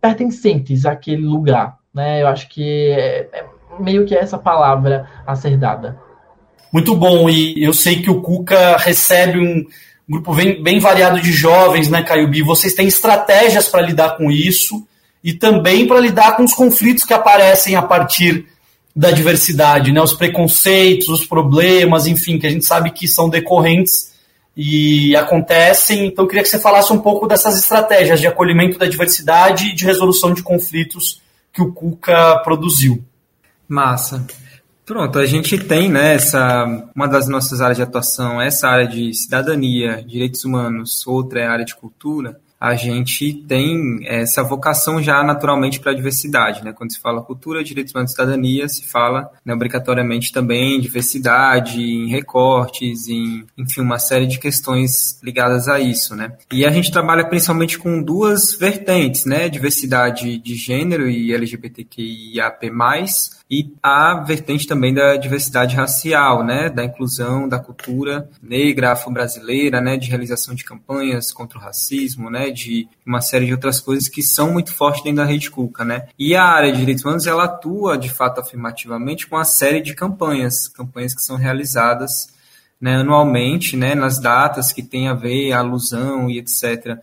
pertencentes 0.00 0.84
àquele 0.84 1.24
lugar. 1.24 1.78
Né? 1.94 2.20
Eu 2.20 2.26
acho 2.26 2.48
que 2.48 2.90
é, 2.90 3.28
é 3.32 3.46
meio 3.78 4.04
que 4.04 4.14
essa 4.14 4.36
palavra 4.36 5.08
a 5.24 5.34
ser 5.36 5.56
dada. 5.56 5.98
Muito 6.72 6.94
bom, 6.94 7.30
e 7.30 7.64
eu 7.64 7.72
sei 7.72 8.02
que 8.02 8.10
o 8.10 8.20
Cuca 8.20 8.76
recebe 8.76 9.38
um 9.38 9.64
grupo 10.10 10.34
bem, 10.34 10.60
bem 10.60 10.78
variado 10.80 11.20
de 11.20 11.32
jovens, 11.32 11.88
né, 11.88 12.02
Caio 12.02 12.28
Vocês 12.44 12.74
têm 12.74 12.88
estratégias 12.88 13.68
para 13.68 13.82
lidar 13.82 14.16
com 14.16 14.30
isso 14.30 14.84
e 15.22 15.32
também 15.32 15.86
para 15.86 16.00
lidar 16.00 16.36
com 16.36 16.42
os 16.42 16.52
conflitos 16.52 17.04
que 17.04 17.14
aparecem 17.14 17.76
a 17.76 17.82
partir 17.82 18.46
da 18.94 19.12
diversidade, 19.12 19.92
né? 19.92 20.02
Os 20.02 20.14
preconceitos, 20.14 21.08
os 21.08 21.24
problemas, 21.24 22.06
enfim, 22.06 22.38
que 22.38 22.46
a 22.46 22.50
gente 22.50 22.66
sabe 22.66 22.90
que 22.90 23.06
são 23.06 23.28
decorrentes 23.28 24.10
e 24.56 25.14
acontecem. 25.14 26.06
Então, 26.06 26.24
eu 26.24 26.28
queria 26.28 26.42
que 26.42 26.48
você 26.48 26.58
falasse 26.58 26.92
um 26.92 26.98
pouco 26.98 27.28
dessas 27.28 27.56
estratégias 27.56 28.20
de 28.20 28.26
acolhimento 28.26 28.78
da 28.78 28.86
diversidade 28.86 29.68
e 29.68 29.74
de 29.74 29.84
resolução 29.84 30.34
de 30.34 30.42
conflitos 30.42 31.22
que 31.52 31.62
o 31.62 31.72
Cuca 31.72 32.40
produziu. 32.42 33.04
Massa. 33.68 34.26
Pronto, 34.90 35.20
a 35.20 35.24
gente 35.24 35.56
tem 35.56 35.88
né, 35.88 36.14
essa, 36.14 36.64
uma 36.96 37.06
das 37.06 37.28
nossas 37.28 37.60
áreas 37.60 37.76
de 37.76 37.82
atuação, 37.84 38.42
essa 38.42 38.66
área 38.66 38.88
de 38.88 39.14
cidadania, 39.14 40.02
direitos 40.04 40.44
humanos, 40.44 41.06
outra 41.06 41.38
é 41.38 41.46
a 41.46 41.52
área 41.52 41.64
de 41.64 41.76
cultura 41.76 42.40
a 42.60 42.74
gente 42.74 43.32
tem 43.32 44.00
essa 44.04 44.42
vocação 44.42 45.02
já 45.02 45.24
naturalmente 45.24 45.80
para 45.80 45.92
a 45.92 45.94
diversidade. 45.94 46.62
Né? 46.62 46.74
Quando 46.74 46.92
se 46.92 47.00
fala 47.00 47.22
cultura, 47.22 47.64
direitos 47.64 47.94
humanos 47.94 48.10
e 48.10 48.14
cidadania, 48.14 48.68
se 48.68 48.86
fala 48.86 49.30
né, 49.42 49.54
obrigatoriamente 49.54 50.30
também 50.30 50.76
em 50.76 50.80
diversidade, 50.80 51.80
em 51.80 52.08
recortes, 52.08 53.08
em 53.08 53.46
enfim, 53.56 53.80
uma 53.80 53.98
série 53.98 54.26
de 54.26 54.38
questões 54.38 55.18
ligadas 55.22 55.68
a 55.68 55.80
isso. 55.80 56.14
Né? 56.14 56.36
E 56.52 56.66
a 56.66 56.70
gente 56.70 56.92
trabalha 56.92 57.24
principalmente 57.24 57.78
com 57.78 58.02
duas 58.02 58.52
vertentes, 58.52 59.24
né? 59.24 59.48
diversidade 59.48 60.36
de 60.36 60.54
gênero 60.54 61.08
e 61.08 61.32
LGBTQIAP+, 61.32 62.70
e 63.50 63.74
a 63.82 64.14
vertente 64.14 64.66
também 64.66 64.94
da 64.94 65.16
diversidade 65.16 65.74
racial, 65.74 66.44
né, 66.44 66.70
da 66.70 66.84
inclusão 66.84 67.48
da 67.48 67.58
cultura 67.58 68.30
negra, 68.40 68.92
afro-brasileira, 68.92 69.80
né, 69.80 69.96
de 69.96 70.08
realização 70.08 70.54
de 70.54 70.62
campanhas 70.62 71.32
contra 71.32 71.58
o 71.58 71.60
racismo, 71.60 72.30
né, 72.30 72.50
de 72.50 72.88
uma 73.04 73.20
série 73.20 73.46
de 73.46 73.52
outras 73.52 73.80
coisas 73.80 74.08
que 74.08 74.22
são 74.22 74.52
muito 74.52 74.72
fortes 74.72 75.02
dentro 75.02 75.16
da 75.16 75.24
Rede 75.24 75.50
Cuca, 75.50 75.84
né. 75.84 76.06
E 76.16 76.36
a 76.36 76.44
área 76.44 76.72
de 76.72 76.78
direitos 76.78 77.04
humanos, 77.04 77.26
ela 77.26 77.44
atua, 77.44 77.98
de 77.98 78.08
fato, 78.08 78.40
afirmativamente 78.40 79.26
com 79.26 79.34
uma 79.34 79.44
série 79.44 79.80
de 79.80 79.94
campanhas, 79.94 80.68
campanhas 80.68 81.12
que 81.12 81.22
são 81.22 81.36
realizadas 81.36 82.28
né, 82.80 82.96
anualmente, 82.96 83.76
né, 83.76 83.96
nas 83.96 84.20
datas 84.20 84.72
que 84.72 84.82
tem 84.82 85.08
a 85.08 85.14
ver, 85.14 85.52
a 85.52 85.58
alusão 85.58 86.30
e 86.30 86.38
etc., 86.38 86.98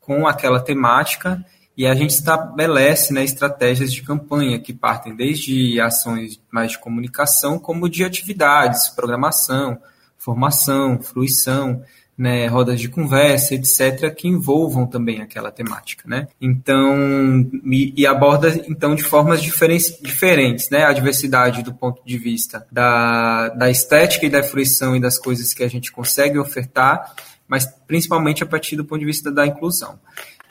com 0.00 0.26
aquela 0.26 0.58
temática, 0.58 1.44
e 1.76 1.86
a 1.86 1.94
gente 1.94 2.10
estabelece 2.10 3.12
né, 3.12 3.24
estratégias 3.24 3.92
de 3.92 4.02
campanha 4.02 4.58
que 4.58 4.72
partem 4.72 5.14
desde 5.14 5.80
ações 5.80 6.40
mais 6.50 6.72
de 6.72 6.78
comunicação, 6.78 7.58
como 7.58 7.88
de 7.88 8.04
atividades, 8.04 8.88
programação, 8.88 9.78
formação, 10.18 11.00
fruição, 11.00 11.82
né, 12.20 12.46
rodas 12.48 12.78
de 12.78 12.86
conversa, 12.90 13.54
etc., 13.54 14.14
que 14.14 14.28
envolvam 14.28 14.86
também 14.86 15.22
aquela 15.22 15.50
temática, 15.50 16.06
né? 16.06 16.28
Então, 16.38 17.48
e, 17.64 17.94
e 17.96 18.06
aborda 18.06 18.62
então 18.68 18.94
de 18.94 19.02
formas 19.02 19.40
diferentes, 19.40 19.98
diferentes, 20.02 20.68
né? 20.68 20.84
A 20.84 20.92
diversidade 20.92 21.62
do 21.62 21.72
ponto 21.72 22.02
de 22.04 22.18
vista 22.18 22.66
da, 22.70 23.48
da 23.48 23.70
estética 23.70 24.26
e 24.26 24.30
da 24.30 24.42
fruição 24.42 24.94
e 24.94 25.00
das 25.00 25.16
coisas 25.16 25.54
que 25.54 25.64
a 25.64 25.68
gente 25.68 25.90
consegue 25.90 26.38
ofertar, 26.38 27.14
mas 27.48 27.64
principalmente 27.86 28.42
a 28.42 28.46
partir 28.46 28.76
do 28.76 28.84
ponto 28.84 29.00
de 29.00 29.06
vista 29.06 29.32
da 29.32 29.46
inclusão. 29.46 29.98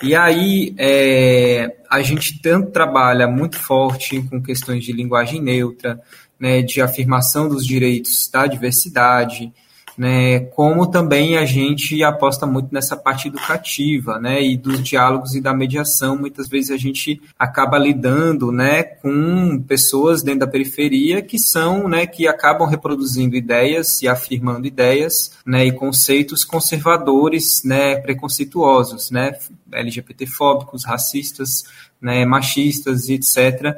E 0.02 0.16
aí 0.16 0.74
é, 0.78 1.76
a 1.89 2.02
gente 2.02 2.41
tanto 2.41 2.72
trabalha 2.72 3.28
muito 3.28 3.58
forte 3.58 4.22
com 4.30 4.41
questões 4.41 4.84
de 4.84 4.93
linguagem 4.93 5.41
neutra, 5.41 6.00
né, 6.39 6.62
de 6.62 6.82
afirmação 6.82 7.50
dos 7.50 7.66
direitos 7.66 8.30
da 8.32 8.47
diversidade, 8.47 9.52
né, 10.00 10.39
como 10.56 10.88
também 10.88 11.38
a 11.38 11.43
gente 11.43 12.02
aposta 12.06 12.45
muito 12.45 12.74
nessa 12.74 12.95
parte 12.95 13.28
educativa, 13.28 14.18
né, 14.18 14.41
e 14.41 14.56
dos 14.56 14.82
diálogos 14.82 15.36
e 15.36 15.41
da 15.41 15.54
mediação. 15.54 16.18
Muitas 16.18 16.47
vezes 16.47 16.72
a 16.72 16.78
gente 16.78 17.22
acaba 17.38 17.78
lidando, 17.78 18.50
né, 18.50 18.82
com 18.82 19.62
pessoas 19.68 20.24
dentro 20.24 20.39
da 20.39 20.47
periferia 20.47 21.22
que 21.22 21.38
são, 21.38 21.89
né, 21.89 22.08
que 22.08 22.30
acabam 22.30 22.66
reproduzindo 22.66 23.36
ideias 23.36 24.02
e 24.02 24.08
afirmando 24.08 24.66
ideias, 24.66 25.34
né, 25.45 25.66
e 25.66 25.72
conceitos 25.74 26.45
conservadores, 26.45 27.62
né, 27.66 27.97
preconceituosos, 27.97 29.12
né, 29.12 29.34
LGBTfóbicos, 29.70 30.86
racistas, 30.86 31.66
né, 32.02 32.26
machistas, 32.26 33.10
etc 33.10 33.76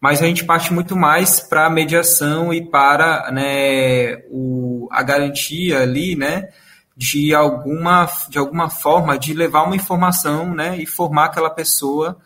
mas 0.00 0.22
a 0.22 0.26
gente 0.26 0.44
parte 0.44 0.72
muito 0.72 0.96
mais 0.96 1.40
para 1.40 1.66
a 1.66 1.70
mediação 1.70 2.52
e 2.52 2.64
para 2.64 3.30
né, 3.32 4.16
o, 4.30 4.88
a 4.90 5.02
garantia 5.02 5.80
ali, 5.80 6.14
né, 6.14 6.48
de 6.96 7.34
alguma, 7.34 8.08
de 8.28 8.38
alguma 8.38 8.70
forma 8.70 9.18
de 9.18 9.32
levar 9.34 9.62
uma 9.62 9.76
informação, 9.76 10.54
né, 10.54 10.76
e 10.78 10.86
formar 10.86 11.26
aquela 11.26 11.50
pessoa 11.50 12.16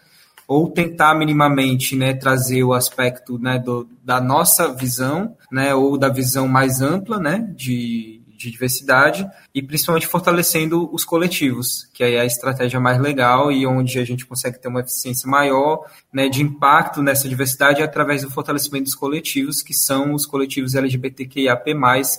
ou 0.47 0.71
tentar 0.71 1.15
minimamente, 1.15 1.97
né, 1.97 2.13
trazer 2.15 2.63
o 2.63 2.75
aspecto, 2.75 3.39
né, 3.39 3.59
do, 3.59 3.89
da 4.03 4.21
nossa 4.21 4.73
visão, 4.75 5.37
né, 5.51 5.75
ou 5.75 5.97
da 5.97 6.09
visão 6.09 6.47
mais 6.47 6.81
ampla, 6.81 7.19
né, 7.19 7.47
de, 7.55 8.22
de 8.37 8.51
diversidade 8.51 9.29
e 9.55 9.63
principalmente 9.63 10.07
fortalecendo 10.07 10.89
os 10.93 11.05
coletivos, 11.05 11.89
que 11.93 12.03
aí 12.03 12.15
é 12.15 12.21
a 12.21 12.25
estratégia 12.25 12.81
mais 12.81 13.01
legal 13.01 13.53
e 13.53 13.67
onde 13.67 13.99
a 13.99 14.05
gente 14.05 14.27
consegue 14.27 14.61
ter 14.61 14.69
uma 14.69 14.81
eficiência 14.81 15.29
maior 15.29 15.85
né, 16.13 16.29
de 16.29 16.43
impacto 16.43 17.03
nessa 17.03 17.29
diversidade 17.29 17.83
através 17.83 18.23
do 18.23 18.31
fortalecimento 18.31 18.85
dos 18.85 18.95
coletivos, 18.95 19.63
que 19.63 19.75
são 19.75 20.15
os 20.15 20.27
coletivos 20.27 20.75
LGBTQIAP+, 20.75 21.65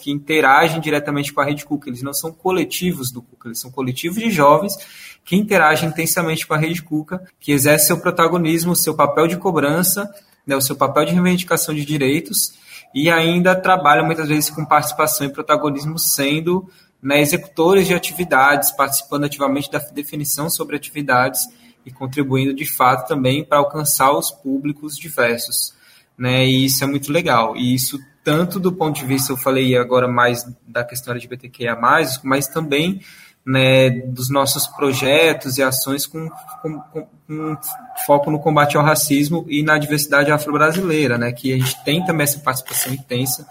que 0.01 0.11
interagem 0.11 0.79
diretamente 0.79 1.33
com 1.33 1.41
a 1.41 1.45
Rede 1.45 1.65
Cuca. 1.65 1.89
Eles 1.89 2.03
não 2.03 2.13
são 2.13 2.31
coletivos 2.31 3.11
do 3.11 3.21
Cuca, 3.21 3.49
eles 3.49 3.59
são 3.59 3.71
coletivos 3.71 4.19
de 4.19 4.29
jovens 4.29 4.77
que 5.25 5.35
interagem 5.35 5.89
intensamente 5.89 6.45
com 6.45 6.53
a 6.53 6.57
Rede 6.57 6.81
Cuca, 6.81 7.23
que 7.39 7.51
exerce 7.51 7.87
seu 7.87 7.99
protagonismo, 7.99 8.75
seu 8.75 8.93
papel 8.93 9.27
de 9.27 9.37
cobrança, 9.37 10.13
né, 10.45 10.55
o 10.55 10.61
seu 10.61 10.75
papel 10.75 11.05
de 11.05 11.13
reivindicação 11.13 11.73
de 11.73 11.85
direitos 11.85 12.53
e 12.93 13.09
ainda 13.09 13.55
trabalham 13.55 14.05
muitas 14.05 14.27
vezes 14.27 14.49
com 14.49 14.65
participação 14.65 15.25
e 15.25 15.31
protagonismo, 15.31 15.97
sendo 15.97 16.69
né, 17.01 17.21
executores 17.21 17.87
de 17.87 17.93
atividades, 17.93 18.71
participando 18.71 19.25
ativamente 19.25 19.71
da 19.71 19.79
definição 19.79 20.49
sobre 20.49 20.75
atividades 20.75 21.47
e 21.85 21.91
contribuindo 21.91 22.53
de 22.53 22.65
fato 22.65 23.07
também 23.07 23.43
para 23.43 23.57
alcançar 23.57 24.11
os 24.11 24.31
públicos 24.31 24.97
diversos. 24.97 25.73
Né, 26.17 26.45
e 26.45 26.65
isso 26.65 26.83
é 26.83 26.87
muito 26.87 27.11
legal. 27.11 27.57
E 27.57 27.73
isso 27.73 27.99
tanto 28.23 28.59
do 28.59 28.71
ponto 28.71 28.99
de 28.99 29.05
vista, 29.05 29.33
eu 29.33 29.37
falei 29.37 29.75
agora 29.75 30.07
mais 30.07 30.45
da 30.65 30.83
questão 30.83 31.11
LGBTQIA+, 31.11 31.77
mas 32.23 32.47
também 32.47 33.01
né, 33.45 33.89
dos 33.89 34.29
nossos 34.29 34.67
projetos 34.67 35.57
e 35.57 35.63
ações 35.63 36.05
com, 36.05 36.29
com, 36.61 36.79
com, 37.27 37.57
foco 38.05 38.31
no 38.31 38.39
combate 38.39 38.77
ao 38.77 38.83
racismo 38.83 39.45
e 39.49 39.61
na 39.61 39.77
diversidade 39.77 40.31
afro-brasileira, 40.31 41.17
né, 41.17 41.31
que 41.31 41.53
a 41.53 41.57
gente 41.57 41.83
tem 41.83 42.05
também 42.05 42.23
essa 42.23 42.39
participação 42.39 42.93
intensa, 42.93 43.47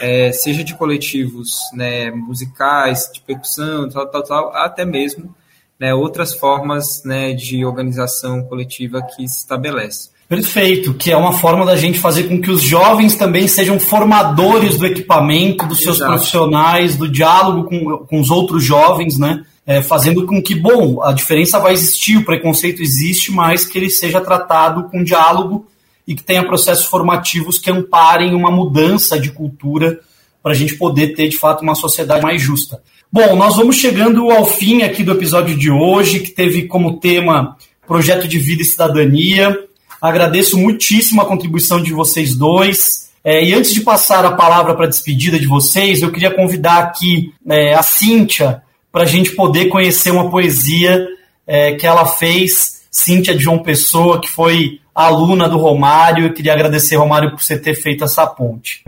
é, 0.00 0.32
seja 0.32 0.64
de 0.64 0.74
coletivos 0.74 1.58
né, 1.72 2.10
musicais, 2.10 3.10
de 3.12 3.20
percussão, 3.20 3.88
tal, 3.88 4.06
tal, 4.06 4.22
tal, 4.22 4.56
até 4.56 4.84
mesmo 4.84 5.34
né, 5.78 5.94
outras 5.94 6.34
formas 6.34 7.04
né, 7.04 7.34
de 7.34 7.64
organização 7.64 8.42
coletiva 8.44 9.02
que 9.02 9.28
se 9.28 9.38
estabelece. 9.40 10.15
Perfeito, 10.28 10.92
que 10.92 11.12
é 11.12 11.16
uma 11.16 11.32
forma 11.32 11.64
da 11.64 11.76
gente 11.76 12.00
fazer 12.00 12.24
com 12.24 12.40
que 12.40 12.50
os 12.50 12.60
jovens 12.60 13.14
também 13.14 13.46
sejam 13.46 13.78
formadores 13.78 14.76
do 14.76 14.84
equipamento, 14.84 15.66
dos 15.66 15.80
seus 15.80 15.96
Exato. 15.96 16.12
profissionais, 16.12 16.96
do 16.96 17.08
diálogo 17.08 17.64
com, 17.68 17.98
com 18.06 18.20
os 18.20 18.30
outros 18.30 18.64
jovens, 18.64 19.18
né? 19.18 19.44
É, 19.64 19.82
fazendo 19.82 20.26
com 20.26 20.42
que, 20.42 20.54
bom, 20.54 21.02
a 21.02 21.12
diferença 21.12 21.58
vai 21.58 21.72
existir, 21.72 22.16
o 22.16 22.24
preconceito 22.24 22.82
existe, 22.82 23.32
mas 23.32 23.64
que 23.64 23.78
ele 23.78 23.90
seja 23.90 24.20
tratado 24.20 24.84
com 24.84 25.02
diálogo 25.02 25.66
e 26.06 26.14
que 26.14 26.22
tenha 26.22 26.44
processos 26.44 26.86
formativos 26.86 27.58
que 27.58 27.70
amparem 27.70 28.34
uma 28.34 28.50
mudança 28.50 29.18
de 29.18 29.30
cultura 29.30 30.00
para 30.42 30.52
a 30.52 30.54
gente 30.54 30.76
poder 30.76 31.14
ter 31.14 31.28
de 31.28 31.36
fato 31.36 31.62
uma 31.62 31.74
sociedade 31.74 32.22
mais 32.22 32.40
justa. 32.40 32.80
Bom, 33.10 33.34
nós 33.34 33.56
vamos 33.56 33.76
chegando 33.76 34.30
ao 34.30 34.44
fim 34.44 34.82
aqui 34.82 35.02
do 35.02 35.12
episódio 35.12 35.56
de 35.56 35.70
hoje, 35.70 36.20
que 36.20 36.30
teve 36.30 36.66
como 36.66 36.98
tema 36.98 37.56
Projeto 37.86 38.28
de 38.28 38.38
Vida 38.38 38.62
e 38.62 38.64
Cidadania. 38.64 39.65
Agradeço 40.00 40.58
muitíssimo 40.58 41.22
a 41.22 41.26
contribuição 41.26 41.82
de 41.82 41.92
vocês 41.92 42.36
dois. 42.36 43.10
É, 43.24 43.44
e 43.44 43.52
antes 43.54 43.74
de 43.74 43.80
passar 43.80 44.24
a 44.24 44.32
palavra 44.32 44.74
para 44.74 44.86
a 44.86 44.88
despedida 44.88 45.38
de 45.38 45.46
vocês, 45.46 46.00
eu 46.00 46.12
queria 46.12 46.30
convidar 46.30 46.78
aqui 46.78 47.32
é, 47.48 47.74
a 47.74 47.82
Cíntia 47.82 48.62
para 48.92 49.02
a 49.02 49.06
gente 49.06 49.32
poder 49.32 49.66
conhecer 49.66 50.10
uma 50.10 50.30
poesia 50.30 51.06
é, 51.46 51.72
que 51.72 51.86
ela 51.86 52.06
fez, 52.06 52.86
Cíntia 52.90 53.34
de 53.34 53.42
João 53.42 53.58
Pessoa, 53.58 54.20
que 54.20 54.28
foi 54.28 54.80
aluna 54.94 55.48
do 55.48 55.58
Romário. 55.58 56.26
Eu 56.26 56.32
queria 56.32 56.52
agradecer, 56.52 56.96
Romário, 56.96 57.30
por 57.30 57.42
você 57.42 57.58
ter 57.58 57.74
feito 57.74 58.04
essa 58.04 58.26
ponte. 58.26 58.84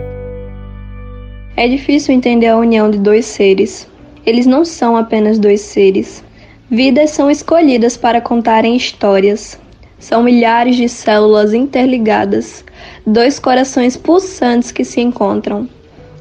É 1.57 1.67
difícil 1.67 2.15
entender 2.15 2.47
a 2.47 2.57
união 2.57 2.91
de 2.91 2.99
dois 2.99 3.27
seres. 3.27 3.89
Eles 4.25 4.47
não 4.47 4.65
são 4.65 4.97
apenas 4.97 5.39
dois 5.39 5.61
seres. 5.61 6.23
Vidas 6.71 7.11
são 7.11 7.31
escolhidas 7.31 7.97
para 7.97 8.21
contarem 8.21 8.77
histórias. 8.77 9.59
São 9.99 10.23
milhares 10.23 10.77
de 10.77 10.89
células 10.89 11.53
interligadas, 11.53 12.65
dois 13.05 13.39
corações 13.39 13.97
pulsantes 13.97 14.71
que 14.71 14.85
se 14.85 15.01
encontram, 15.01 15.69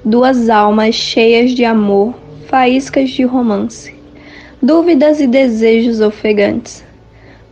duas 0.04 0.50
almas 0.50 0.96
cheias 0.96 1.52
de 1.52 1.64
amor, 1.64 2.16
faíscas 2.48 3.12
de 3.12 3.24
romance, 3.24 3.94
dúvidas 4.62 5.22
e 5.22 5.28
desejos 5.28 6.02
ofegantes, 6.02 6.84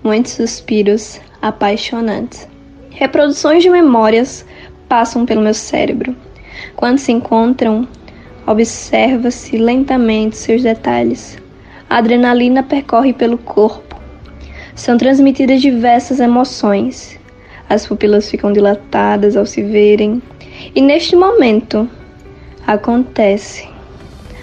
muitos 0.03 0.31
suspiros 0.31 1.21
apaixonantes. 1.41 2.47
Reproduções 2.89 3.61
de 3.61 3.69
memórias 3.69 4.45
passam 4.89 5.25
pelo 5.25 5.41
meu 5.41 5.53
cérebro. 5.53 6.15
Quando 6.75 6.97
se 6.97 7.11
encontram, 7.11 7.87
observa-se 8.47 9.57
lentamente 9.57 10.37
seus 10.37 10.63
detalhes. 10.63 11.37
A 11.89 11.97
adrenalina 11.97 12.63
percorre 12.63 13.13
pelo 13.13 13.37
corpo. 13.37 13.84
São 14.75 14.97
transmitidas 14.97 15.61
diversas 15.61 16.19
emoções. 16.19 17.17
As 17.69 17.87
pupilas 17.87 18.29
ficam 18.29 18.51
dilatadas 18.51 19.37
ao 19.37 19.45
se 19.45 19.63
verem. 19.63 20.21
E 20.75 20.81
neste 20.81 21.15
momento 21.15 21.89
acontece 22.67 23.67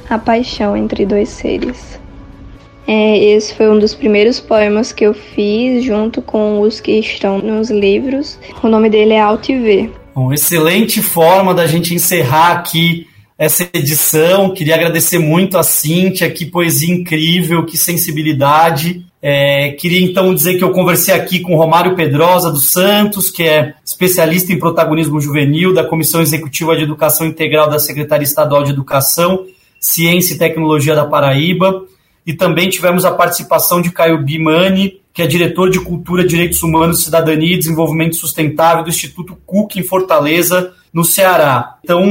a 0.09 0.19
paixão 0.19 0.77
entre 0.77 1.05
dois 1.07 1.29
seres. 1.29 2.01
É, 2.87 3.17
esse 3.19 3.55
foi 3.55 3.71
um 3.71 3.79
dos 3.79 3.95
primeiros 3.95 4.41
poemas 4.41 4.93
que 4.93 5.07
eu 5.07 5.15
fiz, 5.15 5.85
junto 5.85 6.21
com 6.21 6.61
os 6.61 6.81
que 6.81 6.93
estão 6.93 7.39
nos 7.39 7.71
livros. 7.71 8.39
O 8.63 8.69
nome 8.69 8.91
dele 8.91 9.13
é 9.13 9.21
Altiver. 9.21 9.91
Bom, 10.15 10.33
excelente 10.33 11.01
forma 11.01 11.55
da 11.55 11.67
gente 11.67 11.95
encerrar 11.95 12.53
aqui 12.53 13.07
essa 13.45 13.69
edição. 13.75 14.55
Queria 14.55 14.77
agradecer 14.77 15.19
muito 15.19 15.59
a 15.59 15.65
Cíntia, 15.65 16.31
que 16.31 16.47
poesia 16.47 16.95
incrível, 16.95 17.67
que 17.67 17.77
sensibilidade. 17.77 19.05
É, 19.21 19.71
queria 19.73 20.01
então 20.01 20.33
dizer 20.33 20.59
que 20.59 20.63
eu 20.63 20.71
conversei 20.71 21.13
aqui 21.13 21.41
com 21.41 21.57
Romário 21.57 21.97
Pedrosa 21.97 22.53
dos 22.53 22.71
Santos, 22.71 23.31
que 23.31 23.43
é 23.43 23.75
especialista 23.85 24.53
em 24.53 24.61
protagonismo 24.61 25.21
juvenil 25.21 25.75
da 25.75 25.83
Comissão 25.83 26.21
Executiva 26.23 26.77
de 26.77 26.85
Educação 26.85 27.27
Integral 27.27 27.69
da 27.69 27.81
Secretaria 27.81 28.25
Estadual 28.25 28.63
de 28.63 28.71
Educação, 28.71 29.45
Ciência 29.81 30.35
e 30.35 30.39
Tecnologia 30.39 30.95
da 30.95 31.05
Paraíba 31.05 31.85
e 32.25 32.33
também 32.33 32.69
tivemos 32.69 33.05
a 33.05 33.11
participação 33.11 33.83
de 33.83 33.91
Caio 33.91 34.23
Bimani, 34.23 35.01
que 35.13 35.23
é 35.23 35.27
diretor 35.27 35.71
de 35.71 35.81
Cultura, 35.81 36.27
Direitos 36.27 36.63
Humanos, 36.63 37.05
Cidadania 37.05 37.55
e 37.55 37.59
Desenvolvimento 37.59 38.17
Sustentável 38.17 38.83
do 38.83 38.91
Instituto 38.91 39.37
Cook 39.47 39.77
em 39.77 39.83
Fortaleza, 39.83 40.73
no 40.93 41.05
Ceará. 41.05 41.77
Então, 41.83 42.05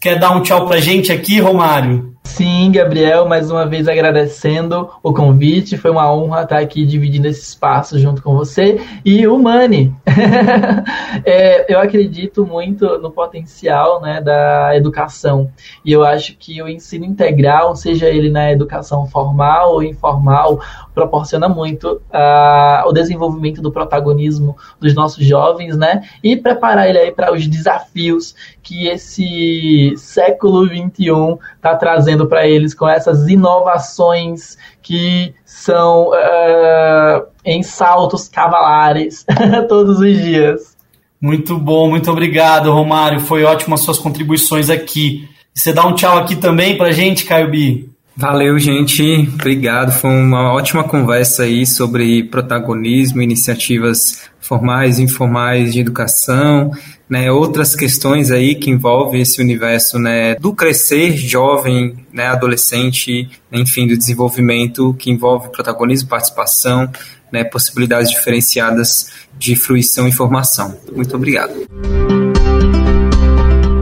quer 0.00 0.18
dar 0.18 0.30
um 0.36 0.42
tchau 0.42 0.66
pra 0.66 0.80
gente 0.80 1.12
aqui, 1.12 1.38
Romário? 1.38 2.12
Sim, 2.24 2.70
Gabriel, 2.72 3.28
mais 3.28 3.50
uma 3.50 3.66
vez 3.66 3.88
agradecendo 3.88 4.88
o 5.02 5.12
convite. 5.12 5.76
Foi 5.76 5.90
uma 5.90 6.10
honra 6.10 6.42
estar 6.42 6.58
aqui 6.58 6.86
dividindo 6.86 7.26
esse 7.26 7.42
espaço 7.42 7.98
junto 7.98 8.22
com 8.22 8.34
você. 8.34 8.80
E 9.04 9.26
o 9.26 9.38
Mani. 9.38 9.94
é, 11.26 11.72
eu 11.72 11.80
acredito 11.80 12.46
muito 12.46 12.86
no 13.00 13.10
potencial 13.10 14.00
né, 14.00 14.20
da 14.20 14.74
educação. 14.74 15.50
E 15.84 15.92
eu 15.92 16.04
acho 16.04 16.36
que 16.38 16.62
o 16.62 16.68
ensino 16.68 17.04
integral, 17.04 17.74
seja 17.74 18.08
ele 18.08 18.30
na 18.30 18.50
educação 18.52 19.06
formal 19.06 19.74
ou 19.74 19.82
informal, 19.82 20.60
proporciona 20.94 21.48
muito 21.48 22.00
uh, 22.12 22.88
o 22.88 22.92
desenvolvimento 22.92 23.62
do 23.62 23.72
protagonismo 23.72 24.56
dos 24.80 24.94
nossos 24.94 25.24
jovens, 25.24 25.76
né? 25.76 26.02
E 26.22 26.36
preparar 26.36 26.88
ele 26.88 26.98
aí 26.98 27.12
para 27.12 27.32
os 27.32 27.46
desafios 27.46 28.34
que 28.62 28.86
esse 28.86 29.94
século 29.96 30.66
XXI 30.66 31.38
está 31.56 31.74
trazendo 31.76 32.26
para 32.26 32.46
eles 32.46 32.74
com 32.74 32.88
essas 32.88 33.28
inovações 33.28 34.56
que 34.82 35.34
são 35.44 36.08
uh, 36.08 37.26
em 37.44 37.62
saltos 37.62 38.28
cavalares 38.28 39.24
todos 39.68 39.98
os 39.98 40.16
dias. 40.18 40.76
Muito 41.20 41.56
bom, 41.56 41.88
muito 41.88 42.10
obrigado, 42.10 42.72
Romário. 42.72 43.20
Foi 43.20 43.44
ótimo 43.44 43.74
as 43.74 43.80
suas 43.80 43.98
contribuições 43.98 44.68
aqui. 44.68 45.28
Você 45.54 45.72
dá 45.72 45.86
um 45.86 45.94
tchau 45.94 46.18
aqui 46.18 46.34
também 46.34 46.76
para 46.76 46.90
gente, 46.90 47.24
Caio 47.24 47.50
Bi? 47.50 47.91
Valeu, 48.16 48.58
gente. 48.58 49.28
Obrigado. 49.34 49.90
Foi 49.92 50.10
uma 50.10 50.52
ótima 50.52 50.84
conversa 50.84 51.44
aí 51.44 51.66
sobre 51.66 52.24
protagonismo, 52.24 53.22
iniciativas 53.22 54.30
formais 54.38 54.98
e 54.98 55.02
informais 55.02 55.72
de 55.72 55.80
educação, 55.80 56.72
né, 57.08 57.30
outras 57.30 57.74
questões 57.74 58.30
aí 58.30 58.54
que 58.54 58.70
envolvem 58.70 59.22
esse 59.22 59.40
universo 59.40 59.98
né, 59.98 60.34
do 60.34 60.52
crescer 60.52 61.16
jovem, 61.16 61.96
né, 62.12 62.26
adolescente, 62.26 63.30
enfim, 63.50 63.86
do 63.86 63.96
desenvolvimento 63.96 64.94
que 64.98 65.10
envolve 65.10 65.48
protagonismo, 65.50 66.08
participação, 66.08 66.90
né, 67.32 67.44
possibilidades 67.44 68.10
diferenciadas 68.10 69.10
de 69.38 69.56
fruição 69.56 70.06
e 70.06 70.12
formação. 70.12 70.76
Muito 70.94 71.16
obrigado. 71.16 71.52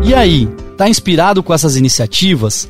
E 0.05 0.15
aí, 0.15 0.47
tá 0.77 0.89
inspirado 0.89 1.43
com 1.43 1.55
essas 1.55 1.77
iniciativas? 1.77 2.69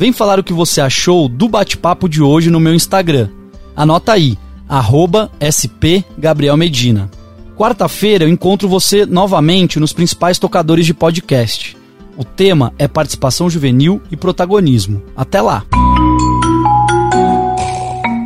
Vem 0.00 0.14
falar 0.14 0.38
o 0.38 0.42
que 0.42 0.54
você 0.54 0.80
achou 0.80 1.28
do 1.28 1.46
bate-papo 1.46 2.08
de 2.08 2.22
hoje 2.22 2.48
no 2.48 2.58
meu 2.58 2.72
Instagram. 2.72 3.28
Anota 3.76 4.12
aí, 4.12 4.38
arroba 4.66 5.30
SP 5.36 6.00
Gabriel 6.16 6.56
Medina. 6.56 7.10
Quarta-feira 7.54 8.24
eu 8.24 8.28
encontro 8.30 8.66
você 8.66 9.04
novamente 9.04 9.78
nos 9.78 9.92
principais 9.92 10.38
tocadores 10.38 10.86
de 10.86 10.94
podcast. 10.94 11.76
O 12.16 12.24
tema 12.24 12.72
é 12.78 12.88
participação 12.88 13.50
juvenil 13.50 14.00
e 14.10 14.16
protagonismo. 14.16 15.02
Até 15.14 15.42
lá! 15.42 15.66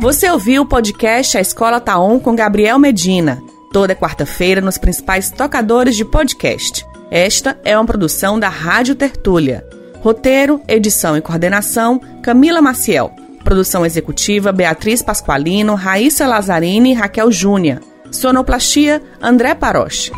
Você 0.01 0.31
ouviu 0.31 0.61
o 0.61 0.65
podcast 0.65 1.37
A 1.37 1.41
Escola 1.41 1.81
Tá 1.81 1.99
On 1.99 2.21
com 2.21 2.37
Gabriel 2.37 2.79
Medina, 2.79 3.43
toda 3.73 3.93
quarta-feira 3.93 4.61
nos 4.61 4.77
principais 4.77 5.29
tocadores 5.29 5.97
de 5.97 6.05
podcast. 6.05 6.85
Esta 7.11 7.59
é 7.65 7.77
uma 7.77 7.85
produção 7.85 8.39
da 8.39 8.47
Rádio 8.47 8.95
Tertúlia. 8.95 9.67
Roteiro, 10.05 10.61
edição 10.67 11.17
e 11.17 11.21
coordenação, 11.21 11.99
Camila 12.21 12.61
Maciel. 12.61 13.11
Produção 13.43 13.83
executiva, 13.83 14.51
Beatriz 14.51 15.01
Pasqualino, 15.01 15.73
Raíssa 15.73 16.27
Lazzarini 16.27 16.91
e 16.91 16.93
Raquel 16.93 17.31
Júnior. 17.31 17.79
Sonoplastia, 18.11 19.01
André 19.19 19.55
Paroche. 19.55 20.11